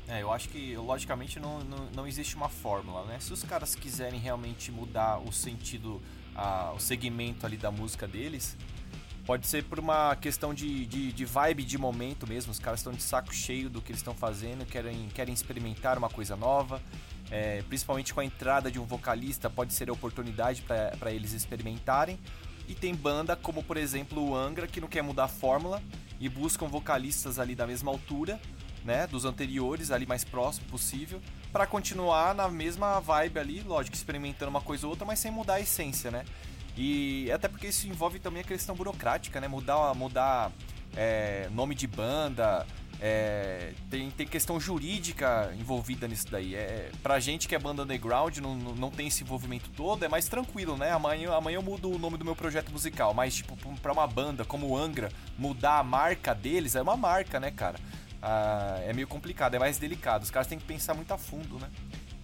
É, 0.06 0.20
eu 0.20 0.30
acho 0.30 0.48
que, 0.50 0.76
logicamente, 0.76 1.40
não, 1.40 1.60
não, 1.60 1.88
não 1.96 2.06
existe 2.06 2.36
uma 2.36 2.48
fórmula, 2.48 3.06
né? 3.06 3.18
Se 3.20 3.32
os 3.32 3.42
caras 3.44 3.74
quiserem 3.74 4.20
realmente 4.20 4.70
mudar 4.70 5.18
o 5.18 5.32
sentido, 5.32 6.02
a, 6.34 6.72
o 6.72 6.80
segmento 6.80 7.46
ali 7.46 7.56
da 7.56 7.70
música 7.70 8.06
deles, 8.06 8.56
pode 9.30 9.46
ser 9.46 9.62
por 9.62 9.78
uma 9.78 10.16
questão 10.16 10.52
de, 10.52 10.84
de, 10.86 11.12
de 11.12 11.24
vibe 11.24 11.62
de 11.62 11.78
momento 11.78 12.26
mesmo. 12.26 12.50
Os 12.50 12.58
caras 12.58 12.80
estão 12.80 12.92
de 12.92 13.00
saco 13.00 13.32
cheio 13.32 13.70
do 13.70 13.80
que 13.80 13.92
eles 13.92 14.00
estão 14.00 14.12
fazendo, 14.12 14.66
querem, 14.66 15.08
querem 15.14 15.32
experimentar 15.32 15.96
uma 15.96 16.10
coisa 16.10 16.34
nova. 16.34 16.82
É, 17.30 17.62
principalmente 17.68 18.12
com 18.12 18.18
a 18.18 18.24
entrada 18.24 18.72
de 18.72 18.80
um 18.80 18.84
vocalista, 18.84 19.48
pode 19.48 19.72
ser 19.72 19.88
a 19.88 19.92
oportunidade 19.92 20.62
para 20.62 21.12
eles 21.12 21.32
experimentarem. 21.32 22.18
E 22.66 22.74
tem 22.74 22.92
banda 22.92 23.36
como, 23.36 23.62
por 23.62 23.76
exemplo, 23.76 24.30
o 24.30 24.34
Angra, 24.34 24.66
que 24.66 24.80
não 24.80 24.88
quer 24.88 25.02
mudar 25.02 25.26
a 25.26 25.28
fórmula 25.28 25.80
e 26.18 26.28
buscam 26.28 26.66
vocalistas 26.66 27.38
ali 27.38 27.54
da 27.54 27.68
mesma 27.68 27.92
altura 27.92 28.40
né, 28.84 29.06
dos 29.06 29.24
anteriores, 29.24 29.92
ali 29.92 30.06
mais 30.06 30.24
próximo 30.24 30.66
possível, 30.66 31.20
para 31.52 31.68
continuar 31.68 32.34
na 32.34 32.48
mesma 32.48 32.98
vibe 32.98 33.38
ali, 33.38 33.60
lógico, 33.60 33.94
experimentando 33.94 34.50
uma 34.50 34.60
coisa 34.60 34.86
ou 34.86 34.90
outra, 34.90 35.06
mas 35.06 35.20
sem 35.20 35.30
mudar 35.30 35.54
a 35.54 35.60
essência, 35.60 36.10
né? 36.10 36.24
E 36.76 37.30
até 37.32 37.48
porque 37.48 37.68
isso 37.68 37.86
envolve 37.88 38.18
também 38.18 38.42
a 38.42 38.44
questão 38.44 38.74
burocrática, 38.74 39.40
né? 39.40 39.48
Mudar, 39.48 39.94
mudar 39.94 40.52
é, 40.96 41.48
nome 41.52 41.74
de 41.74 41.86
banda, 41.86 42.66
é, 43.00 43.72
tem, 43.90 44.10
tem 44.10 44.26
questão 44.26 44.58
jurídica 44.58 45.54
envolvida 45.58 46.06
nisso 46.08 46.26
daí. 46.30 46.54
É, 46.54 46.90
pra 47.02 47.20
gente 47.20 47.48
que 47.48 47.54
é 47.54 47.58
banda 47.58 47.82
underground, 47.82 48.38
não, 48.38 48.54
não 48.56 48.90
tem 48.90 49.08
esse 49.08 49.22
envolvimento 49.22 49.70
todo, 49.70 50.04
é 50.04 50.08
mais 50.08 50.28
tranquilo, 50.28 50.76
né? 50.76 50.92
Amanhã, 50.92 51.32
amanhã 51.34 51.56
eu 51.56 51.62
mudo 51.62 51.90
o 51.90 51.98
nome 51.98 52.16
do 52.16 52.24
meu 52.24 52.36
projeto 52.36 52.70
musical, 52.70 53.12
mas, 53.14 53.36
tipo, 53.36 53.56
pra 53.78 53.92
uma 53.92 54.06
banda 54.06 54.44
como 54.44 54.68
o 54.68 54.76
Angra, 54.76 55.10
mudar 55.38 55.78
a 55.78 55.82
marca 55.82 56.34
deles 56.34 56.74
é 56.74 56.82
uma 56.82 56.96
marca, 56.96 57.38
né, 57.40 57.50
cara? 57.50 57.78
ah, 58.22 58.78
é 58.84 58.92
meio 58.92 59.06
complicado, 59.06 59.54
é 59.54 59.58
mais 59.58 59.78
delicado. 59.78 60.22
Os 60.22 60.30
caras 60.30 60.46
têm 60.46 60.58
que 60.58 60.64
pensar 60.64 60.94
muito 60.94 61.12
a 61.12 61.18
fundo, 61.18 61.58
né? 61.58 61.68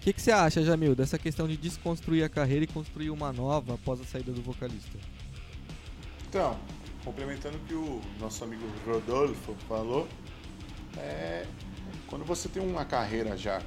Que, 0.06 0.12
que 0.12 0.22
você 0.22 0.30
acha, 0.30 0.62
Jamil, 0.62 0.94
dessa 0.94 1.18
questão 1.18 1.48
de 1.48 1.56
desconstruir 1.56 2.22
a 2.22 2.28
carreira 2.28 2.62
e 2.62 2.68
construir 2.68 3.10
uma 3.10 3.32
nova 3.32 3.74
após 3.74 4.00
a 4.00 4.04
saída 4.04 4.30
do 4.30 4.40
vocalista? 4.40 4.96
Então, 6.28 6.56
complementando 7.04 7.56
o 7.56 7.60
que 7.62 7.74
o 7.74 8.00
nosso 8.20 8.44
amigo 8.44 8.62
Rodolfo 8.86 9.56
falou, 9.66 10.06
é, 10.96 11.44
quando 12.06 12.24
você 12.24 12.48
tem 12.48 12.62
uma 12.62 12.84
carreira 12.84 13.36
já 13.36 13.60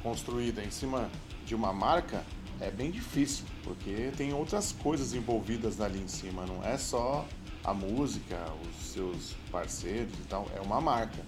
construída 0.00 0.62
em 0.62 0.70
cima 0.70 1.10
de 1.44 1.56
uma 1.56 1.72
marca, 1.72 2.24
é 2.60 2.70
bem 2.70 2.92
difícil, 2.92 3.46
porque 3.64 4.12
tem 4.16 4.32
outras 4.32 4.70
coisas 4.70 5.12
envolvidas 5.12 5.80
ali 5.80 6.00
em 6.00 6.06
cima, 6.06 6.46
não 6.46 6.64
é 6.64 6.78
só 6.78 7.26
a 7.64 7.74
música, 7.74 8.46
os 8.62 8.92
seus 8.92 9.34
parceiros 9.50 10.14
e 10.20 10.28
tal, 10.28 10.48
é 10.54 10.60
uma 10.60 10.80
marca. 10.80 11.20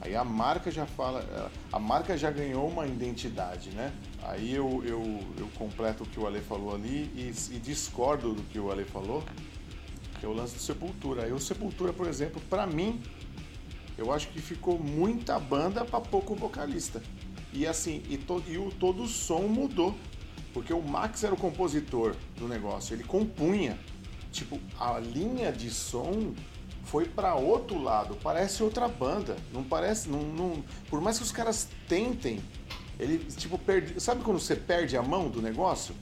Aí 0.00 0.16
a 0.16 0.24
marca 0.24 0.70
já 0.70 0.86
fala, 0.86 1.50
a 1.70 1.78
marca 1.78 2.16
já 2.16 2.30
ganhou 2.30 2.66
uma 2.68 2.86
identidade, 2.86 3.70
né? 3.70 3.92
Aí 4.22 4.54
eu, 4.54 4.82
eu, 4.84 5.02
eu 5.38 5.48
completo 5.58 6.04
o 6.04 6.06
que 6.06 6.18
o 6.18 6.26
Ale 6.26 6.40
falou 6.40 6.74
ali 6.74 7.10
e, 7.14 7.32
e 7.54 7.58
discordo 7.58 8.32
do 8.32 8.42
que 8.44 8.58
o 8.58 8.70
Ale 8.70 8.84
falou, 8.84 9.22
que 10.18 10.24
é 10.24 10.28
o 10.28 10.32
lance 10.32 10.54
do 10.54 10.60
Sepultura. 10.60 11.32
O 11.34 11.38
Sepultura, 11.38 11.92
por 11.92 12.06
exemplo, 12.06 12.40
para 12.48 12.66
mim, 12.66 13.02
eu 13.98 14.10
acho 14.10 14.28
que 14.28 14.40
ficou 14.40 14.78
muita 14.78 15.38
banda 15.38 15.84
para 15.84 16.00
pouco 16.00 16.34
vocalista. 16.34 17.02
E 17.52 17.66
assim, 17.66 18.02
e, 18.08 18.16
to, 18.16 18.42
e 18.48 18.56
o, 18.56 18.70
todo 18.70 19.02
o 19.02 19.08
som 19.08 19.42
mudou. 19.42 19.94
Porque 20.54 20.72
o 20.72 20.82
Max 20.82 21.22
era 21.22 21.34
o 21.34 21.36
compositor 21.36 22.16
do 22.36 22.48
negócio, 22.48 22.94
ele 22.94 23.04
compunha 23.04 23.78
tipo, 24.30 24.58
a 24.78 24.98
linha 24.98 25.52
de 25.52 25.70
som 25.70 26.32
foi 26.90 27.04
para 27.04 27.36
outro 27.36 27.80
lado, 27.80 28.18
parece 28.20 28.64
outra 28.64 28.88
banda, 28.88 29.36
não 29.52 29.62
parece, 29.62 30.08
não, 30.08 30.22
não, 30.22 30.64
por 30.88 31.00
mais 31.00 31.18
que 31.18 31.22
os 31.22 31.30
caras 31.30 31.68
tentem, 31.88 32.40
ele 32.98 33.18
tipo 33.36 33.56
perde, 33.56 34.00
sabe 34.00 34.24
quando 34.24 34.40
você 34.40 34.56
perde 34.56 34.96
a 34.96 35.02
mão 35.02 35.28
do 35.28 35.40
negócio? 35.40 35.94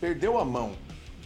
Perdeu 0.00 0.40
a 0.40 0.44
mão. 0.44 0.72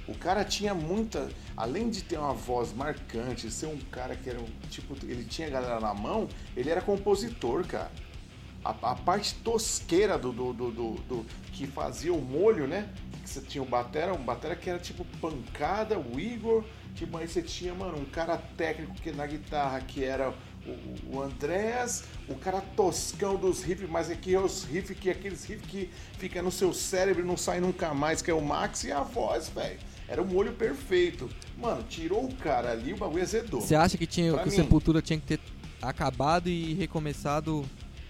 O 0.07 0.15
cara 0.15 0.45
tinha 0.45 0.75
muita, 0.75 1.31
além 1.57 1.89
de 1.89 2.05
ter 2.05 2.19
uma 2.19 2.35
voz 2.35 2.75
marcante, 2.75 3.51
ser 3.51 3.67
um 3.67 3.79
cara 3.91 4.15
que 4.15 4.29
era 4.29 4.39
tipo, 4.69 4.95
ele 5.05 5.25
tinha 5.25 5.49
a 5.49 5.51
galera 5.51 5.81
na 5.81 5.95
mão, 5.95 6.29
ele 6.55 6.69
era 6.69 6.83
compositor, 6.83 7.67
cara. 7.67 7.91
A, 8.63 8.71
a 8.71 8.95
parte 8.97 9.35
tosqueira 9.37 10.19
do, 10.19 10.31
do, 10.31 10.53
do, 10.53 10.71
do, 10.71 10.91
do 11.09 11.27
que 11.53 11.67
fazia 11.67 12.13
o 12.13 12.21
molho, 12.21 12.67
né? 12.67 12.93
que 13.27 13.31
você 13.31 13.41
tinha 13.41 13.63
o 13.63 13.67
Batera, 13.67 14.15
um 14.15 14.23
Batera 14.23 14.55
que 14.55 14.71
era 14.71 14.79
tipo 14.79 15.05
pancada, 15.21 15.99
o 15.99 16.19
Igor, 16.19 16.65
tipo, 16.97 17.17
aí 17.17 17.29
você 17.29 17.43
tinha, 17.43 17.75
mano, 17.75 17.99
um 17.99 18.05
cara 18.05 18.37
técnico 18.57 18.95
que 18.95 19.13
na 19.13 19.27
guitarra 19.27 19.81
que 19.81 20.03
era 20.03 20.33
o, 20.67 21.17
o 21.17 21.23
Andrés, 21.23 22.05
o 22.29 22.35
cara 22.35 22.61
toscão 22.61 23.37
dos 23.37 23.63
riffs, 23.63 23.89
mas 23.89 24.11
aqui 24.11 24.35
é 24.35 24.41
os 24.41 24.65
riffs 24.65 24.99
que 24.99 25.11
aqueles 25.11 25.45
riffs 25.45 25.67
que 25.67 25.91
fica 26.19 26.43
no 26.43 26.51
seu 26.51 26.73
cérebro 26.73 27.23
e 27.23 27.27
não 27.27 27.37
sai 27.37 27.61
nunca 27.61 27.95
mais, 27.95 28.23
que 28.23 28.31
é 28.31 28.35
o 28.35 28.41
Max 28.41 28.85
e 28.85 28.91
a 28.91 29.03
voz, 29.03 29.49
velho. 29.49 29.79
Era 30.09 30.23
o 30.23 30.27
molho 30.27 30.53
perfeito. 30.53 31.29
Mano, 31.59 31.83
tirou 31.83 32.25
o 32.25 32.35
cara 32.37 32.73
ali, 32.73 32.93
o 32.93 32.97
bagulho 32.97 33.23
azedou. 33.23 33.61
Você 33.61 33.75
acha 33.75 33.99
que, 33.99 34.07
tinha, 34.07 34.37
que 34.39 34.49
o 34.49 34.51
Sepultura 34.51 35.03
tinha 35.03 35.19
que 35.19 35.27
ter 35.27 35.41
acabado 35.83 36.49
e 36.49 36.75
recomeçado 36.75 37.65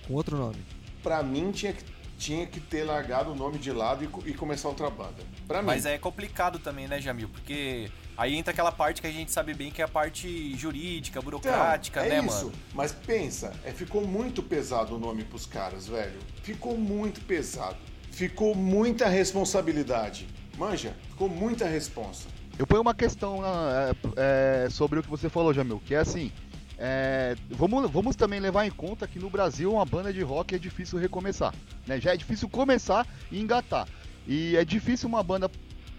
com 0.07 0.14
outro 0.14 0.37
nome? 0.37 0.59
Pra 1.03 1.22
mim 1.22 1.51
tinha 1.53 1.72
que 1.72 1.96
tinha 2.18 2.46
que 2.46 2.61
ter 2.61 2.83
largado 2.83 3.33
o 3.33 3.35
nome 3.35 3.59
de 3.59 3.70
lado 3.70 4.03
e, 4.03 4.31
e 4.31 4.35
começar 4.35 4.68
outra 4.68 4.88
banda. 4.88 5.22
Pra 5.46 5.61
mim. 5.61 5.66
Mas 5.66 5.85
é 5.85 5.99
complicado 5.99 6.59
também, 6.59 6.88
né, 6.88 7.01
Jamil? 7.01 7.29
Porque 7.29 7.90
aí 8.16 8.35
entra 8.35 8.52
aquela 8.52 8.72
parte 8.72 9.00
que 9.00 9.07
a 9.07 9.12
gente 9.12 9.31
sabe 9.31 9.55
bem 9.55 9.70
que 9.70 9.83
é 9.83 9.85
a 9.85 9.88
parte 9.88 10.57
jurídica, 10.57 11.20
burocrática, 11.20 12.05
então, 12.05 12.16
é 12.16 12.22
né, 12.22 12.26
isso. 12.26 12.46
mano? 12.46 12.52
Mas 12.74 12.92
pensa, 12.92 13.52
é, 13.64 13.70
ficou 13.72 14.07
muito 14.07 14.42
pesado 14.42 14.96
o 14.96 14.98
nome 14.98 15.24
pros 15.24 15.46
caras, 15.46 15.87
velho. 15.87 16.18
Ficou 16.42 16.76
muito 16.76 17.20
pesado. 17.20 17.76
Ficou 18.11 18.55
muita 18.55 19.09
responsabilidade. 19.09 20.26
Manja, 20.57 20.96
ficou 21.11 21.29
muita 21.29 21.66
responsa. 21.66 22.29
Eu 22.59 22.66
ponho 22.66 22.81
uma 22.81 22.94
questão 22.94 23.42
é, 23.44 24.64
é, 24.64 24.70
sobre 24.70 24.98
o 24.98 25.02
que 25.02 25.11
você 25.11 25.29
falou, 25.29 25.52
Jamil, 25.52 25.83
que 25.85 25.94
é 25.94 25.98
assim. 25.98 26.33
É, 26.79 27.37
vamos, 27.50 27.90
vamos 27.90 28.16
também 28.16 28.40
levar 28.40 28.66
em 28.66 28.70
conta 28.70 29.07
que 29.07 29.18
no 29.18 29.31
Brasil 29.31 29.72
uma 29.72 29.85
banda 29.85 30.12
de 30.12 30.22
rock 30.22 30.55
é 30.55 30.59
difícil 30.59 30.98
recomeçar. 30.98 31.55
Né? 31.87 32.00
Já 32.00 32.14
é 32.14 32.16
difícil 32.16 32.48
começar 32.48 33.07
e 33.31 33.40
engatar. 33.40 33.87
E 34.26 34.57
é 34.57 34.64
difícil 34.64 35.09
uma 35.09 35.22
banda, 35.22 35.50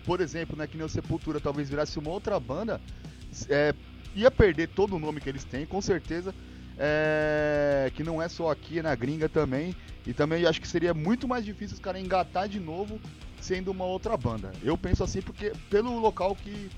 por 0.07 0.21
exemplo, 0.21 0.55
né, 0.55 0.65
que 0.65 0.77
nem 0.77 0.85
o 0.85 0.89
Sepultura 0.89 1.37
talvez 1.37 1.69
virasse 1.69 1.99
uma 1.99 2.09
outra 2.09 2.39
banda, 2.39 2.79
é, 3.49 3.75
ia 4.15 4.31
perder 4.31 4.69
todo 4.69 4.95
o 4.95 4.99
nome 4.99 5.19
que 5.19 5.27
eles 5.27 5.43
têm, 5.43 5.65
com 5.65 5.81
certeza. 5.81 6.33
É, 6.79 7.91
que 7.95 8.03
não 8.03 8.21
é 8.21 8.29
só 8.29 8.51
aqui, 8.51 8.79
é 8.79 8.83
na 8.83 8.95
gringa 8.95 9.27
também. 9.27 9.75
E 10.05 10.13
também 10.13 10.45
acho 10.45 10.61
que 10.61 10.67
seria 10.67 10.93
muito 10.93 11.27
mais 11.27 11.43
difícil 11.43 11.73
os 11.73 11.81
caras 11.81 12.01
engatar 12.01 12.47
de 12.47 12.59
novo 12.59 13.01
sendo 13.41 13.71
uma 13.71 13.83
outra 13.83 14.15
banda. 14.15 14.51
Eu 14.63 14.77
penso 14.77 15.03
assim 15.03 15.21
porque 15.21 15.51
pelo 15.69 15.99
local 15.99 16.35
que 16.35 16.69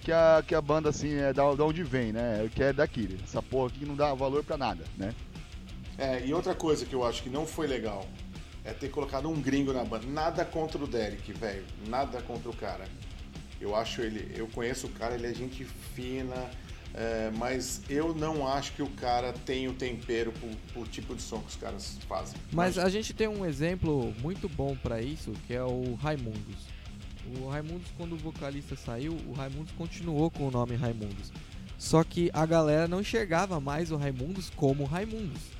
que 0.00 0.12
a, 0.12 0.42
que 0.46 0.54
a 0.54 0.60
banda, 0.60 0.88
assim, 0.88 1.12
é 1.12 1.32
da, 1.34 1.54
da 1.54 1.64
onde 1.64 1.82
vem, 1.82 2.12
né? 2.12 2.48
Que 2.54 2.62
é 2.62 2.72
daqui. 2.72 3.18
Essa 3.22 3.42
porra 3.42 3.66
aqui 3.66 3.84
não 3.84 3.96
dá 3.96 4.14
valor 4.14 4.42
pra 4.42 4.56
nada, 4.56 4.84
né? 4.96 5.12
É, 5.98 6.24
e 6.24 6.32
outra 6.32 6.54
coisa 6.54 6.86
que 6.86 6.94
eu 6.94 7.04
acho 7.04 7.22
que 7.22 7.28
não 7.28 7.44
foi 7.44 7.66
legal 7.66 8.06
é 8.68 8.74
ter 8.74 8.90
colocado 8.90 9.28
um 9.28 9.40
gringo 9.40 9.72
na 9.72 9.82
banda. 9.82 10.06
Nada 10.06 10.44
contra 10.44 10.82
o 10.82 10.86
Derek, 10.86 11.32
velho. 11.32 11.64
Nada 11.86 12.20
contra 12.20 12.50
o 12.50 12.54
cara. 12.54 12.84
Eu 13.58 13.74
acho 13.74 14.02
ele. 14.02 14.30
Eu 14.36 14.46
conheço 14.48 14.86
o 14.86 14.90
cara, 14.90 15.14
ele 15.14 15.26
é 15.26 15.34
gente 15.34 15.64
fina. 15.64 16.50
É, 16.94 17.30
mas 17.36 17.82
eu 17.88 18.14
não 18.14 18.46
acho 18.46 18.72
que 18.72 18.82
o 18.82 18.88
cara 18.90 19.32
tem 19.32 19.68
o 19.68 19.72
tempero 19.72 20.32
pro, 20.32 20.48
pro, 20.72 20.84
tipo 20.84 21.14
de 21.14 21.22
som 21.22 21.38
que 21.40 21.48
os 21.48 21.56
caras 21.56 21.98
fazem. 22.08 22.38
Mas 22.52 22.78
a 22.78 22.88
gente 22.88 23.12
tem 23.14 23.28
um 23.28 23.44
exemplo 23.44 24.14
muito 24.20 24.48
bom 24.48 24.76
para 24.76 25.00
isso, 25.00 25.32
que 25.46 25.54
é 25.54 25.62
o 25.62 25.94
Raimundos. 25.94 26.66
O 27.40 27.48
Raimundos, 27.48 27.88
quando 27.96 28.14
o 28.14 28.16
vocalista 28.16 28.74
saiu, 28.74 29.16
o 29.26 29.32
Raimundos 29.32 29.72
continuou 29.76 30.30
com 30.30 30.48
o 30.48 30.50
nome 30.50 30.76
Raimundos. 30.76 31.30
Só 31.76 32.02
que 32.02 32.30
a 32.32 32.44
galera 32.44 32.88
não 32.88 33.00
enxergava 33.00 33.60
mais 33.60 33.90
o 33.92 33.96
Raimundos 33.96 34.50
como 34.50 34.84
Raimundos. 34.84 35.57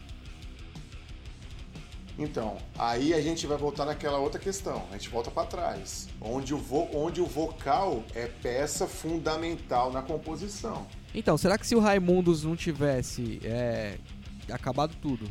Então, 2.18 2.56
aí 2.76 3.14
a 3.14 3.20
gente 3.20 3.46
vai 3.46 3.56
voltar 3.56 3.84
naquela 3.84 4.18
outra 4.18 4.40
questão. 4.40 4.84
A 4.90 4.94
gente 4.94 5.08
volta 5.08 5.30
para 5.30 5.46
trás, 5.46 6.08
onde 6.20 6.52
o, 6.52 6.58
vo 6.58 6.88
onde 6.92 7.20
o 7.20 7.26
vocal 7.26 8.02
é 8.12 8.26
peça 8.26 8.88
fundamental 8.88 9.92
na 9.92 10.02
composição. 10.02 10.84
Então, 11.14 11.38
será 11.38 11.56
que 11.56 11.66
se 11.66 11.76
o 11.76 11.80
Raimundos 11.80 12.42
não 12.42 12.56
tivesse 12.56 13.40
é, 13.44 13.98
acabado 14.50 14.96
tudo 15.00 15.28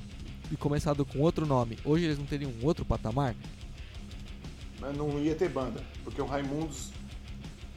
e 0.50 0.56
começado 0.56 1.06
com 1.06 1.20
outro 1.20 1.46
nome, 1.46 1.78
hoje 1.84 2.06
eles 2.06 2.18
não 2.18 2.26
teriam 2.26 2.52
um 2.52 2.66
outro 2.66 2.86
patamar? 2.86 3.36
não 4.96 5.20
ia 5.20 5.36
ter 5.36 5.50
banda, 5.50 5.84
porque 6.04 6.22
o 6.22 6.26
Raimundos 6.26 6.92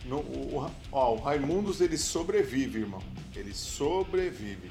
No, 0.05 0.19
o, 0.19 0.71
ó, 0.93 1.15
o 1.15 1.21
Raimundos 1.21 1.81
ele 1.81 1.99
sobrevive, 1.99 2.81
irmão. 2.81 3.03
Ele 3.35 3.53
sobrevive. 3.53 4.71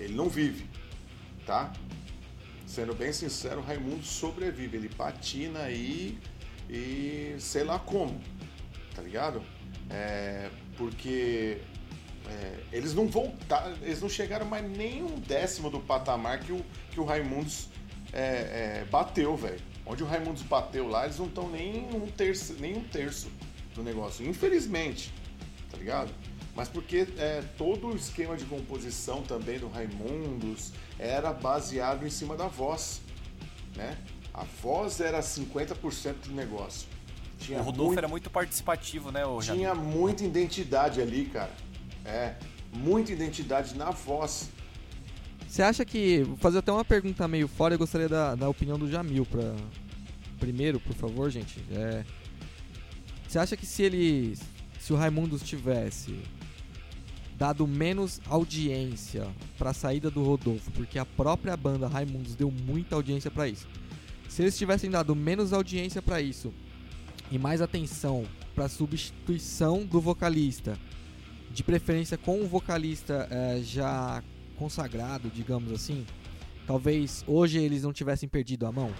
Ele 0.00 0.14
não 0.14 0.28
vive, 0.28 0.66
tá? 1.46 1.72
Sendo 2.74 2.92
bem 2.92 3.12
sincero, 3.12 3.60
o 3.60 3.62
Raimundo 3.62 4.02
sobrevive. 4.02 4.76
Ele 4.76 4.88
patina 4.88 5.60
aí 5.60 6.18
e 6.68 7.36
sei 7.38 7.62
lá 7.62 7.78
como, 7.78 8.20
tá 8.96 9.00
ligado? 9.00 9.40
É, 9.88 10.50
porque 10.76 11.58
é, 12.28 12.58
eles 12.72 12.92
não 12.92 13.06
voltaram, 13.06 13.76
eles 13.80 14.02
não 14.02 14.08
chegaram 14.08 14.44
mais 14.44 14.68
nem 14.68 15.04
um 15.04 15.20
décimo 15.20 15.70
do 15.70 15.78
patamar 15.78 16.40
que 16.40 16.50
o, 16.50 16.66
que 16.90 16.98
o 16.98 17.04
Raimundos 17.04 17.68
é, 18.12 18.80
é, 18.82 18.86
bateu, 18.90 19.36
velho. 19.36 19.60
Onde 19.86 20.02
o 20.02 20.06
Raimundos 20.06 20.42
bateu 20.42 20.88
lá, 20.88 21.04
eles 21.04 21.18
não 21.18 21.26
estão 21.26 21.48
nem 21.48 21.84
um 21.94 22.08
terço, 22.08 22.56
nem 22.58 22.76
um 22.76 22.82
terço 22.82 23.30
do 23.72 23.84
negócio. 23.84 24.28
Infelizmente, 24.28 25.14
tá 25.70 25.78
ligado? 25.78 26.12
Mas 26.54 26.68
porque 26.68 27.08
é, 27.18 27.42
todo 27.58 27.88
o 27.88 27.96
esquema 27.96 28.36
de 28.36 28.44
composição 28.44 29.22
também 29.22 29.58
do 29.58 29.68
Raimundos 29.68 30.72
era 30.98 31.32
baseado 31.32 32.06
em 32.06 32.10
cima 32.10 32.36
da 32.36 32.46
voz, 32.46 33.00
né? 33.76 33.98
A 34.32 34.44
voz 34.62 35.00
era 35.00 35.20
50% 35.20 36.14
do 36.26 36.32
negócio. 36.32 36.88
Tinha 37.38 37.58
o 37.60 37.62
Rodolfo 37.62 37.86
muito, 37.86 37.98
era 37.98 38.08
muito 38.08 38.30
participativo, 38.30 39.10
né? 39.10 39.24
O 39.26 39.40
tinha 39.40 39.74
Jamil? 39.74 39.84
muita 39.84 40.24
identidade 40.24 41.00
ali, 41.00 41.26
cara. 41.26 41.52
É, 42.04 42.34
muita 42.72 43.12
identidade 43.12 43.76
na 43.76 43.90
voz. 43.90 44.48
Você 45.46 45.62
acha 45.62 45.84
que. 45.84 46.22
Vou 46.22 46.36
fazer 46.36 46.58
até 46.58 46.72
uma 46.72 46.84
pergunta 46.84 47.26
meio 47.28 47.46
fora, 47.46 47.74
eu 47.74 47.78
gostaria 47.78 48.08
da, 48.08 48.34
da 48.34 48.48
opinião 48.48 48.78
do 48.78 48.90
Jamil 48.90 49.26
pra. 49.26 49.54
Primeiro, 50.38 50.80
por 50.80 50.94
favor, 50.94 51.30
gente. 51.30 51.64
É, 51.70 52.04
você 53.26 53.38
acha 53.38 53.56
que 53.56 53.66
se 53.66 53.82
ele. 53.82 54.36
Se 54.80 54.92
o 54.92 54.96
Raimundos 54.96 55.42
tivesse 55.42 56.18
dado 57.44 57.66
menos 57.66 58.22
audiência 58.26 59.28
para 59.58 59.68
a 59.68 59.74
saída 59.74 60.10
do 60.10 60.24
Rodolfo, 60.24 60.70
porque 60.70 60.98
a 60.98 61.04
própria 61.04 61.54
banda 61.54 61.86
Raimundos 61.86 62.34
deu 62.34 62.50
muita 62.50 62.96
audiência 62.96 63.30
para 63.30 63.46
isso. 63.46 63.68
Se 64.30 64.40
eles 64.40 64.56
tivessem 64.56 64.90
dado 64.90 65.14
menos 65.14 65.52
audiência 65.52 66.00
para 66.00 66.22
isso 66.22 66.54
e 67.30 67.38
mais 67.38 67.60
atenção 67.60 68.24
para 68.54 68.64
a 68.64 68.68
substituição 68.68 69.84
do 69.84 70.00
vocalista, 70.00 70.78
de 71.50 71.62
preferência 71.62 72.16
com 72.16 72.40
um 72.40 72.48
vocalista 72.48 73.28
é, 73.30 73.60
já 73.62 74.24
consagrado, 74.56 75.28
digamos 75.28 75.70
assim, 75.70 76.06
talvez 76.66 77.22
hoje 77.26 77.58
eles 77.58 77.82
não 77.82 77.92
tivessem 77.92 78.26
perdido 78.26 78.64
a 78.66 78.72
mão. 78.72 78.90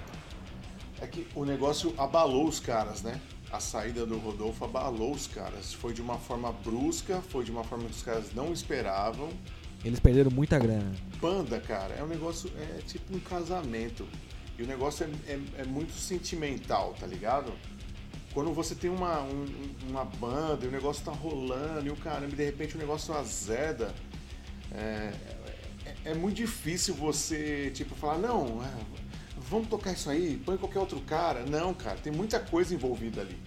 É 1.01 1.07
que 1.07 1.27
o 1.35 1.47
negócio 1.47 1.95
abalou 1.97 2.47
os 2.47 2.61
caras, 2.61 3.03
né? 3.03 3.19
A 3.55 3.61
saída 3.61 4.05
do 4.05 4.19
Rodolfo 4.19 4.65
abalou 4.65 5.13
os 5.13 5.29
caras. 5.29 5.73
Foi 5.73 5.95
de 5.95 6.03
uma 6.03 6.19
forma 6.19 6.53
brusca, 6.53 7.21
foi 7.23 7.45
de 7.45 7.53
uma 7.53 7.63
forma 7.63 7.85
que 7.85 7.93
os 7.93 8.03
caras 8.03 8.35
não 8.35 8.53
esperavam. 8.53 9.31
Eles 9.85 10.01
perderam 10.01 10.31
muita 10.31 10.59
grana. 10.59 10.93
Banda, 11.21 11.61
cara, 11.61 11.95
é 11.95 12.03
um 12.03 12.09
negócio, 12.09 12.51
é 12.59 12.81
tipo 12.83 13.15
um 13.15 13.21
casamento. 13.21 14.09
E 14.59 14.63
o 14.63 14.67
negócio 14.67 15.07
é, 15.07 15.33
é, 15.33 15.41
é 15.59 15.65
muito 15.65 15.93
sentimental, 15.93 16.95
tá 16.99 17.07
ligado? 17.07 17.53
Quando 18.33 18.53
você 18.53 18.75
tem 18.75 18.91
uma, 18.91 19.21
um, 19.21 19.47
uma 19.89 20.05
banda 20.05 20.65
e 20.65 20.69
o 20.69 20.73
negócio 20.73 21.05
tá 21.05 21.13
rolando 21.13 21.87
e 21.87 21.91
o 21.91 21.97
caramba, 21.97 22.35
de 22.35 22.45
repente 22.45 22.75
o 22.75 22.79
negócio 22.79 23.15
azeda, 23.15 23.95
é, 24.73 25.13
é, 25.87 25.95
é 26.07 26.15
muito 26.15 26.37
difícil 26.37 26.95
você, 26.95 27.71
tipo, 27.73 27.95
falar, 27.95 28.19
não, 28.19 28.61
é, 28.65 29.04
vamos 29.55 29.69
tocar 29.69 29.93
isso 29.93 30.11
aí, 30.11 30.41
põe 30.45 30.57
qualquer 30.57 30.81
outro 30.81 31.01
cara. 31.03 31.45
Não, 31.47 31.73
cara, 31.73 31.97
tem 31.97 32.13
muita 32.13 32.41
coisa 32.41 32.75
envolvida 32.75 33.21
ali. 33.21 33.39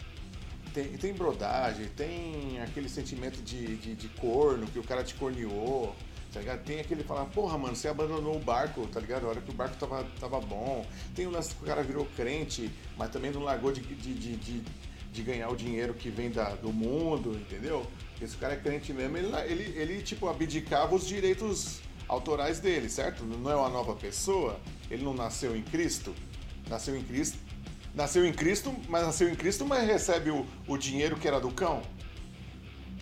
Tem, 0.73 0.85
tem 0.97 1.13
brodagem, 1.13 1.87
tem 1.89 2.61
aquele 2.61 2.87
sentimento 2.87 3.41
de, 3.41 3.75
de, 3.75 3.95
de 3.95 4.07
corno, 4.09 4.65
que 4.67 4.79
o 4.79 4.83
cara 4.83 5.03
te 5.03 5.15
corneou, 5.15 5.93
tá 6.31 6.39
ligado? 6.39 6.63
Tem 6.63 6.79
aquele 6.79 7.03
falar, 7.03 7.25
porra, 7.25 7.57
mano, 7.57 7.75
você 7.75 7.89
abandonou 7.89 8.37
o 8.37 8.39
barco, 8.39 8.87
tá 8.87 8.99
ligado? 8.99 9.25
A 9.25 9.29
hora 9.29 9.41
que 9.41 9.49
o 9.49 9.53
barco 9.53 9.75
tava, 9.75 10.05
tava 10.19 10.39
bom. 10.39 10.85
Tem 11.13 11.27
o 11.27 11.31
lance 11.31 11.53
que 11.53 11.63
o 11.63 11.65
cara 11.65 11.83
virou 11.83 12.05
crente, 12.15 12.71
mas 12.97 13.09
também 13.09 13.31
não 13.31 13.43
largou 13.43 13.71
de, 13.71 13.81
de, 13.81 14.13
de, 14.13 14.35
de, 14.37 14.63
de 15.11 15.21
ganhar 15.23 15.49
o 15.49 15.55
dinheiro 15.55 15.93
que 15.93 16.09
vem 16.09 16.29
da, 16.29 16.51
do 16.51 16.71
mundo, 16.71 17.33
entendeu? 17.35 17.85
Esse 18.21 18.37
cara 18.37 18.53
é 18.53 18.57
crente 18.57 18.93
mesmo, 18.93 19.17
ele, 19.17 19.35
ele, 19.45 19.79
ele 19.79 20.01
tipo, 20.01 20.27
abdicava 20.29 20.95
os 20.95 21.05
direitos 21.05 21.81
autorais 22.07 22.59
dele, 22.59 22.87
certo? 22.87 23.25
Não 23.25 23.51
é 23.51 23.55
uma 23.55 23.69
nova 23.69 23.93
pessoa, 23.95 24.59
ele 24.89 25.03
não 25.03 25.13
nasceu 25.13 25.55
em 25.55 25.61
Cristo, 25.61 26.13
nasceu 26.69 26.95
em 26.95 27.03
Cristo, 27.03 27.37
nasceu 27.93 28.25
em 28.25 28.33
Cristo, 28.33 28.75
mas 28.87 29.05
nasceu 29.05 29.29
em 29.29 29.35
Cristo, 29.35 29.65
mas 29.65 29.85
recebe 29.87 30.29
o, 30.29 30.45
o 30.67 30.77
dinheiro 30.77 31.17
que 31.17 31.27
era 31.27 31.39
do 31.39 31.51
cão. 31.51 31.81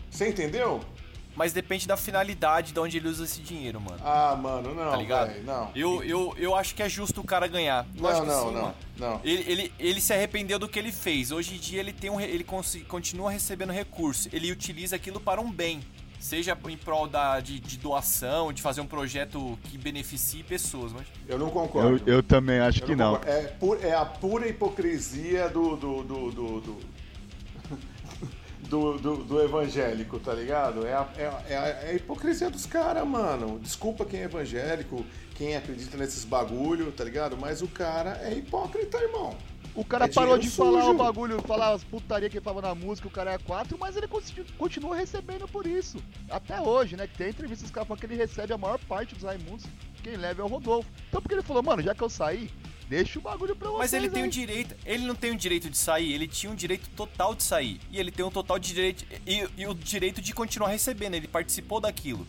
Você 0.09 0.29
entendeu? 0.29 0.81
Mas 1.35 1.51
depende 1.51 1.85
da 1.85 1.97
finalidade 1.97 2.71
de 2.71 2.79
onde 2.79 2.95
ele 2.97 3.09
usa 3.09 3.25
esse 3.25 3.41
dinheiro, 3.41 3.81
mano. 3.81 3.99
Ah, 4.01 4.35
mano, 4.35 4.73
não. 4.73 4.91
Tá 4.91 4.97
ligado? 4.97 5.31
Véio, 5.31 5.43
não. 5.43 5.71
Eu, 5.75 6.01
eu, 6.03 6.33
eu 6.37 6.55
acho 6.55 6.73
que 6.73 6.81
é 6.81 6.87
justo 6.87 7.19
o 7.19 7.25
cara 7.25 7.45
ganhar. 7.45 7.85
Não, 7.93 8.25
não, 8.25 8.47
sim, 8.47 8.53
não, 8.53 8.75
não. 8.97 9.21
Ele, 9.21 9.43
ele, 9.51 9.73
ele 9.77 9.99
se 9.99 10.13
arrependeu 10.13 10.57
do 10.57 10.69
que 10.69 10.79
ele 10.79 10.93
fez. 10.93 11.31
Hoje 11.31 11.55
em 11.55 11.57
dia 11.57 11.81
ele 11.81 11.91
tem 11.91 12.09
um, 12.09 12.21
ele 12.21 12.45
continua 12.87 13.29
recebendo 13.29 13.73
recurso. 13.73 14.29
Ele 14.31 14.49
utiliza 14.49 14.95
aquilo 14.95 15.19
para 15.19 15.41
um 15.41 15.51
bem 15.51 15.81
seja 16.25 16.57
em 16.67 16.77
prol 16.77 17.07
da, 17.07 17.39
de, 17.39 17.59
de, 17.59 17.77
doação, 17.77 18.51
de 18.51 18.61
fazer 18.61 18.81
um 18.81 18.87
projeto 18.87 19.57
que 19.65 19.77
beneficie 19.77 20.43
pessoas. 20.43 20.91
Mas... 20.91 21.05
Eu 21.27 21.37
não 21.37 21.51
concordo. 21.51 22.01
Eu, 22.05 22.15
eu 22.15 22.23
também 22.23 22.59
acho 22.59 22.81
eu 22.81 22.87
que 22.87 22.95
não. 22.95 23.13
não. 23.13 23.21
É, 23.23 23.53
é, 23.83 23.93
a 23.93 24.05
pura 24.05 24.47
hipocrisia 24.47 25.47
do 25.49 25.75
do, 25.75 26.03
do, 26.03 26.31
do, 26.31 26.61
do, 28.67 28.97
do, 28.97 29.17
do, 29.23 29.41
evangélico, 29.43 30.19
tá 30.19 30.33
ligado? 30.33 30.85
É 30.87 30.93
a, 30.93 31.07
é, 31.15 31.27
a, 31.55 31.67
é 31.67 31.89
a 31.91 31.93
hipocrisia 31.93 32.49
dos 32.49 32.65
caras, 32.65 33.07
mano. 33.07 33.59
Desculpa 33.59 34.03
quem 34.03 34.21
é 34.21 34.23
evangélico, 34.23 35.05
quem 35.35 35.55
acredita 35.55 35.95
nesses 35.95 36.25
bagulho, 36.25 36.91
tá 36.91 37.03
ligado? 37.03 37.37
Mas 37.37 37.61
o 37.61 37.67
cara 37.67 38.19
é 38.23 38.33
hipócrita, 38.33 38.97
irmão. 38.97 39.37
O 39.75 39.83
cara 39.83 40.05
é 40.05 40.07
parou 40.07 40.37
de 40.37 40.49
sujo. 40.49 40.71
falar 40.71 40.89
o 40.89 40.93
bagulho, 40.93 41.41
falar 41.41 41.73
as 41.73 41.83
putaria 41.83 42.29
que 42.29 42.37
ele 42.37 42.43
falava 42.43 42.69
na 42.69 42.75
música, 42.75 43.07
o 43.09 43.11
cara 43.11 43.33
é 43.33 43.37
quatro, 43.37 43.77
mas 43.77 43.97
ele 43.97 44.07
continua 44.57 44.95
recebendo 44.95 45.47
por 45.49 45.67
isso. 45.67 46.01
Até 46.29 46.61
hoje, 46.61 46.95
né? 46.95 47.07
Que 47.07 47.17
tem 47.17 47.29
entrevistas 47.29 47.69
que 47.69 47.73
falam 47.73 47.97
que 47.97 48.05
ele 48.05 48.15
recebe 48.15 48.53
a 48.53 48.57
maior 48.57 48.79
parte 48.79 49.13
dos 49.13 49.23
Raimundos, 49.23 49.65
quem 50.01 50.15
leva 50.15 50.41
é 50.41 50.45
o 50.45 50.47
Rodolfo. 50.47 50.89
Então 51.09 51.21
porque 51.21 51.35
ele 51.35 51.41
falou, 51.41 51.61
mano, 51.61 51.81
já 51.81 51.93
que 51.93 52.01
eu 52.01 52.09
saí, 52.09 52.49
deixa 52.87 53.19
o 53.19 53.21
bagulho 53.21 53.53
pra 53.53 53.67
vocês. 53.67 53.79
Mas 53.79 53.93
ele 53.93 54.09
tem 54.09 54.23
o 54.23 54.27
um 54.27 54.29
direito, 54.29 54.75
ele 54.85 55.05
não 55.05 55.15
tem 55.15 55.31
o 55.31 55.33
um 55.33 55.37
direito 55.37 55.69
de 55.69 55.77
sair, 55.77 56.13
ele 56.13 56.27
tinha 56.27 56.49
um 56.49 56.55
direito 56.55 56.87
total 56.95 57.35
de 57.35 57.43
sair. 57.43 57.81
E 57.91 57.99
ele 57.99 58.11
tem 58.11 58.23
um 58.23 58.31
total 58.31 58.57
de 58.57 58.73
direito. 58.73 59.05
E, 59.27 59.45
e 59.57 59.67
o 59.67 59.73
direito 59.73 60.21
de 60.21 60.33
continuar 60.33 60.69
recebendo, 60.69 61.15
ele 61.15 61.27
participou 61.27 61.81
daquilo. 61.81 62.25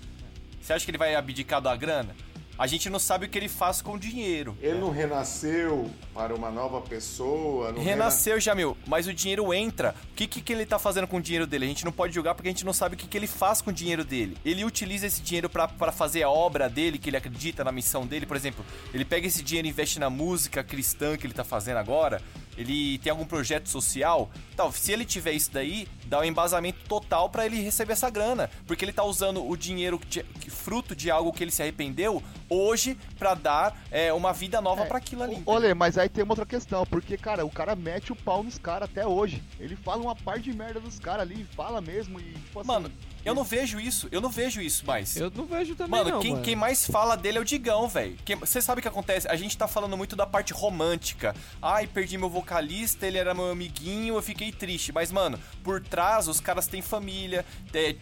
Você 0.60 0.72
acha 0.72 0.84
que 0.84 0.90
ele 0.90 0.98
vai 0.98 1.14
abdicar 1.14 1.60
da 1.60 1.76
grana? 1.76 2.16
A 2.58 2.66
gente 2.66 2.88
não 2.88 2.98
sabe 2.98 3.26
o 3.26 3.28
que 3.28 3.38
ele 3.38 3.48
faz 3.48 3.82
com 3.82 3.92
o 3.92 3.98
dinheiro. 3.98 4.56
Ele 4.60 4.78
não 4.78 4.90
renasceu 4.90 5.90
para 6.14 6.34
uma 6.34 6.50
nova 6.50 6.80
pessoa. 6.80 7.72
renasceu, 7.72 8.34
rena... 8.34 8.40
Jamil, 8.40 8.76
mas 8.86 9.06
o 9.06 9.12
dinheiro 9.12 9.52
entra. 9.52 9.94
O 10.12 10.14
que, 10.14 10.26
que, 10.26 10.40
que 10.40 10.52
ele 10.52 10.64
tá 10.64 10.78
fazendo 10.78 11.06
com 11.06 11.18
o 11.18 11.20
dinheiro 11.20 11.46
dele? 11.46 11.66
A 11.66 11.68
gente 11.68 11.84
não 11.84 11.92
pode 11.92 12.14
julgar 12.14 12.34
porque 12.34 12.48
a 12.48 12.52
gente 12.52 12.64
não 12.64 12.72
sabe 12.72 12.94
o 12.94 12.98
que, 12.98 13.06
que 13.06 13.16
ele 13.16 13.26
faz 13.26 13.60
com 13.60 13.70
o 13.70 13.72
dinheiro 13.72 14.04
dele. 14.04 14.36
Ele 14.44 14.64
utiliza 14.64 15.06
esse 15.06 15.20
dinheiro 15.20 15.50
para 15.50 15.92
fazer 15.92 16.22
a 16.22 16.30
obra 16.30 16.68
dele, 16.68 16.98
que 16.98 17.10
ele 17.10 17.16
acredita 17.16 17.62
na 17.62 17.72
missão 17.72 18.06
dele. 18.06 18.26
Por 18.26 18.36
exemplo, 18.36 18.64
ele 18.94 19.04
pega 19.04 19.26
esse 19.26 19.42
dinheiro 19.42 19.68
e 19.68 19.70
investe 19.70 19.98
na 19.98 20.08
música 20.08 20.64
cristã 20.64 21.16
que 21.16 21.26
ele 21.26 21.34
tá 21.34 21.44
fazendo 21.44 21.76
agora 21.78 22.22
ele 22.56 22.98
tem 22.98 23.10
algum 23.10 23.24
projeto 23.24 23.68
social, 23.68 24.30
tal. 24.56 24.72
Se 24.72 24.92
ele 24.92 25.04
tiver 25.04 25.32
isso 25.32 25.50
daí, 25.52 25.86
dá 26.06 26.20
um 26.20 26.24
embasamento 26.24 26.78
total 26.88 27.28
para 27.28 27.46
ele 27.46 27.60
receber 27.62 27.92
essa 27.92 28.08
grana, 28.10 28.50
porque 28.66 28.84
ele 28.84 28.92
tá 28.92 29.04
usando 29.04 29.46
o 29.46 29.56
dinheiro 29.56 30.00
de, 30.08 30.24
fruto 30.48 30.94
de 30.94 31.10
algo 31.10 31.32
que 31.32 31.44
ele 31.44 31.50
se 31.50 31.62
arrependeu 31.62 32.22
hoje 32.48 32.96
para 33.18 33.34
dar 33.34 33.78
é, 33.90 34.12
uma 34.12 34.32
vida 34.32 34.60
nova 34.60 34.82
é, 34.82 34.86
para 34.86 34.98
aquilo 34.98 35.22
ali. 35.22 35.42
Olha, 35.46 35.74
mas 35.74 35.98
aí 35.98 36.08
tem 36.08 36.24
uma 36.24 36.32
outra 36.32 36.46
questão, 36.46 36.86
porque 36.86 37.16
cara, 37.16 37.44
o 37.44 37.50
cara 37.50 37.76
mete 37.76 38.12
o 38.12 38.16
pau 38.16 38.42
nos 38.42 38.58
caras 38.58 38.88
até 38.88 39.06
hoje. 39.06 39.42
Ele 39.58 39.76
fala 39.76 40.02
uma 40.02 40.16
parte 40.16 40.50
de 40.50 40.56
merda 40.56 40.80
dos 40.80 40.98
caras 40.98 41.22
ali, 41.22 41.46
fala 41.56 41.80
mesmo 41.80 42.18
e 42.20 42.32
tipo 42.32 42.60
assim, 42.60 42.68
Mano, 42.68 42.90
eu 43.26 43.34
não 43.34 43.42
vejo 43.42 43.80
isso, 43.80 44.08
eu 44.12 44.20
não 44.20 44.30
vejo 44.30 44.60
isso 44.60 44.86
mais. 44.86 45.16
Eu 45.16 45.32
não 45.34 45.46
vejo 45.46 45.74
também. 45.74 45.98
Mano, 45.98 46.10
não, 46.12 46.20
quem, 46.20 46.30
mano. 46.30 46.44
quem 46.44 46.54
mais 46.54 46.86
fala 46.86 47.16
dele 47.16 47.38
é 47.38 47.40
o 47.40 47.44
Digão, 47.44 47.88
velho. 47.88 48.16
Você 48.38 48.62
sabe 48.62 48.78
o 48.78 48.82
que 48.82 48.86
acontece? 48.86 49.26
A 49.26 49.34
gente 49.34 49.58
tá 49.58 49.66
falando 49.66 49.96
muito 49.96 50.14
da 50.14 50.24
parte 50.24 50.52
romântica. 50.52 51.34
Ai, 51.60 51.88
perdi 51.88 52.16
meu 52.16 52.30
vocalista, 52.30 53.04
ele 53.04 53.18
era 53.18 53.34
meu 53.34 53.50
amiguinho, 53.50 54.14
eu 54.14 54.22
fiquei 54.22 54.52
triste. 54.52 54.92
Mas, 54.92 55.10
mano, 55.10 55.40
por 55.64 55.82
trás 55.82 56.28
os 56.28 56.38
caras 56.38 56.68
têm 56.68 56.80
família, 56.80 57.44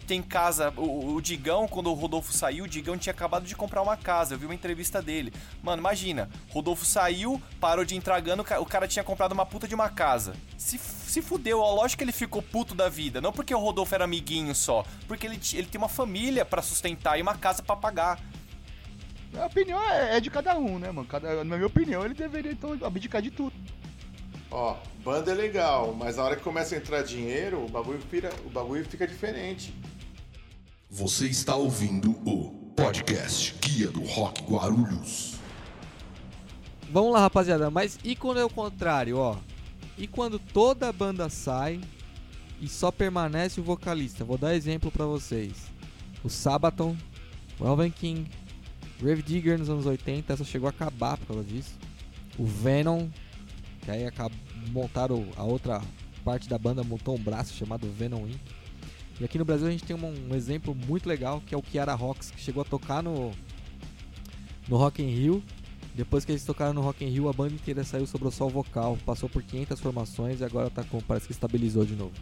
tem 0.05 0.21
casa. 0.21 0.71
O, 0.77 1.15
o 1.15 1.21
Digão, 1.21 1.67
quando 1.67 1.89
o 1.89 1.93
Rodolfo 1.93 2.31
saiu, 2.31 2.65
o 2.65 2.67
Digão 2.67 2.95
tinha 2.95 3.11
acabado 3.11 3.47
de 3.47 3.55
comprar 3.55 3.81
uma 3.81 3.97
casa. 3.97 4.35
Eu 4.35 4.37
vi 4.37 4.45
uma 4.45 4.53
entrevista 4.53 5.01
dele. 5.01 5.33
Mano, 5.63 5.79
imagina, 5.79 6.29
Rodolfo 6.51 6.85
saiu, 6.85 7.41
parou 7.59 7.83
de 7.83 7.95
entrar 7.95 8.19
grana, 8.19 8.43
o 8.59 8.65
cara 8.65 8.87
tinha 8.87 9.03
comprado 9.03 9.31
uma 9.31 9.45
puta 9.45 9.67
de 9.67 9.73
uma 9.73 9.89
casa. 9.89 10.35
Se, 10.55 10.77
se 10.77 11.21
fudeu, 11.21 11.61
ó, 11.61 11.73
lógico 11.73 11.97
que 11.97 12.03
ele 12.03 12.11
ficou 12.11 12.41
puto 12.41 12.75
da 12.75 12.89
vida. 12.89 13.19
Não 13.19 13.33
porque 13.33 13.55
o 13.55 13.59
Rodolfo 13.59 13.95
era 13.95 14.03
amiguinho 14.03 14.53
só, 14.53 14.85
porque 15.07 15.14
ele, 15.23 15.39
ele 15.53 15.67
tem 15.67 15.79
uma 15.79 15.89
família 15.89 16.43
para 16.43 16.61
sustentar 16.61 17.17
e 17.17 17.21
uma 17.21 17.35
casa 17.35 17.63
para 17.63 17.75
pagar. 17.75 18.19
A 19.37 19.45
opinião 19.45 19.81
é, 19.81 20.17
é, 20.17 20.19
de 20.19 20.29
cada 20.29 20.57
um, 20.57 20.79
né, 20.79 20.91
mano? 20.91 21.07
Cada, 21.07 21.43
na 21.43 21.55
minha 21.55 21.67
opinião, 21.67 22.05
ele 22.05 22.13
deveria 22.13 22.51
então 22.51 22.77
abdicar 22.83 23.21
de 23.21 23.31
tudo. 23.31 23.53
Ó, 24.49 24.77
banda 25.03 25.31
é 25.31 25.35
legal, 25.35 25.93
mas 25.93 26.17
na 26.17 26.23
hora 26.23 26.35
que 26.35 26.43
começa 26.43 26.75
a 26.75 26.77
entrar 26.77 27.03
dinheiro, 27.03 27.65
o 27.65 27.69
bagulho, 27.69 27.99
fica, 27.99 28.31
o 28.45 28.49
bagulho 28.49 28.85
fica 28.85 29.05
diferente. 29.07 29.73
Você 30.89 31.25
está 31.25 31.55
ouvindo 31.55 32.11
o 32.25 32.71
podcast 32.75 33.53
Guia 33.59 33.89
do 33.89 34.01
Rock 34.03 34.43
Guarulhos. 34.43 35.35
Vamos 36.89 37.11
lá, 37.11 37.19
rapaziada, 37.21 37.69
mas 37.69 37.99
e 38.03 38.15
quando 38.15 38.39
é 38.39 38.45
o 38.45 38.49
contrário, 38.49 39.17
ó? 39.17 39.35
E 39.97 40.07
quando 40.07 40.39
toda 40.39 40.87
a 40.87 40.93
banda 40.93 41.29
sai 41.29 41.81
e 42.65 42.67
só 42.67 42.91
permanece 42.91 43.61
o 43.61 43.63
vocalista? 43.63 44.25
Vou 44.25 44.39
dar 44.39 44.55
exemplo 44.55 44.89
pra 44.89 45.05
vocês. 45.05 45.71
O 46.23 46.29
Sabaton, 46.29 46.97
o 47.59 47.67
Elven 47.67 47.91
King, 47.91 48.27
Grave 48.99 49.21
Digger 49.21 49.59
nos 49.59 49.69
anos 49.69 49.85
80, 49.85 50.33
essa 50.33 50.43
chegou 50.43 50.65
a 50.65 50.71
acabar 50.71 51.15
por 51.15 51.27
causa 51.27 51.43
disso. 51.43 51.75
O 52.39 52.43
Venom, 52.43 53.07
que 53.83 53.91
aí 53.91 54.07
acabou, 54.07 54.35
montaram 54.71 55.27
a 55.37 55.43
outra 55.43 55.79
parte 56.23 56.49
da 56.49 56.57
banda, 56.57 56.83
montou 56.83 57.15
um 57.15 57.21
braço 57.21 57.53
chamado 57.53 57.87
Venom 57.87 58.25
Inc. 58.25 58.41
E 59.21 59.23
aqui 59.23 59.37
no 59.37 59.45
Brasil 59.45 59.67
a 59.67 59.71
gente 59.71 59.83
tem 59.83 59.95
um, 59.95 60.31
um 60.31 60.35
exemplo 60.35 60.73
muito 60.73 61.07
legal, 61.07 61.43
que 61.45 61.53
é 61.53 61.57
o 61.57 61.61
Kiara 61.61 61.93
Rocks, 61.93 62.31
que 62.31 62.41
chegou 62.41 62.61
a 62.61 62.65
tocar 62.65 63.03
no, 63.03 63.31
no 64.67 64.75
Rock 64.75 65.03
in 65.03 65.13
Rio. 65.13 65.43
Depois 65.93 66.25
que 66.25 66.31
eles 66.31 66.43
tocaram 66.43 66.73
no 66.73 66.81
Rock 66.81 67.05
in 67.05 67.09
Rio, 67.09 67.29
a 67.29 67.33
banda 67.33 67.53
inteira 67.53 67.83
saiu, 67.83 68.07
sobrou 68.07 68.31
só 68.31 68.47
o 68.47 68.49
vocal. 68.49 68.97
Passou 69.05 69.29
por 69.29 69.43
500 69.43 69.79
formações 69.79 70.41
e 70.41 70.43
agora 70.43 70.71
tá 70.71 70.83
com, 70.83 70.99
parece 70.99 71.27
que 71.27 71.31
estabilizou 71.31 71.85
de 71.85 71.95
novo. 71.95 72.15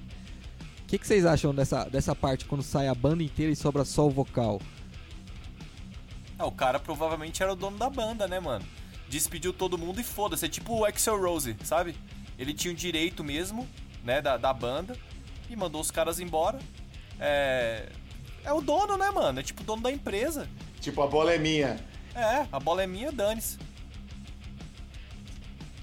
O 0.93 0.95
que, 0.95 0.99
que 0.99 1.07
vocês 1.07 1.25
acham 1.25 1.55
dessa, 1.55 1.85
dessa 1.85 2.13
parte, 2.13 2.45
quando 2.45 2.61
sai 2.61 2.87
a 2.87 2.93
banda 2.93 3.23
inteira 3.23 3.51
e 3.51 3.55
sobra 3.55 3.83
só 3.83 4.05
o 4.05 4.11
vocal? 4.11 4.61
Ah, 6.37 6.45
o 6.45 6.51
cara 6.51 6.77
provavelmente 6.77 7.41
era 7.41 7.51
o 7.51 7.55
dono 7.55 7.79
da 7.79 7.89
banda, 7.89 8.27
né, 8.27 8.39
mano? 8.39 8.63
Despediu 9.09 9.51
todo 9.51 9.75
mundo 9.75 9.99
e 9.99 10.03
foda-se. 10.03 10.45
É 10.45 10.47
tipo 10.47 10.71
o 10.71 10.85
Axel 10.85 11.19
Rose, 11.19 11.57
sabe? 11.63 11.95
Ele 12.37 12.53
tinha 12.53 12.71
o 12.71 12.77
direito 12.77 13.23
mesmo, 13.23 13.67
né, 14.03 14.21
da, 14.21 14.37
da 14.37 14.53
banda 14.53 14.95
e 15.49 15.55
mandou 15.55 15.81
os 15.81 15.89
caras 15.89 16.19
embora. 16.19 16.59
É. 17.19 17.89
É 18.43 18.53
o 18.53 18.61
dono, 18.61 18.95
né, 18.95 19.09
mano? 19.09 19.39
É 19.39 19.41
tipo 19.41 19.63
o 19.63 19.65
dono 19.65 19.81
da 19.81 19.91
empresa. 19.91 20.47
Tipo, 20.79 21.01
a 21.01 21.07
bola 21.07 21.33
é 21.33 21.39
minha. 21.39 21.83
É, 22.13 22.45
a 22.51 22.59
bola 22.59 22.83
é 22.83 22.85
minha, 22.85 23.11
dane-se. 23.11 23.57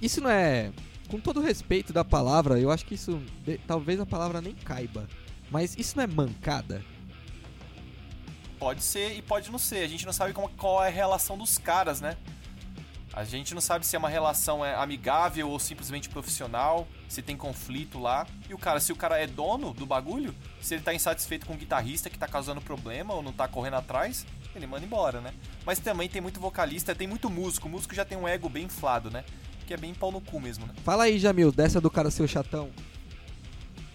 Isso 0.00 0.20
não 0.20 0.30
é. 0.30 0.70
Com 1.10 1.18
todo 1.18 1.40
respeito 1.40 1.92
da 1.92 2.04
palavra, 2.04 2.58
eu 2.60 2.70
acho 2.70 2.86
que 2.86 2.94
isso. 2.94 3.20
de- 3.44 3.58
talvez 3.66 3.98
a 3.98 4.06
palavra 4.06 4.40
nem 4.40 4.54
caiba. 4.54 5.08
Mas 5.50 5.76
isso 5.76 5.96
não 5.96 6.04
é 6.04 6.06
mancada? 6.06 6.84
Pode 8.58 8.82
ser 8.82 9.16
e 9.16 9.22
pode 9.22 9.50
não 9.50 9.58
ser. 9.58 9.78
A 9.84 9.88
gente 9.88 10.06
não 10.06 10.12
sabe 10.12 10.32
como- 10.32 10.48
qual 10.50 10.84
é 10.84 10.88
a 10.88 10.90
relação 10.90 11.36
dos 11.36 11.58
caras, 11.58 12.00
né? 12.00 12.16
A 13.12 13.24
gente 13.24 13.54
não 13.54 13.60
sabe 13.60 13.84
se 13.84 13.96
é 13.96 13.98
uma 13.98 14.08
relação 14.08 14.64
é, 14.64 14.76
amigável 14.76 15.48
ou 15.50 15.58
simplesmente 15.58 16.08
profissional, 16.08 16.86
se 17.08 17.20
tem 17.20 17.36
conflito 17.36 17.98
lá. 17.98 18.24
E 18.48 18.54
o 18.54 18.58
cara, 18.58 18.78
se 18.78 18.92
o 18.92 18.96
cara 18.96 19.18
é 19.18 19.26
dono 19.26 19.72
do 19.74 19.84
bagulho, 19.84 20.32
se 20.60 20.74
ele 20.74 20.82
tá 20.84 20.94
insatisfeito 20.94 21.44
com 21.44 21.54
o 21.54 21.56
guitarrista 21.56 22.08
que 22.08 22.16
tá 22.16 22.28
causando 22.28 22.60
problema 22.60 23.12
ou 23.14 23.20
não 23.20 23.32
tá 23.32 23.48
correndo 23.48 23.74
atrás, 23.74 24.24
ele 24.54 24.66
manda 24.68 24.84
embora, 24.84 25.20
né? 25.20 25.34
Mas 25.66 25.80
também 25.80 26.08
tem 26.08 26.20
muito 26.22 26.38
vocalista, 26.38 26.94
tem 26.94 27.08
muito 27.08 27.28
músico. 27.28 27.66
O 27.66 27.70
músico 27.70 27.96
já 27.96 28.04
tem 28.04 28.16
um 28.16 28.28
ego 28.28 28.48
bem 28.48 28.66
inflado, 28.66 29.10
né? 29.10 29.24
Que 29.70 29.74
é 29.74 29.76
bem 29.76 29.94
pau 29.94 30.10
no 30.10 30.20
cu 30.20 30.40
mesmo, 30.40 30.66
né? 30.66 30.74
Fala 30.82 31.04
aí, 31.04 31.16
Jamil, 31.16 31.52
dessa 31.52 31.80
do 31.80 31.88
cara 31.88 32.10
ser 32.10 32.24
o 32.24 32.26
chatão. 32.26 32.70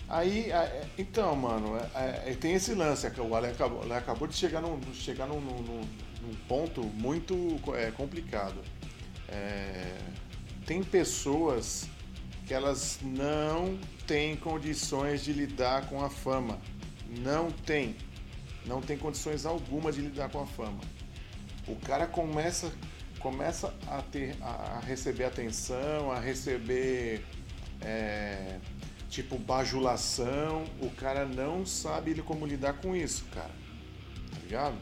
Aí, 0.08 0.50
é, 0.50 0.86
então, 0.98 1.36
mano, 1.36 1.76
é- 1.94 2.32
é- 2.32 2.34
tem 2.34 2.54
esse 2.54 2.74
lance. 2.74 3.06
é 3.06 3.10
que 3.10 3.20
O 3.20 3.36
Ale 3.36 3.48
acabou, 3.48 3.82
Ale 3.82 3.92
acabou 3.92 4.26
de 4.26 4.36
chegar 4.36 4.62
num, 4.62 4.80
chegar 4.94 5.28
num, 5.28 5.42
num- 5.42 5.62
num- 5.64 5.88
num 6.22 6.36
ponto 6.48 6.82
muito 6.82 7.60
é, 7.76 7.92
complicado. 7.92 8.56
É, 9.28 9.98
tem 10.66 10.82
pessoas 10.82 11.90
que 12.48 12.54
elas 12.54 13.00
não 13.02 13.78
têm 14.08 14.38
condições 14.38 15.26
de 15.26 15.34
lidar 15.34 15.90
com 15.90 16.02
a 16.02 16.10
fama. 16.10 16.58
Não 17.20 17.52
tem. 17.52 17.98
Não 18.66 18.80
tem 18.82 18.98
condições 18.98 19.46
alguma 19.46 19.92
de 19.92 20.00
lidar 20.00 20.30
com 20.30 20.42
a 20.42 20.46
fama. 20.48 20.80
O 21.68 21.76
cara 21.76 22.08
começa, 22.08 22.72
começa 23.26 23.74
a, 23.88 24.04
ter, 24.04 24.36
a 24.40 24.80
receber 24.86 25.24
atenção, 25.24 26.12
a 26.12 26.20
receber 26.20 27.26
é, 27.82 28.60
tipo 29.10 29.40
bajulação. 29.40 30.64
O 30.80 30.92
cara 30.92 31.26
não 31.26 31.66
sabe 31.66 32.12
ele 32.12 32.22
como 32.22 32.46
lidar 32.46 32.74
com 32.74 32.96
isso, 32.96 33.26
cara. 33.34 33.50
Tá 34.30 34.38
ligado? 34.44 34.78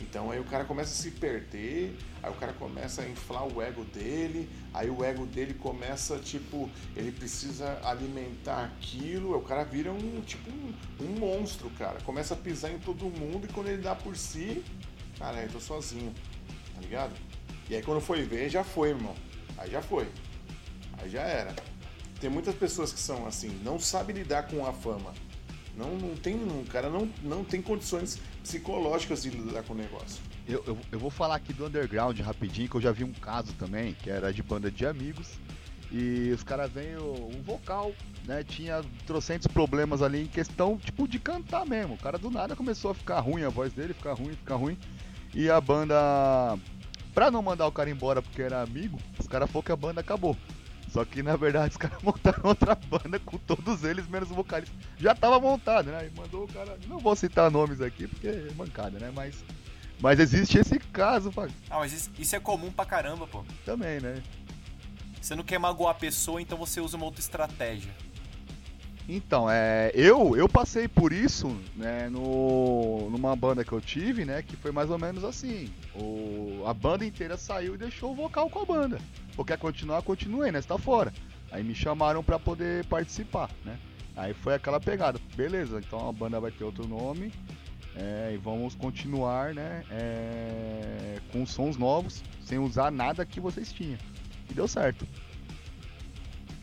Então 0.00 0.30
aí 0.30 0.40
o 0.40 0.44
cara 0.44 0.64
começa 0.64 0.90
a 0.90 0.94
se 0.94 1.10
perder, 1.10 1.94
aí 2.22 2.30
o 2.30 2.34
cara 2.34 2.54
começa 2.54 3.02
a 3.02 3.08
inflar 3.08 3.46
o 3.46 3.60
ego 3.60 3.84
dele, 3.84 4.48
aí 4.72 4.88
o 4.88 5.04
ego 5.04 5.26
dele 5.26 5.52
começa, 5.52 6.18
tipo, 6.18 6.70
ele 6.96 7.12
precisa 7.12 7.78
alimentar 7.84 8.64
aquilo, 8.64 9.34
aí 9.34 9.38
o 9.38 9.44
cara 9.44 9.64
vira 9.64 9.92
um, 9.92 10.22
tipo, 10.22 10.50
um, 10.50 10.72
um 10.98 11.18
monstro, 11.18 11.68
cara. 11.78 12.00
Começa 12.00 12.32
a 12.32 12.38
pisar 12.38 12.72
em 12.72 12.78
todo 12.78 13.04
mundo 13.04 13.46
e 13.46 13.52
quando 13.52 13.68
ele 13.68 13.82
dá 13.82 13.94
por 13.94 14.16
si, 14.16 14.64
cara, 15.18 15.42
eu 15.42 15.50
tô 15.50 15.60
sozinho, 15.60 16.14
tá 16.74 16.80
ligado? 16.80 17.31
E 17.72 17.76
aí 17.76 17.82
quando 17.82 18.02
foi 18.02 18.20
ver, 18.22 18.50
já 18.50 18.62
foi, 18.62 18.90
irmão. 18.90 19.14
Aí 19.56 19.70
já 19.70 19.80
foi. 19.80 20.06
Aí 20.98 21.08
já 21.08 21.22
era. 21.22 21.56
Tem 22.20 22.28
muitas 22.28 22.54
pessoas 22.54 22.92
que 22.92 23.00
são 23.00 23.26
assim, 23.26 23.48
não 23.64 23.80
sabem 23.80 24.14
lidar 24.14 24.46
com 24.46 24.66
a 24.66 24.74
fama. 24.74 25.14
Não, 25.74 25.96
não 25.96 26.14
tem, 26.14 26.34
o 26.34 26.66
cara 26.70 26.90
não, 26.90 27.08
não 27.22 27.42
tem 27.42 27.62
condições 27.62 28.20
psicológicas 28.42 29.22
de 29.22 29.30
lidar 29.30 29.62
com 29.62 29.72
o 29.72 29.76
negócio. 29.76 30.22
Eu, 30.46 30.62
eu, 30.66 30.78
eu 30.92 30.98
vou 30.98 31.08
falar 31.08 31.36
aqui 31.36 31.54
do 31.54 31.64
underground 31.64 32.20
rapidinho, 32.20 32.68
que 32.68 32.74
eu 32.74 32.80
já 32.82 32.92
vi 32.92 33.04
um 33.04 33.12
caso 33.14 33.54
também, 33.54 33.94
que 33.94 34.10
era 34.10 34.30
de 34.34 34.42
banda 34.42 34.70
de 34.70 34.84
amigos. 34.84 35.30
E 35.90 36.30
os 36.30 36.42
caras 36.42 36.70
vêm 36.70 36.96
o 36.98 37.30
vocal, 37.42 37.94
né? 38.26 38.44
Tinha 38.44 38.84
trocentos 39.06 39.46
problemas 39.46 40.02
ali 40.02 40.24
em 40.24 40.26
questão, 40.26 40.76
tipo, 40.76 41.08
de 41.08 41.18
cantar 41.18 41.64
mesmo. 41.64 41.94
O 41.94 41.98
cara 41.98 42.18
do 42.18 42.30
nada 42.30 42.54
começou 42.54 42.90
a 42.90 42.94
ficar 42.94 43.20
ruim, 43.20 43.44
a 43.44 43.48
voz 43.48 43.72
dele 43.72 43.94
ficar 43.94 44.12
ruim, 44.12 44.32
ficar 44.32 44.56
ruim. 44.56 44.76
E 45.34 45.48
a 45.48 45.58
banda, 45.58 46.58
pra 47.14 47.30
não 47.30 47.42
mandar 47.42 47.66
o 47.66 47.72
cara 47.72 47.90
embora 47.90 48.20
porque 48.22 48.42
era 48.42 48.62
amigo, 48.62 48.98
os 49.18 49.26
caras 49.26 49.50
falaram 49.50 49.66
que 49.66 49.72
a 49.72 49.76
banda 49.76 50.00
acabou. 50.00 50.36
Só 50.90 51.04
que 51.06 51.22
na 51.22 51.36
verdade 51.36 51.70
os 51.70 51.76
caras 51.78 52.00
montaram 52.04 52.40
outra 52.44 52.74
banda 52.74 53.18
com 53.18 53.38
todos 53.38 53.82
eles, 53.84 54.06
menos 54.08 54.30
o 54.30 54.34
vocalista. 54.34 54.74
Já 54.98 55.14
tava 55.14 55.40
montado, 55.40 55.86
né? 55.90 56.10
E 56.12 56.18
mandou 56.18 56.44
o 56.44 56.48
cara. 56.48 56.78
Não 56.86 56.98
vou 56.98 57.16
citar 57.16 57.50
nomes 57.50 57.80
aqui 57.80 58.06
porque 58.06 58.26
é 58.28 58.48
mancada, 58.56 58.98
né? 58.98 59.10
Mas. 59.14 59.42
Mas 60.00 60.18
existe 60.18 60.58
esse 60.58 60.78
caso, 60.80 61.30
Fábio, 61.30 61.54
Ah, 61.70 61.78
mas 61.78 61.92
isso, 61.92 62.10
isso 62.18 62.34
é 62.34 62.40
comum 62.40 62.72
pra 62.72 62.84
caramba, 62.84 63.24
pô. 63.26 63.44
também, 63.64 64.00
né? 64.00 64.20
Você 65.20 65.36
não 65.36 65.44
quer 65.44 65.58
magoar 65.58 65.92
a 65.92 65.98
pessoa, 65.98 66.42
então 66.42 66.58
você 66.58 66.80
usa 66.80 66.96
uma 66.96 67.06
outra 67.06 67.20
estratégia. 67.20 67.92
Então, 69.08 69.50
é, 69.50 69.90
eu 69.94 70.36
eu 70.36 70.48
passei 70.48 70.86
por 70.86 71.12
isso, 71.12 71.56
né, 71.74 72.08
no, 72.08 73.10
numa 73.10 73.34
banda 73.34 73.64
que 73.64 73.72
eu 73.72 73.80
tive, 73.80 74.24
né, 74.24 74.42
que 74.42 74.56
foi 74.56 74.70
mais 74.70 74.90
ou 74.90 74.98
menos 74.98 75.24
assim. 75.24 75.72
O, 75.94 76.62
a 76.66 76.72
banda 76.72 77.04
inteira 77.04 77.36
saiu 77.36 77.74
e 77.74 77.78
deixou 77.78 78.12
o 78.12 78.14
vocal 78.14 78.48
com 78.48 78.60
a 78.60 78.64
banda. 78.64 78.98
Ou 79.36 79.44
quer 79.44 79.58
continuar, 79.58 80.02
continuei, 80.02 80.52
né, 80.52 80.60
você 80.60 80.68
tá 80.68 80.78
fora. 80.78 81.12
Aí 81.50 81.62
me 81.62 81.74
chamaram 81.74 82.22
pra 82.22 82.38
poder 82.38 82.84
participar, 82.86 83.50
né. 83.64 83.76
Aí 84.14 84.34
foi 84.34 84.54
aquela 84.54 84.78
pegada, 84.78 85.18
beleza, 85.34 85.78
então 85.78 86.08
a 86.08 86.12
banda 86.12 86.38
vai 86.38 86.50
ter 86.50 86.64
outro 86.64 86.86
nome 86.86 87.32
é, 87.96 88.32
e 88.34 88.36
vamos 88.36 88.74
continuar, 88.74 89.54
né, 89.54 89.84
é, 89.90 91.18
com 91.32 91.44
sons 91.44 91.76
novos, 91.76 92.22
sem 92.44 92.58
usar 92.58 92.90
nada 92.90 93.26
que 93.26 93.40
vocês 93.40 93.72
tinham. 93.72 93.98
E 94.50 94.54
deu 94.54 94.68
certo. 94.68 95.06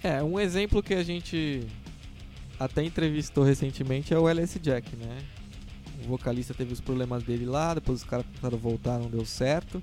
É, 0.02 0.24
um 0.24 0.40
exemplo 0.40 0.82
que 0.82 0.94
a 0.94 1.04
gente 1.04 1.68
até 2.60 2.84
entrevistou 2.84 3.43
recentemente 3.43 4.14
é 4.14 4.20
o 4.20 4.28
LS 4.28 4.60
Jack, 4.60 4.95
né? 4.97 5.18
O 6.03 6.07
vocalista 6.10 6.53
teve 6.53 6.74
os 6.74 6.82
problemas 6.82 7.24
dele 7.24 7.45
lá, 7.45 7.74
depois 7.74 8.01
os 8.01 8.07
caras 8.07 8.26
tentaram 8.34 8.57
voltar, 8.57 8.99
não 8.99 9.10
deu 9.10 9.26
certo. 9.26 9.82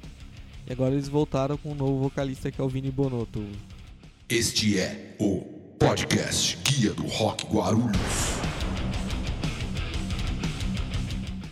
E 0.67 0.73
agora 0.73 0.93
eles 0.93 1.09
voltaram 1.09 1.57
com 1.57 1.73
um 1.73 1.75
novo 1.75 1.99
vocalista 2.01 2.51
que 2.51 2.61
é 2.61 2.65
o 2.65 2.69
Vini 2.69 2.91
Bonotto. 2.91 3.45
Este 4.29 4.79
é 4.79 5.15
o 5.19 5.41
podcast 5.79 6.59
Guia 6.65 6.93
do 6.93 7.07
Rock 7.07 7.47
Guarulhos. 7.47 7.97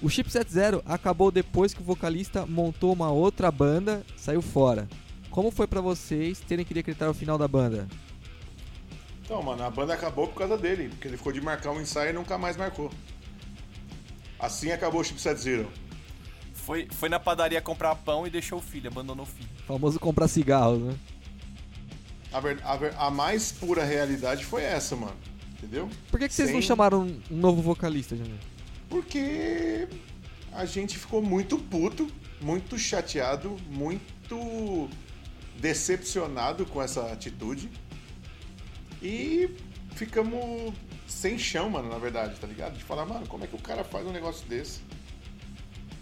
O 0.03 0.11
Chipset 0.11 0.53
Zero 0.53 0.83
acabou 0.85 1.31
depois 1.31 1.73
que 1.73 1.81
o 1.81 1.85
vocalista 1.85 2.45
montou 2.45 2.93
uma 2.93 3.11
outra 3.11 3.51
banda, 3.51 4.05
saiu 4.17 4.43
fora. 4.43 4.87
Como 5.31 5.51
foi 5.51 5.67
pra 5.67 5.81
vocês 5.81 6.41
terem 6.41 6.65
que 6.65 6.75
decretar 6.75 7.09
o 7.09 7.15
final 7.15 7.39
da 7.39 7.49
banda? 7.49 7.89
Então, 9.25 9.43
mano, 9.43 9.63
a 9.65 9.71
banda 9.71 9.95
acabou 9.95 10.29
por 10.29 10.39
causa 10.39 10.57
dele, 10.59 10.89
porque 10.91 11.09
ele 11.09 11.17
ficou 11.17 11.33
de 11.33 11.41
marcar 11.41 11.71
um 11.71 11.81
ensaio 11.81 12.11
e 12.11 12.13
nunca 12.13 12.37
mais 12.37 12.57
marcou. 12.57 12.91
Assim 14.39 14.71
acabou 14.71 15.01
o 15.01 15.05
Chipset 15.05 15.39
Zero. 15.41 15.71
Foi, 16.53 16.87
foi 16.91 17.09
na 17.09 17.19
padaria 17.19 17.61
comprar 17.61 17.95
pão 17.95 18.27
e 18.27 18.31
deixou 18.31 18.59
o 18.59 18.63
filho, 18.63 18.89
abandonou 18.89 19.25
o 19.25 19.29
filho. 19.29 19.49
O 19.61 19.63
famoso 19.75 19.99
comprar 19.99 20.29
cigarros, 20.29 20.81
né? 20.83 20.95
A, 22.33 22.41
ver- 22.41 22.61
a 22.65 22.77
ver- 22.77 22.95
a 22.99 23.11
mais 23.11 23.53
pura 23.53 23.85
realidade 23.85 24.45
foi 24.45 24.63
essa, 24.63 24.95
mano. 24.97 25.17
Entendeu? 25.57 25.89
Por 26.11 26.19
que, 26.21 26.29
que 26.29 26.35
vocês 26.35 26.49
não 26.51 26.61
Sem- 26.61 26.69
chamaram 26.69 27.03
um 27.31 27.37
novo 27.37 27.63
vocalista, 27.63 28.15
Jamil? 28.17 28.37
Porque 28.91 29.89
a 30.53 30.65
gente 30.67 30.99
ficou 30.99 31.23
muito 31.23 31.57
puto, 31.59 32.07
muito 32.43 32.79
chateado, 32.79 33.57
muito 33.71 34.91
decepcionado 35.59 36.67
com 36.67 36.83
essa 36.83 37.11
atitude. 37.13 37.71
E 39.05 39.55
ficamos 39.95 40.73
sem 41.07 41.39
chão, 41.39 41.69
mano, 41.69 41.91
na 41.91 41.99
verdade, 41.99 42.41
tá 42.41 42.47
ligado? 42.47 42.79
De 42.79 42.83
falar, 42.83 43.05
mano, 43.05 43.27
como 43.27 43.45
é 43.45 43.47
que 43.47 43.55
o 43.55 43.61
cara 43.61 43.85
faz 43.85 44.07
um 44.07 44.11
negócio 44.11 44.49
desse? 44.49 44.81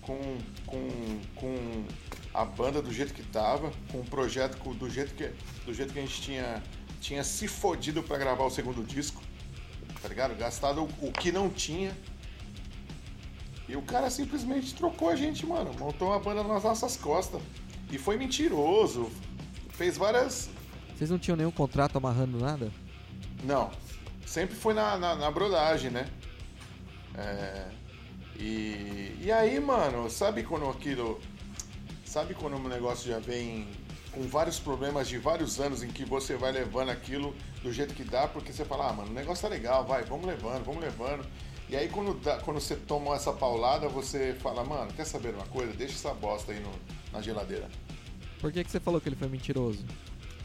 Com, 0.00 0.38
com, 0.64 0.88
com 1.34 1.84
a 2.32 2.44
banda 2.44 2.80
do 2.80 2.92
jeito 2.92 3.12
que 3.12 3.24
tava, 3.24 3.72
com 3.90 3.98
o 3.98 4.04
projeto 4.04 4.56
do 4.74 4.88
jeito 4.88 5.14
que, 5.14 5.32
do 5.66 5.74
jeito 5.74 5.92
que 5.92 5.98
a 5.98 6.02
gente 6.02 6.22
tinha, 6.22 6.62
tinha 7.00 7.24
se 7.24 7.48
fodido 7.48 8.04
para 8.04 8.16
gravar 8.18 8.44
o 8.44 8.50
segundo 8.50 8.84
disco, 8.84 9.20
tá 10.00 10.08
ligado? 10.08 10.36
Gastado 10.36 10.82
o, 10.82 11.08
o 11.08 11.12
que 11.12 11.32
não 11.32 11.50
tinha. 11.50 11.96
E 13.68 13.74
o 13.74 13.82
cara 13.82 14.10
simplesmente 14.10 14.74
trocou 14.76 15.08
a 15.08 15.16
gente, 15.16 15.44
mano. 15.44 15.72
Montou 15.76 16.08
uma 16.08 16.20
banda 16.20 16.44
nas 16.44 16.62
nossas 16.62 16.96
costas. 16.96 17.42
E 17.90 17.98
foi 17.98 18.16
mentiroso. 18.16 19.10
Fez 19.70 19.96
várias. 19.96 20.48
Vocês 20.96 21.10
não 21.10 21.18
tinham 21.18 21.36
nenhum 21.36 21.50
contrato 21.50 21.98
amarrando 21.98 22.38
nada? 22.38 22.70
Não. 23.42 23.70
Sempre 24.26 24.54
foi 24.54 24.74
na, 24.74 24.96
na, 24.96 25.14
na 25.14 25.30
brodagem, 25.30 25.90
né? 25.90 26.08
É... 27.16 27.66
E, 28.38 29.16
e 29.20 29.30
aí, 29.30 29.60
mano, 29.60 30.10
sabe 30.10 30.42
quando 30.42 30.68
aquilo. 30.68 31.20
Sabe 32.04 32.34
quando 32.34 32.56
o 32.56 32.68
negócio 32.68 33.08
já 33.08 33.18
vem 33.18 33.68
com 34.10 34.22
vários 34.22 34.58
problemas 34.58 35.08
de 35.08 35.16
vários 35.18 35.58
anos 35.58 35.82
em 35.82 35.88
que 35.88 36.04
você 36.04 36.36
vai 36.36 36.52
levando 36.52 36.90
aquilo 36.90 37.34
do 37.62 37.72
jeito 37.72 37.94
que 37.94 38.04
dá, 38.04 38.28
porque 38.28 38.52
você 38.52 38.64
fala, 38.64 38.90
ah, 38.90 38.92
mano, 38.92 39.10
o 39.10 39.14
negócio 39.14 39.42
tá 39.42 39.48
legal, 39.48 39.86
vai, 39.86 40.04
vamos 40.04 40.26
levando, 40.26 40.64
vamos 40.64 40.82
levando. 40.82 41.24
E 41.70 41.76
aí 41.76 41.88
quando, 41.88 42.12
dá, 42.20 42.38
quando 42.38 42.60
você 42.60 42.76
toma 42.76 43.14
essa 43.14 43.32
paulada, 43.32 43.88
você 43.88 44.36
fala, 44.40 44.62
mano, 44.62 44.92
quer 44.92 45.06
saber 45.06 45.34
uma 45.34 45.46
coisa? 45.46 45.72
Deixa 45.72 45.94
essa 45.94 46.12
bosta 46.12 46.52
aí 46.52 46.60
no, 46.60 46.70
na 47.10 47.22
geladeira. 47.22 47.68
Por 48.40 48.52
que, 48.52 48.62
que 48.62 48.70
você 48.70 48.80
falou 48.80 49.00
que 49.00 49.08
ele 49.08 49.16
foi 49.16 49.28
mentiroso? 49.28 49.82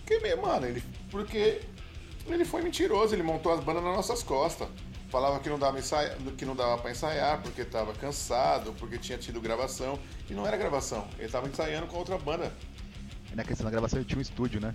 Porque, 0.05 0.35
mano, 0.35 0.65
ele. 0.65 0.81
Porque 1.11 1.61
ele 2.33 2.45
foi 2.45 2.61
mentiroso, 2.61 3.13
ele 3.13 3.23
montou 3.23 3.53
as 3.53 3.63
bandas 3.63 3.83
nas 3.83 3.95
nossas 3.95 4.23
costas. 4.23 4.67
Falava 5.09 5.39
que 5.39 5.49
não 5.49 5.57
dava, 5.57 5.79
ensaia, 5.79 6.17
que 6.37 6.45
não 6.45 6.55
dava 6.55 6.81
pra 6.81 6.91
ensaiar 6.91 7.41
porque 7.41 7.63
tava 7.63 7.93
cansado, 7.93 8.73
porque 8.73 8.97
tinha 8.97 9.17
tido 9.17 9.39
gravação. 9.39 9.97
E 10.29 10.33
não 10.33 10.45
era 10.45 10.57
gravação, 10.57 11.07
ele 11.17 11.29
tava 11.29 11.47
ensaiando 11.47 11.87
com 11.87 11.97
outra 11.97 12.17
banda. 12.17 12.53
Na 13.33 13.43
questão 13.43 13.63
da 13.65 13.71
gravação 13.71 13.99
ele 13.99 14.07
tinha 14.07 14.17
um 14.17 14.21
estúdio, 14.21 14.59
né? 14.59 14.73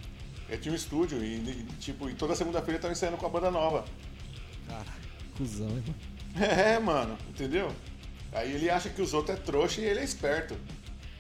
Ele 0.48 0.58
tinha 0.58 0.72
um 0.72 0.76
estúdio 0.76 1.22
e, 1.22 1.36
e 1.36 1.66
tipo, 1.80 2.08
e 2.08 2.14
toda 2.14 2.34
segunda-feira 2.34 2.72
ele 2.72 2.82
tava 2.82 2.92
ensaiando 2.92 3.18
com 3.18 3.26
a 3.26 3.28
banda 3.28 3.50
nova. 3.50 3.84
Caralho, 4.66 4.86
cuzão, 5.36 5.68
hein, 5.68 5.84
mano? 5.86 6.12
É, 6.42 6.78
mano, 6.78 7.18
entendeu? 7.28 7.70
Aí 8.32 8.52
ele 8.52 8.70
acha 8.70 8.88
que 8.88 9.02
os 9.02 9.12
outros 9.12 9.38
é 9.38 9.40
trouxa 9.40 9.82
e 9.82 9.84
ele 9.84 10.00
é 10.00 10.04
esperto. 10.04 10.56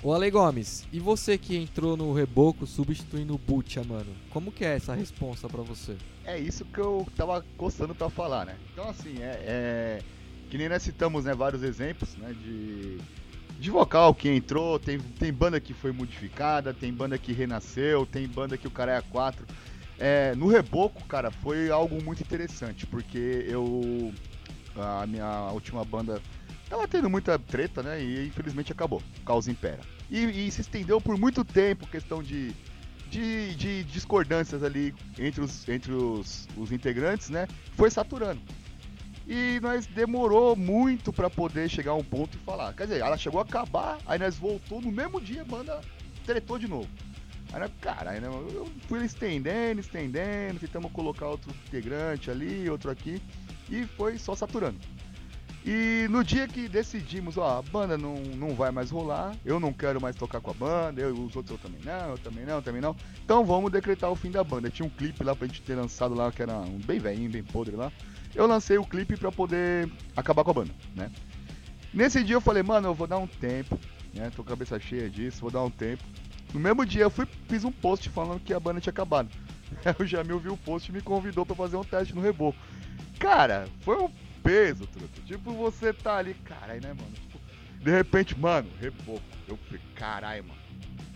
Ô 0.04 0.12
Ale 0.12 0.32
Gomes, 0.32 0.84
e 0.92 0.98
você 0.98 1.38
que 1.38 1.56
entrou 1.56 1.96
no 1.96 2.12
Reboco 2.12 2.66
substituindo 2.66 3.36
o 3.36 3.38
Butcha, 3.38 3.84
mano? 3.84 4.12
Como 4.30 4.50
que 4.50 4.64
é 4.64 4.74
essa 4.74 4.94
responsa 4.94 5.48
pra 5.48 5.62
você? 5.62 5.96
É 6.24 6.36
isso 6.36 6.64
que 6.64 6.80
eu 6.80 7.06
tava 7.16 7.44
gostando 7.56 7.94
pra 7.94 8.10
falar, 8.10 8.44
né? 8.44 8.56
Então 8.72 8.88
assim, 8.90 9.22
é, 9.22 9.38
é... 9.44 10.02
Que 10.50 10.58
nem 10.58 10.68
nós 10.68 10.82
citamos 10.82 11.24
né, 11.24 11.32
vários 11.32 11.62
exemplos 11.62 12.16
né, 12.16 12.34
de, 12.42 12.98
de 13.60 13.70
vocal 13.70 14.12
que 14.12 14.28
entrou, 14.28 14.76
tem, 14.76 14.98
tem 14.98 15.32
banda 15.32 15.60
que 15.60 15.72
foi 15.72 15.92
modificada, 15.92 16.74
tem 16.74 16.92
banda 16.92 17.16
que 17.16 17.32
renasceu, 17.32 18.04
tem 18.04 18.26
banda 18.26 18.58
que 18.58 18.66
o 18.66 18.72
cara 18.72 18.90
é 18.90 18.96
a 18.96 19.02
4. 19.02 19.46
É, 20.00 20.34
no 20.34 20.48
Reboco, 20.48 21.00
cara, 21.04 21.30
foi 21.30 21.70
algo 21.70 22.02
muito 22.02 22.22
interessante, 22.22 22.86
porque 22.86 23.46
eu. 23.48 24.12
A 24.74 25.06
minha 25.06 25.50
última 25.52 25.84
banda 25.84 26.20
tava 26.72 26.88
tendo 26.88 27.10
muita 27.10 27.38
treta, 27.38 27.82
né? 27.82 28.02
E 28.02 28.26
infelizmente 28.26 28.72
acabou. 28.72 29.02
Caos 29.26 29.46
Impera. 29.46 29.80
E, 30.10 30.46
e 30.46 30.50
se 30.50 30.62
estendeu 30.62 31.00
por 31.02 31.18
muito 31.18 31.44
tempo 31.44 31.86
questão 31.86 32.22
de, 32.22 32.52
de, 33.10 33.54
de 33.54 33.84
discordâncias 33.84 34.62
ali 34.62 34.94
entre 35.18 35.42
os, 35.42 35.68
entre 35.68 35.92
os, 35.92 36.48
os 36.56 36.72
integrantes, 36.72 37.28
né? 37.28 37.46
Foi 37.76 37.90
saturando. 37.90 38.40
E 39.28 39.60
nós 39.60 39.86
demorou 39.86 40.56
muito 40.56 41.12
para 41.12 41.28
poder 41.28 41.68
chegar 41.68 41.92
a 41.92 41.96
um 41.96 42.02
ponto 42.02 42.36
e 42.36 42.40
falar. 42.40 42.72
Quer 42.72 42.84
dizer, 42.84 43.00
ela 43.00 43.18
chegou 43.18 43.40
a 43.40 43.44
acabar, 43.44 43.98
aí 44.06 44.18
nós 44.18 44.38
voltou 44.38 44.80
no 44.80 44.90
mesmo 44.90 45.20
dia, 45.20 45.42
a 45.42 45.44
banda 45.44 45.80
tretou 46.24 46.58
de 46.58 46.66
novo. 46.66 46.88
Aí, 47.52 47.60
nós, 47.60 47.70
cara, 47.82 48.12
aí, 48.12 48.20
né, 48.20 48.28
eu 48.28 48.66
fui 48.88 49.04
estendendo, 49.04 49.78
estendendo, 49.78 50.58
tentamos 50.58 50.90
colocar 50.90 51.28
outro 51.28 51.50
integrante 51.66 52.30
ali, 52.30 52.68
outro 52.70 52.90
aqui, 52.90 53.22
e 53.70 53.84
foi 53.84 54.16
só 54.16 54.34
saturando. 54.34 54.78
E 55.64 56.08
no 56.10 56.24
dia 56.24 56.48
que 56.48 56.68
decidimos, 56.68 57.38
ó, 57.38 57.58
a 57.58 57.62
banda 57.62 57.96
não, 57.96 58.14
não 58.14 58.54
vai 58.54 58.72
mais 58.72 58.90
rolar, 58.90 59.36
eu 59.44 59.60
não 59.60 59.72
quero 59.72 60.00
mais 60.00 60.16
tocar 60.16 60.40
com 60.40 60.50
a 60.50 60.54
banda, 60.54 61.00
eu, 61.00 61.14
os 61.14 61.36
outros 61.36 61.50
eu 61.50 61.58
também 61.58 61.80
não, 61.84 62.10
eu 62.10 62.18
também 62.18 62.44
não, 62.44 62.54
eu 62.54 62.62
também 62.62 62.80
não. 62.80 62.96
Então 63.24 63.44
vamos 63.44 63.70
decretar 63.70 64.10
o 64.10 64.16
fim 64.16 64.30
da 64.30 64.42
banda. 64.42 64.68
Tinha 64.68 64.84
um 64.84 64.90
clipe 64.90 65.22
lá 65.22 65.36
pra 65.36 65.46
gente 65.46 65.62
ter 65.62 65.76
lançado 65.76 66.14
lá, 66.14 66.32
que 66.32 66.42
era 66.42 66.54
um 66.58 66.78
bem 66.78 66.98
velhinho, 66.98 67.30
bem 67.30 67.44
podre 67.44 67.76
lá. 67.76 67.92
Eu 68.34 68.46
lancei 68.46 68.76
o 68.76 68.84
clipe 68.84 69.16
pra 69.16 69.30
poder 69.30 69.88
acabar 70.16 70.42
com 70.42 70.50
a 70.50 70.54
banda, 70.54 70.72
né? 70.96 71.10
Nesse 71.94 72.24
dia 72.24 72.34
eu 72.34 72.40
falei, 72.40 72.62
mano, 72.62 72.88
eu 72.88 72.94
vou 72.94 73.06
dar 73.06 73.18
um 73.18 73.26
tempo, 73.26 73.78
né? 74.14 74.32
Tô 74.34 74.42
cabeça 74.42 74.80
cheia 74.80 75.08
disso, 75.08 75.42
vou 75.42 75.50
dar 75.50 75.62
um 75.62 75.70
tempo. 75.70 76.02
No 76.52 76.58
mesmo 76.58 76.84
dia 76.84 77.02
eu 77.02 77.10
fui, 77.10 77.26
fiz 77.48 77.64
um 77.64 77.70
post 77.70 78.08
falando 78.08 78.40
que 78.40 78.52
a 78.52 78.58
banda 78.58 78.80
tinha 78.80 78.90
acabado. 78.90 79.28
O 79.98 80.04
Jamil 80.04 80.38
viu 80.38 80.52
o 80.52 80.58
post 80.58 80.90
e 80.90 80.94
me 80.94 81.00
convidou 81.00 81.46
pra 81.46 81.56
fazer 81.56 81.76
um 81.76 81.84
teste 81.84 82.14
no 82.14 82.20
Reboco. 82.20 82.58
Cara, 83.18 83.66
foi 83.80 83.96
um 83.96 84.10
peso, 84.42 84.86
truta. 84.86 85.20
Tipo, 85.24 85.52
você 85.52 85.92
tá 85.92 86.16
ali, 86.16 86.34
caralho, 86.44 86.80
né, 86.82 86.88
mano? 86.88 87.12
Tipo, 87.12 87.40
de 87.80 87.90
repente, 87.90 88.38
mano, 88.38 88.68
reboco. 88.80 89.22
Eu 89.48 89.56
falei, 89.56 89.80
caralho, 89.94 90.44
mano. 90.44 90.60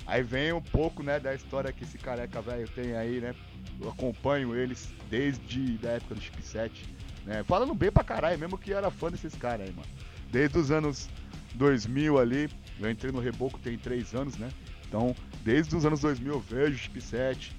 Aí 0.06 0.22
vem 0.22 0.52
um 0.52 0.62
pouco, 0.62 1.02
né, 1.02 1.18
da 1.18 1.34
história 1.34 1.72
que 1.72 1.84
esse 1.84 1.98
careca 1.98 2.40
velho 2.40 2.68
tem 2.68 2.94
aí, 2.96 3.20
né? 3.20 3.34
Eu 3.80 3.88
acompanho 3.88 4.54
eles 4.54 4.88
desde 5.10 5.78
a 5.84 5.88
época 5.90 6.14
do 6.14 6.20
Chip 6.20 6.40
7, 6.40 6.94
né? 7.24 7.42
Falando 7.44 7.74
bem 7.74 7.90
pra 7.90 8.04
caralho, 8.04 8.38
mesmo 8.38 8.56
que 8.56 8.70
eu 8.70 8.78
era 8.78 8.90
fã 8.90 9.10
desses 9.10 9.34
caras 9.34 9.66
aí, 9.66 9.72
mano. 9.74 9.88
Desde 10.30 10.58
os 10.58 10.70
anos 10.70 11.08
2000 11.54 12.18
ali, 12.18 12.48
eu 12.78 12.90
entrei 12.90 13.10
no 13.10 13.20
Reboco 13.20 13.58
tem 13.58 13.76
3 13.76 14.14
anos, 14.14 14.36
né? 14.36 14.48
Então, 14.86 15.14
desde 15.42 15.74
os 15.74 15.84
anos 15.84 16.00
2000 16.00 16.32
eu 16.32 16.40
vejo 16.40 16.74
o 16.74 16.78
Chip 16.78 17.00
7, 17.00 17.55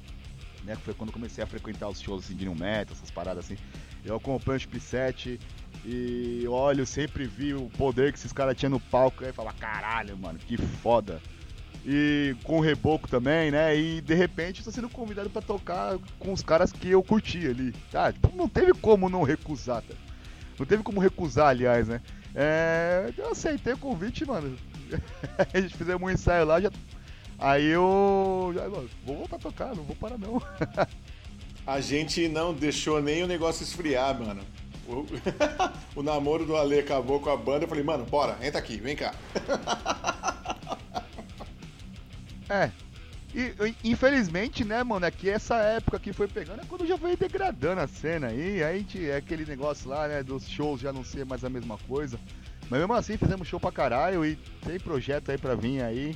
né? 0.68 0.76
Foi 0.76 0.94
quando 0.94 1.12
comecei 1.12 1.44
a 1.44 1.48
frequentar 1.48 1.88
os 1.88 2.00
shows 2.00 2.26
assim, 2.26 2.36
de 2.36 2.46
New 2.46 2.54
Metal, 2.54 2.96
essas 2.96 3.10
paradas 3.10 3.46
assim. 3.46 3.58
Eu 4.06 4.16
acompanho 4.16 4.58
o 4.58 4.60
Chip 4.60 4.80
7 4.80 5.40
e 5.86 6.46
olha, 6.48 6.82
eu 6.82 6.86
sempre 6.86 7.26
vi 7.26 7.54
o 7.54 7.70
poder 7.78 8.12
que 8.12 8.20
esses 8.20 8.34
caras 8.34 8.56
tinham 8.56 8.72
no 8.72 8.80
palco. 8.80 9.24
Aí 9.24 9.32
falava, 9.32 9.58
caralho, 9.58 10.18
mano, 10.18 10.38
que 10.38 10.58
foda. 10.58 11.22
E 11.86 12.36
com 12.44 12.58
o 12.58 12.62
Reboco 12.62 13.08
também, 13.08 13.50
né? 13.50 13.76
E 13.76 14.02
de 14.02 14.14
repente 14.14 14.60
estou 14.60 14.74
sendo 14.74 14.90
convidado 14.90 15.30
para 15.30 15.42
tocar 15.42 15.98
com 16.20 16.34
os 16.34 16.44
caras 16.44 16.72
que 16.72 16.90
eu 16.90 17.02
curti 17.02 17.48
ali. 17.48 17.72
Tá? 17.90 18.12
Tipo, 18.12 18.36
não 18.36 18.50
teve 18.50 18.74
como 18.74 19.08
não 19.10 19.24
recusar, 19.24 19.82
tá? 19.82 19.96
Não 20.60 20.66
teve 20.66 20.84
como 20.84 21.00
recusar, 21.00 21.48
aliás, 21.48 21.88
né? 21.88 22.02
É, 22.36 23.14
eu 23.18 23.32
aceitei 23.32 23.74
o 23.74 23.78
convite, 23.78 24.26
mano. 24.26 24.58
a 25.54 25.60
gente 25.60 25.78
fizemos 25.78 26.02
um 26.02 26.12
ensaio 26.12 26.46
lá, 26.46 26.60
já. 26.60 26.70
Aí 27.40 27.66
eu. 27.66 28.52
Já, 28.56 28.68
vou 28.68 29.18
voltar 29.18 29.36
a 29.36 29.40
tocar, 29.40 29.76
não 29.76 29.84
vou 29.84 29.96
parar 29.96 30.18
não. 30.18 30.42
A 31.66 31.82
gente 31.82 32.30
não 32.30 32.54
deixou 32.54 33.02
nem 33.02 33.24
o 33.24 33.28
negócio 33.28 33.62
esfriar, 33.62 34.18
mano. 34.18 34.42
O, 34.88 35.06
o 36.00 36.02
namoro 36.02 36.46
do 36.46 36.56
Ale 36.56 36.80
acabou 36.80 37.20
com 37.20 37.30
a 37.30 37.36
banda. 37.36 37.66
Eu 37.66 37.68
falei, 37.68 37.84
mano, 37.84 38.06
bora, 38.06 38.38
entra 38.42 38.60
aqui, 38.60 38.78
vem 38.78 38.96
cá. 38.96 39.14
É. 42.50 42.72
E, 43.36 43.54
infelizmente, 43.84 44.64
né, 44.64 44.82
mano, 44.84 45.06
é 45.06 45.12
que 45.12 45.30
essa 45.30 45.58
época 45.58 46.00
que 46.00 46.14
foi 46.14 46.30
pegando 46.30 46.62
é 46.62 46.66
quando 46.66 46.88
já 46.88 46.98
foi 46.98 47.16
degradando 47.18 47.82
a 47.82 47.88
cena 47.88 48.28
aí. 48.28 48.64
Aí 48.64 48.76
a 48.76 48.78
gente, 48.78 49.10
é 49.10 49.18
aquele 49.18 49.46
negócio 49.46 49.90
lá, 49.90 50.08
né, 50.08 50.24
dos 50.24 50.48
shows 50.48 50.80
já 50.80 50.94
não 50.94 51.04
ser 51.04 51.26
mais 51.26 51.44
a 51.44 51.50
mesma 51.50 51.78
coisa. 51.80 52.18
Mas 52.70 52.80
mesmo 52.80 52.94
assim 52.94 53.18
fizemos 53.18 53.48
show 53.48 53.60
pra 53.60 53.72
caralho 53.72 54.26
e 54.26 54.38
tem 54.66 54.80
projeto 54.80 55.30
aí 55.30 55.38
pra 55.38 55.56
vir 55.56 55.84
aí. 55.84 56.16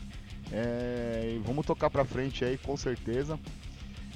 É, 0.51 1.39
vamos 1.45 1.65
tocar 1.65 1.89
pra 1.89 2.03
frente 2.03 2.43
aí 2.43 2.57
com 2.57 2.75
certeza. 2.75 3.39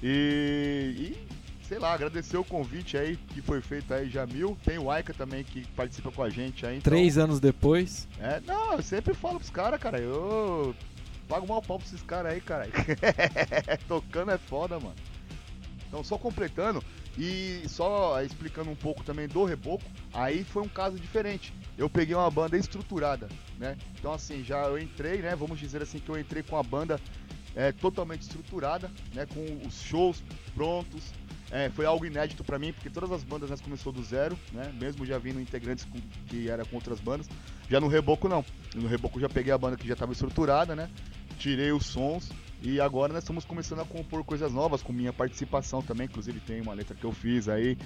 E, 0.03 0.93
e, 0.97 1.27
sei 1.67 1.79
lá, 1.79 1.93
agradecer 1.93 2.38
o 2.38 2.43
convite 2.43 2.97
aí 2.97 3.15
que 3.15 3.41
foi 3.41 3.61
feito 3.61 3.93
aí, 3.93 4.09
Jamil. 4.09 4.57
Tem 4.63 4.77
o 4.77 4.91
Aika 4.91 5.13
também 5.13 5.43
que 5.43 5.65
participa 5.69 6.11
com 6.11 6.21
a 6.21 6.29
gente 6.29 6.65
aí. 6.65 6.77
Então... 6.77 6.91
Três 6.91 7.17
anos 7.17 7.39
depois. 7.39 8.07
É, 8.19 8.41
não, 8.45 8.73
eu 8.73 8.83
sempre 8.83 9.13
falo 9.13 9.39
pros 9.39 9.49
caras, 9.49 9.79
cara, 9.79 9.99
eu 9.99 10.75
pago 11.27 11.47
mal 11.47 11.61
pau 11.61 11.77
pra 11.77 11.88
esses 11.88 12.01
caras 12.01 12.33
aí, 12.33 12.41
cara. 12.41 12.67
Tocando 13.88 14.31
é 14.31 14.38
foda, 14.38 14.79
mano. 14.79 14.95
Então, 15.88 16.03
só 16.03 16.17
completando 16.17 16.83
e 17.18 17.63
só 17.68 18.22
explicando 18.22 18.70
um 18.70 18.76
pouco 18.76 19.03
também 19.03 19.28
do 19.28 19.45
Reboco, 19.45 19.84
aí 20.13 20.43
foi 20.43 20.63
um 20.63 20.68
caso 20.68 20.99
diferente. 20.99 21.53
Eu 21.78 21.89
peguei 21.89 22.16
uma 22.16 22.30
banda 22.30 22.57
estruturada, 22.57 23.30
né? 23.57 23.78
Então, 23.97 24.13
assim, 24.13 24.43
já 24.43 24.63
eu 24.66 24.78
entrei, 24.78 25.22
né? 25.22 25.36
Vamos 25.36 25.59
dizer 25.59 25.82
assim 25.82 25.99
que 25.99 26.09
eu 26.09 26.20
entrei 26.20 26.43
com 26.43 26.57
a 26.57 26.63
banda 26.63 26.99
é, 27.55 27.72
totalmente 27.72 28.24
estruturada, 28.24 28.91
né? 29.13 29.26
Com 29.26 29.66
os 29.66 29.82
shows 29.82 30.22
prontos. 30.53 31.13
É, 31.51 31.70
foi 31.70 31.86
algo 31.86 32.05
inédito 32.05 32.43
para 32.43 32.57
mim, 32.57 32.74
porque 32.74 32.89
todas 32.89 33.11
as 33.11 33.24
bandas 33.24 33.51
né, 33.51 33.55
começou 33.63 33.93
do 33.93 34.03
zero, 34.03 34.38
né? 34.51 34.74
Mesmo 34.80 35.05
já 35.05 35.18
vindo 35.18 35.39
integrantes 35.39 35.86
com, 35.86 35.99
que 36.28 36.49
era 36.49 36.66
com 36.66 36.76
outras 36.76 36.99
bandas. 36.99 37.30
Já 37.70 37.80
no 37.80 37.88
Reboco 37.88 38.28
não. 38.28 38.43
No 38.74 38.88
Reboco 38.88 39.20
já 39.20 39.30
peguei 39.30 39.53
a 39.53 39.57
banda 39.57 39.78
que 39.78 39.88
já 39.88 39.93
estava 39.93 40.11
estruturada, 40.11 40.76
né? 40.76 40.89
Tirei 41.38 41.72
os 41.72 41.86
sons 41.86 42.32
E 42.66 42.82
agora 42.82 43.13
nós 43.13 43.22
estamos 43.22 43.45
começando 43.45 43.82
a 43.82 43.86
compor 43.86 44.24
coisas 44.24 44.51
novas 44.51 44.82
com 44.82 44.91
minha 44.91 45.13
participação 45.13 45.84
também, 45.84 46.07
inclusive 46.07 46.39
tem 46.39 46.61
uma 46.61 46.74
letra 46.74 46.95
que 46.95 47.03
eu 47.03 47.11
fiz 47.11 47.47
aí. 47.47 47.78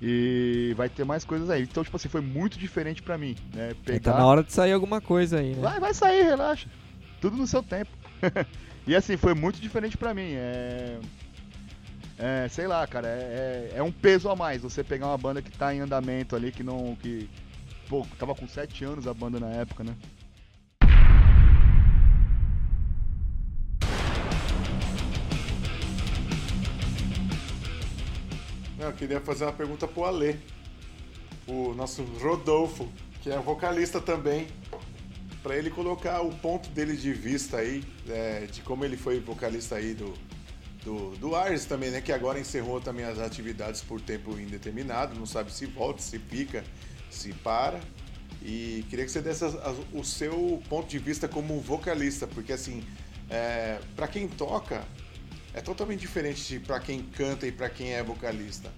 E 0.00 0.72
vai 0.76 0.88
ter 0.88 1.04
mais 1.04 1.24
coisas 1.24 1.50
aí. 1.50 1.62
Então, 1.62 1.82
tipo 1.82 1.96
assim, 1.96 2.08
foi 2.08 2.20
muito 2.20 2.56
diferente 2.56 3.02
pra 3.02 3.18
mim, 3.18 3.34
né? 3.52 3.74
Pegar... 3.84 4.12
Tá 4.12 4.18
na 4.18 4.24
hora 4.24 4.44
de 4.44 4.52
sair 4.52 4.72
alguma 4.72 5.00
coisa 5.00 5.40
aí, 5.40 5.56
né? 5.56 5.60
Vai, 5.60 5.80
vai 5.80 5.92
sair, 5.92 6.22
relaxa. 6.22 6.68
Tudo 7.20 7.36
no 7.36 7.48
seu 7.48 7.64
tempo. 7.64 7.90
e 8.86 8.94
assim, 8.94 9.16
foi 9.16 9.34
muito 9.34 9.60
diferente 9.60 9.96
pra 9.96 10.14
mim. 10.14 10.34
É... 10.34 11.00
É, 12.16 12.48
sei 12.48 12.68
lá, 12.68 12.86
cara, 12.86 13.08
é, 13.08 13.70
é, 13.72 13.78
é, 13.78 13.82
um 13.82 13.92
peso 13.92 14.28
a 14.28 14.34
mais 14.34 14.62
você 14.62 14.82
pegar 14.82 15.06
uma 15.06 15.18
banda 15.18 15.40
que 15.40 15.50
tá 15.50 15.72
em 15.72 15.80
andamento 15.80 16.34
ali, 16.34 16.50
que 16.50 16.64
não. 16.64 16.96
que. 16.96 17.28
Pô, 17.88 18.04
tava 18.18 18.34
com 18.34 18.46
7 18.46 18.84
anos 18.84 19.06
a 19.06 19.14
banda 19.14 19.38
na 19.38 19.48
época, 19.48 19.84
né? 19.84 19.96
Eu 28.88 28.94
queria 28.94 29.20
fazer 29.20 29.44
uma 29.44 29.52
pergunta 29.52 29.86
pro 29.86 30.04
Alê. 30.04 30.36
O 31.46 31.74
nosso 31.74 32.02
Rodolfo, 32.02 32.90
que 33.22 33.30
é 33.30 33.38
vocalista 33.38 34.00
também. 34.00 34.46
para 35.42 35.56
ele 35.56 35.70
colocar 35.70 36.20
o 36.22 36.30
ponto 36.30 36.68
dele 36.70 36.96
de 36.96 37.12
vista 37.12 37.58
aí, 37.58 37.84
é, 38.08 38.46
de 38.46 38.60
como 38.62 38.84
ele 38.84 38.96
foi 38.96 39.20
vocalista 39.20 39.76
aí 39.76 39.94
do, 39.94 40.14
do, 40.84 41.16
do 41.16 41.34
Ars 41.34 41.64
também, 41.64 41.90
né? 41.90 42.00
Que 42.00 42.12
agora 42.12 42.40
encerrou 42.40 42.80
também 42.80 43.04
as 43.04 43.18
atividades 43.18 43.82
por 43.82 44.00
tempo 44.00 44.38
indeterminado, 44.38 45.18
não 45.18 45.26
sabe 45.26 45.52
se 45.52 45.66
volta, 45.66 46.00
se 46.00 46.18
pica, 46.18 46.64
se 47.10 47.32
para. 47.32 47.80
E 48.42 48.84
queria 48.88 49.04
que 49.04 49.10
você 49.10 49.20
desse 49.20 49.44
o 49.92 50.04
seu 50.04 50.62
ponto 50.68 50.88
de 50.88 50.98
vista 50.98 51.28
como 51.28 51.60
vocalista, 51.60 52.26
porque 52.26 52.52
assim, 52.52 52.82
é, 53.28 53.78
para 53.94 54.08
quem 54.08 54.28
toca, 54.28 54.82
é 55.54 55.60
totalmente 55.60 56.00
diferente 56.00 56.60
para 56.60 56.80
quem 56.80 57.02
canta 57.02 57.46
e 57.46 57.52
para 57.52 57.68
quem 57.68 57.92
é 57.92 58.02
vocalista. 58.02 58.70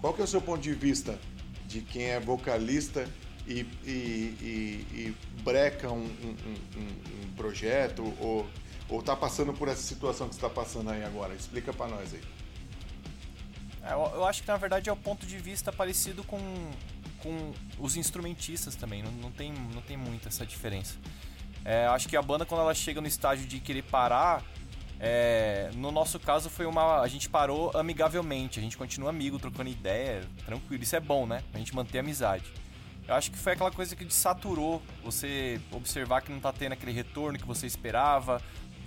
Qual 0.00 0.12
que 0.12 0.20
é 0.20 0.24
o 0.24 0.28
seu 0.28 0.40
ponto 0.40 0.60
de 0.60 0.72
vista 0.72 1.18
de 1.66 1.80
quem 1.80 2.04
é 2.04 2.20
vocalista 2.20 3.08
e, 3.46 3.60
e, 3.84 4.36
e, 4.40 4.86
e 4.92 5.16
breca 5.42 5.90
um, 5.90 6.04
um, 6.04 6.36
um, 6.76 7.24
um 7.24 7.34
projeto 7.34 8.02
ou 8.20 8.48
ou 8.92 9.02
tá 9.02 9.16
passando 9.16 9.54
por 9.54 9.68
essa 9.68 9.80
situação 9.80 10.28
que 10.28 10.34
está 10.34 10.50
passando 10.50 10.90
aí 10.90 11.02
agora? 11.02 11.34
Explica 11.34 11.72
para 11.72 11.88
nós 11.88 12.12
aí. 12.12 12.20
É, 13.82 13.94
eu 13.94 14.24
acho 14.26 14.42
que 14.42 14.48
na 14.48 14.56
verdade 14.56 14.90
é 14.90 14.92
o 14.92 14.96
ponto 14.96 15.26
de 15.26 15.38
vista 15.38 15.72
parecido 15.72 16.22
com, 16.24 16.38
com 17.22 17.52
os 17.78 17.96
instrumentistas 17.96 18.76
também. 18.76 19.02
Não, 19.02 19.10
não, 19.12 19.30
tem, 19.32 19.52
não 19.52 19.80
tem 19.80 19.96
muita 19.96 20.28
essa 20.28 20.44
diferença. 20.44 20.94
É, 21.64 21.86
acho 21.86 22.08
que 22.08 22.16
a 22.16 22.22
banda 22.22 22.44
quando 22.44 22.60
ela 22.60 22.74
chega 22.74 23.00
no 23.00 23.06
estágio 23.06 23.46
de 23.46 23.60
querer 23.60 23.82
parar, 23.82 24.44
é, 25.04 25.68
no 25.74 25.90
nosso 25.90 26.20
caso 26.20 26.48
foi 26.48 26.64
uma. 26.64 27.00
A 27.00 27.08
gente 27.08 27.28
parou 27.28 27.76
amigavelmente, 27.76 28.60
a 28.60 28.62
gente 28.62 28.76
continua 28.76 29.10
amigo, 29.10 29.36
trocando 29.36 29.68
ideia, 29.68 30.22
tranquilo. 30.46 30.80
Isso 30.80 30.94
é 30.94 31.00
bom, 31.00 31.26
né? 31.26 31.42
A 31.52 31.58
gente 31.58 31.74
manter 31.74 31.98
a 31.98 32.02
amizade. 32.02 32.44
Eu 33.08 33.16
acho 33.16 33.32
que 33.32 33.36
foi 33.36 33.54
aquela 33.54 33.72
coisa 33.72 33.96
que 33.96 34.04
desaturou 34.04 34.80
você 35.02 35.60
observar 35.72 36.22
que 36.22 36.30
não 36.30 36.38
tá 36.38 36.52
tendo 36.52 36.74
aquele 36.74 36.92
retorno 36.92 37.36
que 37.36 37.44
você 37.44 37.66
esperava, 37.66 38.40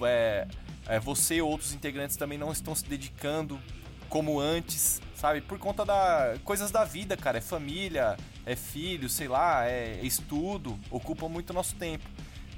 é, 0.04 0.48
é, 0.88 1.00
você 1.02 1.36
e 1.36 1.42
outros 1.42 1.74
integrantes 1.74 2.16
também 2.16 2.38
não 2.38 2.50
estão 2.50 2.74
se 2.74 2.86
dedicando 2.86 3.60
como 4.08 4.40
antes, 4.40 5.02
sabe? 5.16 5.42
Por 5.42 5.60
conta 5.60 5.84
da 5.84 6.38
coisas 6.46 6.72
da 6.72 6.86
vida, 6.86 7.18
cara. 7.18 7.40
É 7.40 7.42
família, 7.42 8.16
é 8.46 8.56
filho, 8.56 9.10
sei 9.10 9.28
lá, 9.28 9.66
é 9.70 10.00
estudo, 10.02 10.80
ocupa 10.90 11.28
muito 11.28 11.52
nosso 11.52 11.76
tempo. 11.76 12.06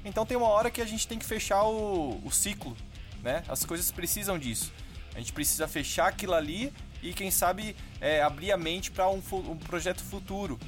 Então 0.04 0.24
tem 0.24 0.36
uma 0.36 0.46
hora 0.46 0.70
que 0.70 0.80
a 0.80 0.86
gente 0.86 1.08
tem 1.08 1.18
que 1.18 1.24
fechar 1.24 1.64
o, 1.64 2.20
o 2.24 2.30
ciclo, 2.30 2.76
né? 3.22 3.42
As 3.48 3.64
coisas 3.64 3.90
precisam 3.90 4.38
disso. 4.38 4.72
A 5.14 5.18
gente 5.18 5.32
precisa 5.32 5.66
fechar 5.66 6.08
aquilo 6.08 6.34
ali 6.34 6.72
e 7.02 7.12
quem 7.12 7.30
sabe 7.30 7.74
é, 8.00 8.22
abrir 8.22 8.52
a 8.52 8.56
mente 8.56 8.90
para 8.90 9.08
um, 9.08 9.22
um, 9.32 9.56
projeto 9.56 10.02
futuro. 10.02 10.58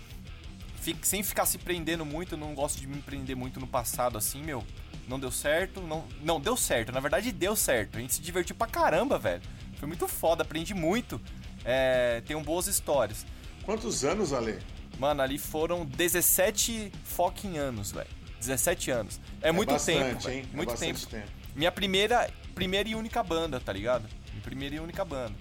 Fique, 0.80 1.06
sem 1.06 1.22
ficar 1.22 1.46
se 1.46 1.58
prendendo 1.58 2.04
muito, 2.04 2.34
eu 2.34 2.38
não 2.38 2.54
gosto 2.54 2.80
de 2.80 2.86
me 2.86 3.00
prender 3.02 3.36
muito 3.36 3.60
no 3.60 3.66
passado 3.66 4.16
assim, 4.16 4.42
meu 4.42 4.64
não 5.10 5.18
deu 5.18 5.32
certo, 5.32 5.80
não, 5.80 6.04
não 6.22 6.40
deu 6.40 6.56
certo, 6.56 6.92
na 6.92 7.00
verdade 7.00 7.32
deu 7.32 7.56
certo. 7.56 7.98
A 7.98 8.00
gente 8.00 8.14
se 8.14 8.22
divertiu 8.22 8.54
pra 8.54 8.68
caramba, 8.68 9.18
velho. 9.18 9.42
Foi 9.76 9.88
muito 9.88 10.06
foda, 10.06 10.42
aprendi 10.42 10.72
muito. 10.72 11.20
É, 11.64 12.22
tem 12.24 12.40
boas 12.42 12.68
histórias. 12.68 13.26
Quantos 13.64 14.04
anos, 14.04 14.32
Ale? 14.32 14.58
Mano, 14.98 15.20
ali 15.20 15.36
foram 15.36 15.84
17 15.84 16.92
fucking 17.04 17.58
anos, 17.58 17.90
velho. 17.90 18.08
17 18.38 18.90
anos. 18.90 19.20
É, 19.42 19.48
é 19.48 19.52
muito 19.52 19.70
bastante, 19.70 19.98
tempo, 19.98 20.30
hein? 20.30 20.44
É 20.50 20.56
muito 20.56 20.74
tempo. 20.76 21.06
tempo. 21.06 21.28
Minha 21.54 21.72
primeira, 21.72 22.30
primeira 22.60 22.86
e 22.90 22.94
única 22.94 23.22
banda, 23.22 23.58
tá 23.58 23.72
ligado? 23.72 24.06
Minha 24.32 24.42
primeira 24.42 24.74
e 24.74 24.80
única 24.80 25.02
banda. 25.02 25.32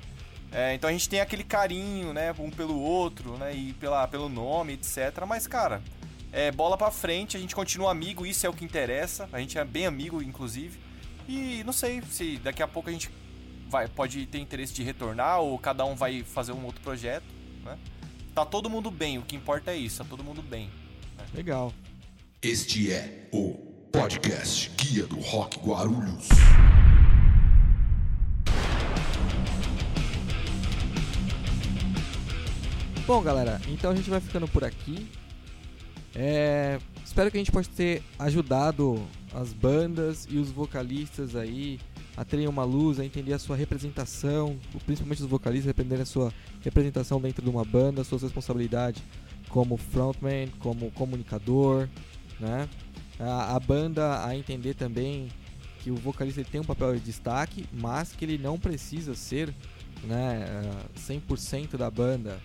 É, 0.54 0.74
então 0.74 0.90
a 0.90 0.94
gente 0.94 1.10
tem 1.10 1.20
aquele 1.20 1.44
carinho, 1.44 2.14
né, 2.14 2.34
um 2.40 2.50
pelo 2.50 2.80
outro, 2.80 3.38
né, 3.38 3.54
e 3.54 3.74
pela, 3.74 4.08
pelo 4.08 4.30
nome, 4.30 4.74
etc. 4.74 5.26
Mas, 5.28 5.46
cara, 5.46 5.84
é, 6.32 6.50
bola 6.50 6.78
pra 6.78 6.90
frente, 6.90 7.36
a 7.36 7.40
gente 7.40 7.54
continua 7.54 7.92
amigo, 7.92 8.26
isso 8.26 8.46
é 8.46 8.50
o 8.50 8.54
que 8.54 8.64
interessa. 8.64 9.28
A 9.34 9.40
gente 9.42 9.58
é 9.58 9.66
bem 9.66 9.86
amigo, 9.86 10.24
inclusive. 10.24 10.80
E 11.28 11.62
não 11.66 11.74
sei 11.74 12.02
se 12.10 12.38
daqui 12.38 12.64
a 12.64 12.68
pouco 12.70 12.90
a 12.90 12.94
gente 12.94 13.12
vai, 13.68 13.90
pode 13.90 14.26
ter 14.28 14.40
interesse 14.40 14.74
de 14.74 14.82
retornar 14.82 15.42
ou 15.42 15.60
cada 15.60 15.84
um 15.84 15.96
vai 15.96 16.24
fazer 16.24 16.54
um 16.54 16.64
outro 16.64 16.80
projeto, 16.80 17.26
né? 17.66 17.78
Tá 18.34 18.46
todo 18.46 18.70
mundo 18.70 18.90
bem, 18.90 19.18
o 19.18 19.24
que 19.24 19.36
importa 19.36 19.72
é 19.72 19.76
isso, 19.76 20.02
tá 20.02 20.10
todo 20.10 20.24
mundo 20.24 20.42
bem. 20.42 20.70
Né? 21.18 21.26
Legal. 21.34 21.74
Este 22.42 22.94
é 22.94 23.28
o 23.34 23.56
podcast 23.92 24.72
Guia 24.78 25.06
do 25.06 25.20
Rock 25.20 25.60
Guarulhos. 25.60 26.30
Bom, 33.10 33.24
galera, 33.24 33.60
então 33.68 33.90
a 33.90 33.96
gente 33.96 34.08
vai 34.08 34.20
ficando 34.20 34.48
por 34.48 34.64
aqui. 34.64 35.10
É, 36.14 36.78
espero 37.04 37.32
que 37.32 37.38
a 37.38 37.40
gente 37.40 37.52
possa 37.52 37.68
ter 37.76 38.04
ajudado 38.20 39.04
as 39.34 39.52
bandas 39.52 40.28
e 40.30 40.38
os 40.38 40.52
vocalistas 40.52 41.36
aí 41.36 41.80
a 42.16 42.24
terem 42.24 42.48
uma 42.48 42.64
luz, 42.64 43.00
a 43.00 43.04
entender 43.04 43.34
a 43.34 43.40
sua 43.40 43.56
representação, 43.56 44.60
principalmente 44.86 45.24
os 45.24 45.28
vocalistas, 45.28 45.72
aprender 45.72 46.00
a 46.00 46.06
sua 46.06 46.32
representação 46.62 47.20
dentro 47.20 47.44
de 47.44 47.50
uma 47.50 47.66
banda, 47.66 48.04
suas 48.04 48.22
responsabilidades 48.22 49.02
como 49.50 49.76
frontman, 49.76 50.48
como 50.60 50.92
comunicador, 50.92 51.90
né? 52.40 52.70
A, 53.20 53.56
a 53.56 53.60
banda 53.60 54.24
a 54.24 54.38
entender 54.38 54.76
também 54.76 55.30
que 55.80 55.90
o 55.90 55.96
vocalista 55.96 56.44
tem 56.44 56.62
um 56.62 56.64
papel 56.64 56.94
de 56.94 57.00
destaque, 57.00 57.66
mas 57.74 58.12
que 58.12 58.24
ele 58.24 58.38
não 58.38 58.60
precisa 58.60 59.16
ser 59.16 59.52
né, 60.04 60.46
100% 60.96 61.76
da 61.76 61.90
banda. 61.90 62.40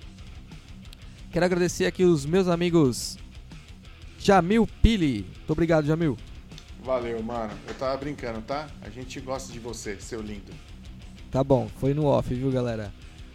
Quero 1.35 1.47
agradecer 1.47 1.85
aqui 1.85 2.05
os 2.05 2.24
meus 2.24 2.47
amigos 2.47 3.18
Jamil 4.20 4.68
Pili. 4.80 5.26
Muito 5.39 5.51
obrigado, 5.51 5.85
Jamil. 5.85 6.16
Valeu, 6.80 7.20
mano. 7.24 7.53
Eu 7.66 7.74
tava 7.74 7.97
brincando, 7.97 8.41
tá? 8.43 8.68
A 8.80 8.89
gente 8.89 9.18
gosta 9.18 9.53
de 9.53 9.59
você, 9.59 10.01
seu 10.01 10.22
lindo. 10.22 10.53
Tá 11.32 11.43
bom, 11.43 11.68
foi 11.80 11.93
no 11.93 12.05
off, 12.05 12.32
viu, 12.32 12.53
galera? 12.53 12.95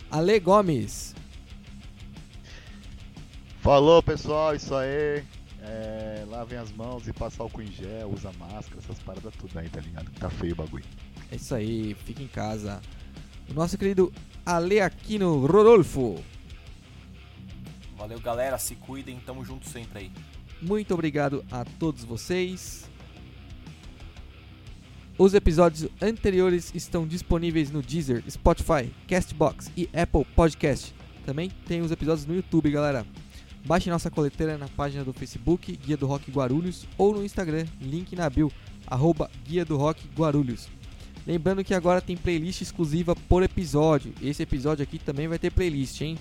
Ale 0.10 0.40
Gomes. 0.40 1.14
Falou, 3.60 4.02
pessoal, 4.02 4.56
isso 4.56 4.74
aí. 4.74 5.22
É, 5.62 6.24
lavem 6.26 6.58
as 6.58 6.72
mãos 6.72 7.06
e 7.06 7.12
passa 7.12 7.44
álcool 7.44 7.64
em 7.64 7.72
gel, 7.74 8.14
usa 8.16 8.32
máscara, 8.40 8.80
essas 8.82 9.00
paradas 9.00 9.34
tudo 9.38 9.60
aí, 9.60 9.68
tá 9.68 9.82
ligado? 9.82 10.10
Tá 10.18 10.30
feio 10.30 10.54
o 10.54 10.56
bagulho. 10.56 10.86
É 11.30 11.36
isso 11.36 11.54
aí, 11.54 11.94
fica 12.06 12.24
em 12.24 12.28
casa. 12.30 12.80
O 13.50 13.54
nosso 13.54 13.78
querido 13.78 14.10
Ale 14.46 14.80
Aquino 14.80 15.46
Rodolfo. 15.46 16.24
Valeu, 18.00 18.18
galera. 18.22 18.58
Se 18.58 18.76
cuidem, 18.76 19.20
tamo 19.26 19.44
junto 19.44 19.68
sempre 19.68 20.00
aí. 20.00 20.12
Muito 20.62 20.94
obrigado 20.94 21.44
a 21.52 21.66
todos 21.66 22.06
vocês. 22.06 22.90
Os 25.18 25.34
episódios 25.34 25.92
anteriores 26.02 26.72
estão 26.74 27.06
disponíveis 27.06 27.70
no 27.70 27.82
Deezer, 27.82 28.24
Spotify, 28.32 28.90
Castbox 29.06 29.70
e 29.76 29.90
Apple 29.94 30.24
Podcast. 30.34 30.96
Também 31.26 31.50
tem 31.68 31.82
os 31.82 31.92
episódios 31.92 32.26
no 32.26 32.34
YouTube, 32.34 32.72
galera. 32.72 33.06
Baixe 33.66 33.90
nossa 33.90 34.10
coleteira 34.10 34.58
na 34.58 34.70
página 34.70 35.04
do 35.04 35.12
Facebook, 35.12 35.76
Guia 35.76 35.98
do 35.98 36.08
Rock 36.08 36.32
Guarulhos, 36.32 36.88
ou 36.98 37.14
no 37.14 37.26
Instagram, 37.26 37.66
link 37.82 38.16
na 38.16 38.30
bio, 38.30 38.50
arroba 38.88 39.30
Guia 39.46 39.66
do 39.66 39.76
Rock 39.76 40.08
Guarulhos. 40.18 40.70
Lembrando 41.28 41.66
que 41.66 41.74
agora 41.74 42.00
tem 42.00 42.16
playlist 42.16 42.62
exclusiva 42.62 43.14
por 43.14 43.44
episódio. 43.44 44.14
Esse 44.22 44.42
episódio 44.42 44.84
aqui 44.84 44.98
também 44.98 45.28
vai 45.28 45.38
ter 45.38 45.52
playlist, 45.52 46.00
hein? 46.00 46.18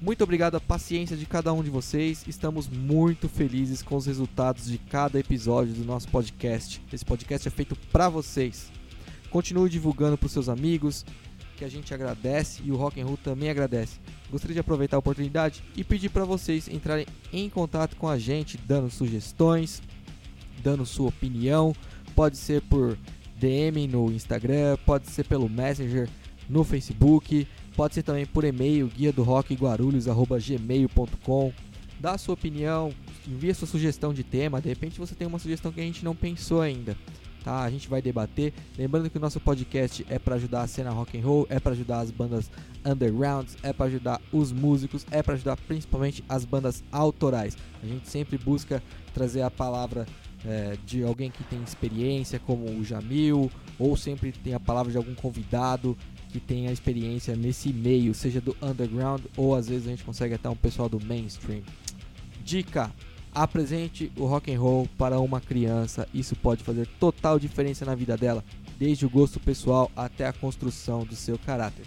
Muito 0.00 0.24
obrigado 0.24 0.54
à 0.54 0.60
paciência 0.60 1.14
de 1.14 1.26
cada 1.26 1.52
um 1.52 1.62
de 1.62 1.68
vocês. 1.68 2.24
Estamos 2.26 2.66
muito 2.66 3.28
felizes 3.28 3.82
com 3.82 3.96
os 3.96 4.06
resultados 4.06 4.64
de 4.64 4.78
cada 4.78 5.20
episódio 5.20 5.74
do 5.74 5.84
nosso 5.84 6.08
podcast. 6.08 6.80
Esse 6.90 7.04
podcast 7.04 7.46
é 7.46 7.50
feito 7.50 7.76
para 7.92 8.08
vocês. 8.08 8.72
Continue 9.28 9.68
divulgando 9.68 10.16
para 10.16 10.26
seus 10.30 10.48
amigos, 10.48 11.04
que 11.54 11.66
a 11.66 11.68
gente 11.68 11.92
agradece 11.92 12.62
e 12.64 12.72
o 12.72 12.76
Rock 12.76 12.98
and 12.98 13.04
Roll 13.04 13.18
também 13.18 13.50
agradece. 13.50 14.00
Gostaria 14.30 14.54
de 14.54 14.60
aproveitar 14.60 14.96
a 14.96 15.00
oportunidade 15.00 15.62
e 15.76 15.84
pedir 15.84 16.08
para 16.08 16.24
vocês 16.24 16.66
entrarem 16.66 17.06
em 17.30 17.50
contato 17.50 17.94
com 17.96 18.08
a 18.08 18.18
gente, 18.18 18.56
dando 18.56 18.88
sugestões, 18.88 19.82
dando 20.62 20.86
sua 20.86 21.10
opinião. 21.10 21.74
Pode 22.16 22.38
ser 22.38 22.62
por 22.62 22.96
DM 23.36 23.86
no 23.86 24.10
Instagram, 24.10 24.78
pode 24.86 25.10
ser 25.10 25.26
pelo 25.26 25.46
Messenger 25.46 26.08
no 26.48 26.64
Facebook, 26.64 27.46
pode 27.80 27.94
ser 27.94 28.02
também 28.02 28.26
por 28.26 28.44
e-mail, 28.44 28.88
guia 28.88 29.10
do 29.10 29.22
rock 29.22 29.54
guarulhos@gmail.com. 29.54 31.50
Dá 31.98 32.10
a 32.10 32.18
sua 32.18 32.34
opinião, 32.34 32.92
envia 33.26 33.54
sua 33.54 33.66
sugestão 33.66 34.12
de 34.12 34.22
tema, 34.22 34.60
de 34.60 34.68
repente 34.68 35.00
você 35.00 35.14
tem 35.14 35.26
uma 35.26 35.38
sugestão 35.38 35.72
que 35.72 35.80
a 35.80 35.82
gente 35.82 36.04
não 36.04 36.14
pensou 36.14 36.60
ainda. 36.60 36.94
Tá, 37.42 37.62
a 37.62 37.70
gente 37.70 37.88
vai 37.88 38.02
debater. 38.02 38.52
Lembrando 38.76 39.08
que 39.08 39.16
o 39.16 39.20
nosso 39.20 39.40
podcast 39.40 40.04
é 40.10 40.18
para 40.18 40.34
ajudar 40.34 40.60
a 40.60 40.66
cena 40.66 40.90
rock 40.90 41.16
and 41.16 41.22
roll, 41.22 41.46
é 41.48 41.58
para 41.58 41.72
ajudar 41.72 42.00
as 42.00 42.10
bandas 42.10 42.50
undergrounds, 42.84 43.56
é 43.62 43.72
para 43.72 43.86
ajudar 43.86 44.20
os 44.30 44.52
músicos, 44.52 45.06
é 45.10 45.22
para 45.22 45.32
ajudar 45.32 45.56
principalmente 45.56 46.22
as 46.28 46.44
bandas 46.44 46.84
autorais. 46.92 47.56
A 47.82 47.86
gente 47.86 48.10
sempre 48.10 48.36
busca 48.36 48.82
trazer 49.14 49.40
a 49.40 49.50
palavra 49.50 50.06
é, 50.44 50.76
de 50.84 51.02
alguém 51.02 51.30
que 51.30 51.42
tem 51.44 51.62
experiência, 51.62 52.38
como 52.38 52.66
o 52.66 52.84
Jamil, 52.84 53.50
ou 53.78 53.96
sempre 53.96 54.32
tem 54.32 54.52
a 54.52 54.60
palavra 54.60 54.92
de 54.92 54.98
algum 54.98 55.14
convidado 55.14 55.96
que 56.30 56.40
tenha 56.40 56.72
experiência 56.72 57.36
nesse 57.36 57.72
meio, 57.72 58.14
seja 58.14 58.40
do 58.40 58.56
underground 58.62 59.22
ou 59.36 59.54
às 59.54 59.68
vezes 59.68 59.86
a 59.86 59.90
gente 59.90 60.04
consegue 60.04 60.34
até 60.34 60.48
um 60.48 60.56
pessoal 60.56 60.88
do 60.88 61.04
mainstream. 61.04 61.62
Dica: 62.44 62.90
apresente 63.34 64.10
o 64.16 64.26
rock 64.26 64.52
and 64.52 64.60
roll 64.60 64.88
para 64.98 65.20
uma 65.20 65.40
criança. 65.40 66.08
Isso 66.12 66.34
pode 66.36 66.62
fazer 66.62 66.86
total 66.98 67.38
diferença 67.38 67.84
na 67.84 67.94
vida 67.94 68.16
dela, 68.16 68.44
desde 68.78 69.06
o 69.06 69.10
gosto 69.10 69.38
pessoal 69.38 69.90
até 69.94 70.26
a 70.26 70.32
construção 70.32 71.04
do 71.04 71.14
seu 71.14 71.38
caráter. 71.38 71.84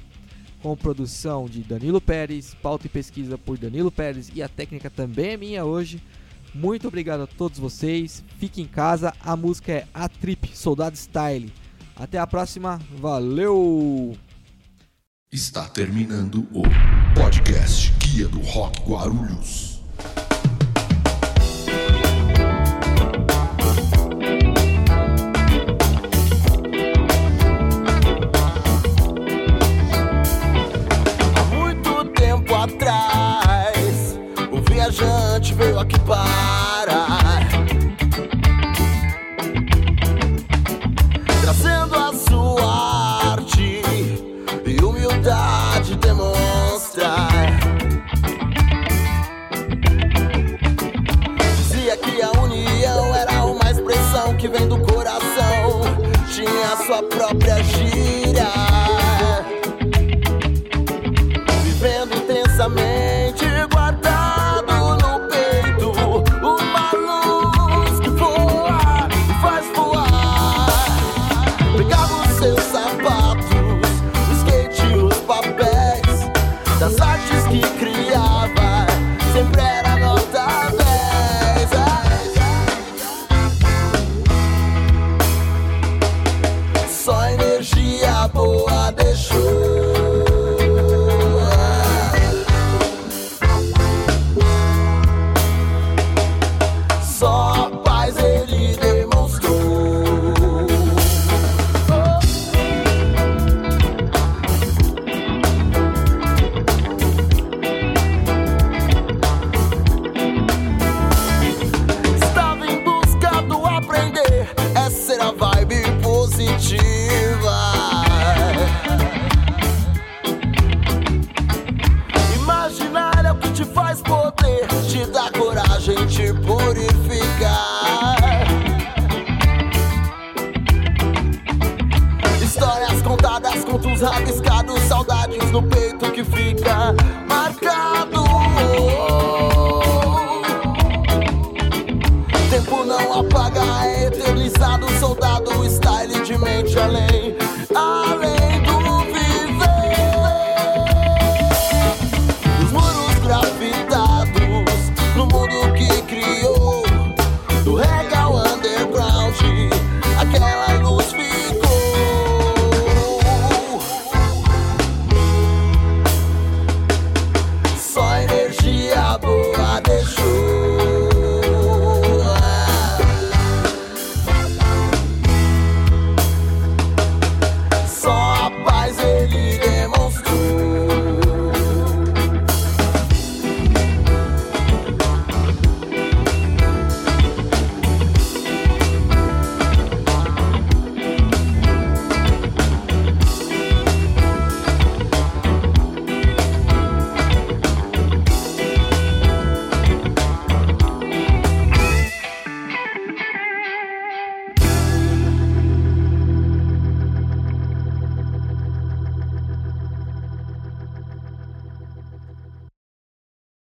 Com 0.61 0.77
produção 0.77 1.45
de 1.45 1.61
Danilo 1.61 1.99
Pérez, 1.99 2.55
pauta 2.61 2.87
e 2.87 2.89
pesquisa 2.89 3.37
por 3.37 3.57
Danilo 3.57 3.91
Pérez 3.91 4.31
e 4.33 4.41
a 4.41 4.47
técnica 4.47 4.89
também 4.89 5.31
é 5.31 5.37
minha 5.37 5.65
hoje. 5.65 6.01
Muito 6.53 6.87
obrigado 6.87 7.21
a 7.21 7.27
todos 7.27 7.59
vocês. 7.59 8.23
Fique 8.37 8.61
em 8.61 8.67
casa. 8.67 9.13
A 9.19 9.35
música 9.35 9.71
é 9.71 9.87
A 9.93 10.07
Trip 10.07 10.55
Soldado 10.55 10.95
Style. 10.95 11.51
Até 11.95 12.17
a 12.17 12.27
próxima. 12.27 12.79
Valeu! 12.97 14.15
Está 15.33 15.63
terminando 15.67 16.47
o 16.53 16.61
podcast 17.19 17.91
Guia 17.97 18.27
do 18.27 18.39
Rock 18.41 18.83
Guarulhos. 18.83 19.72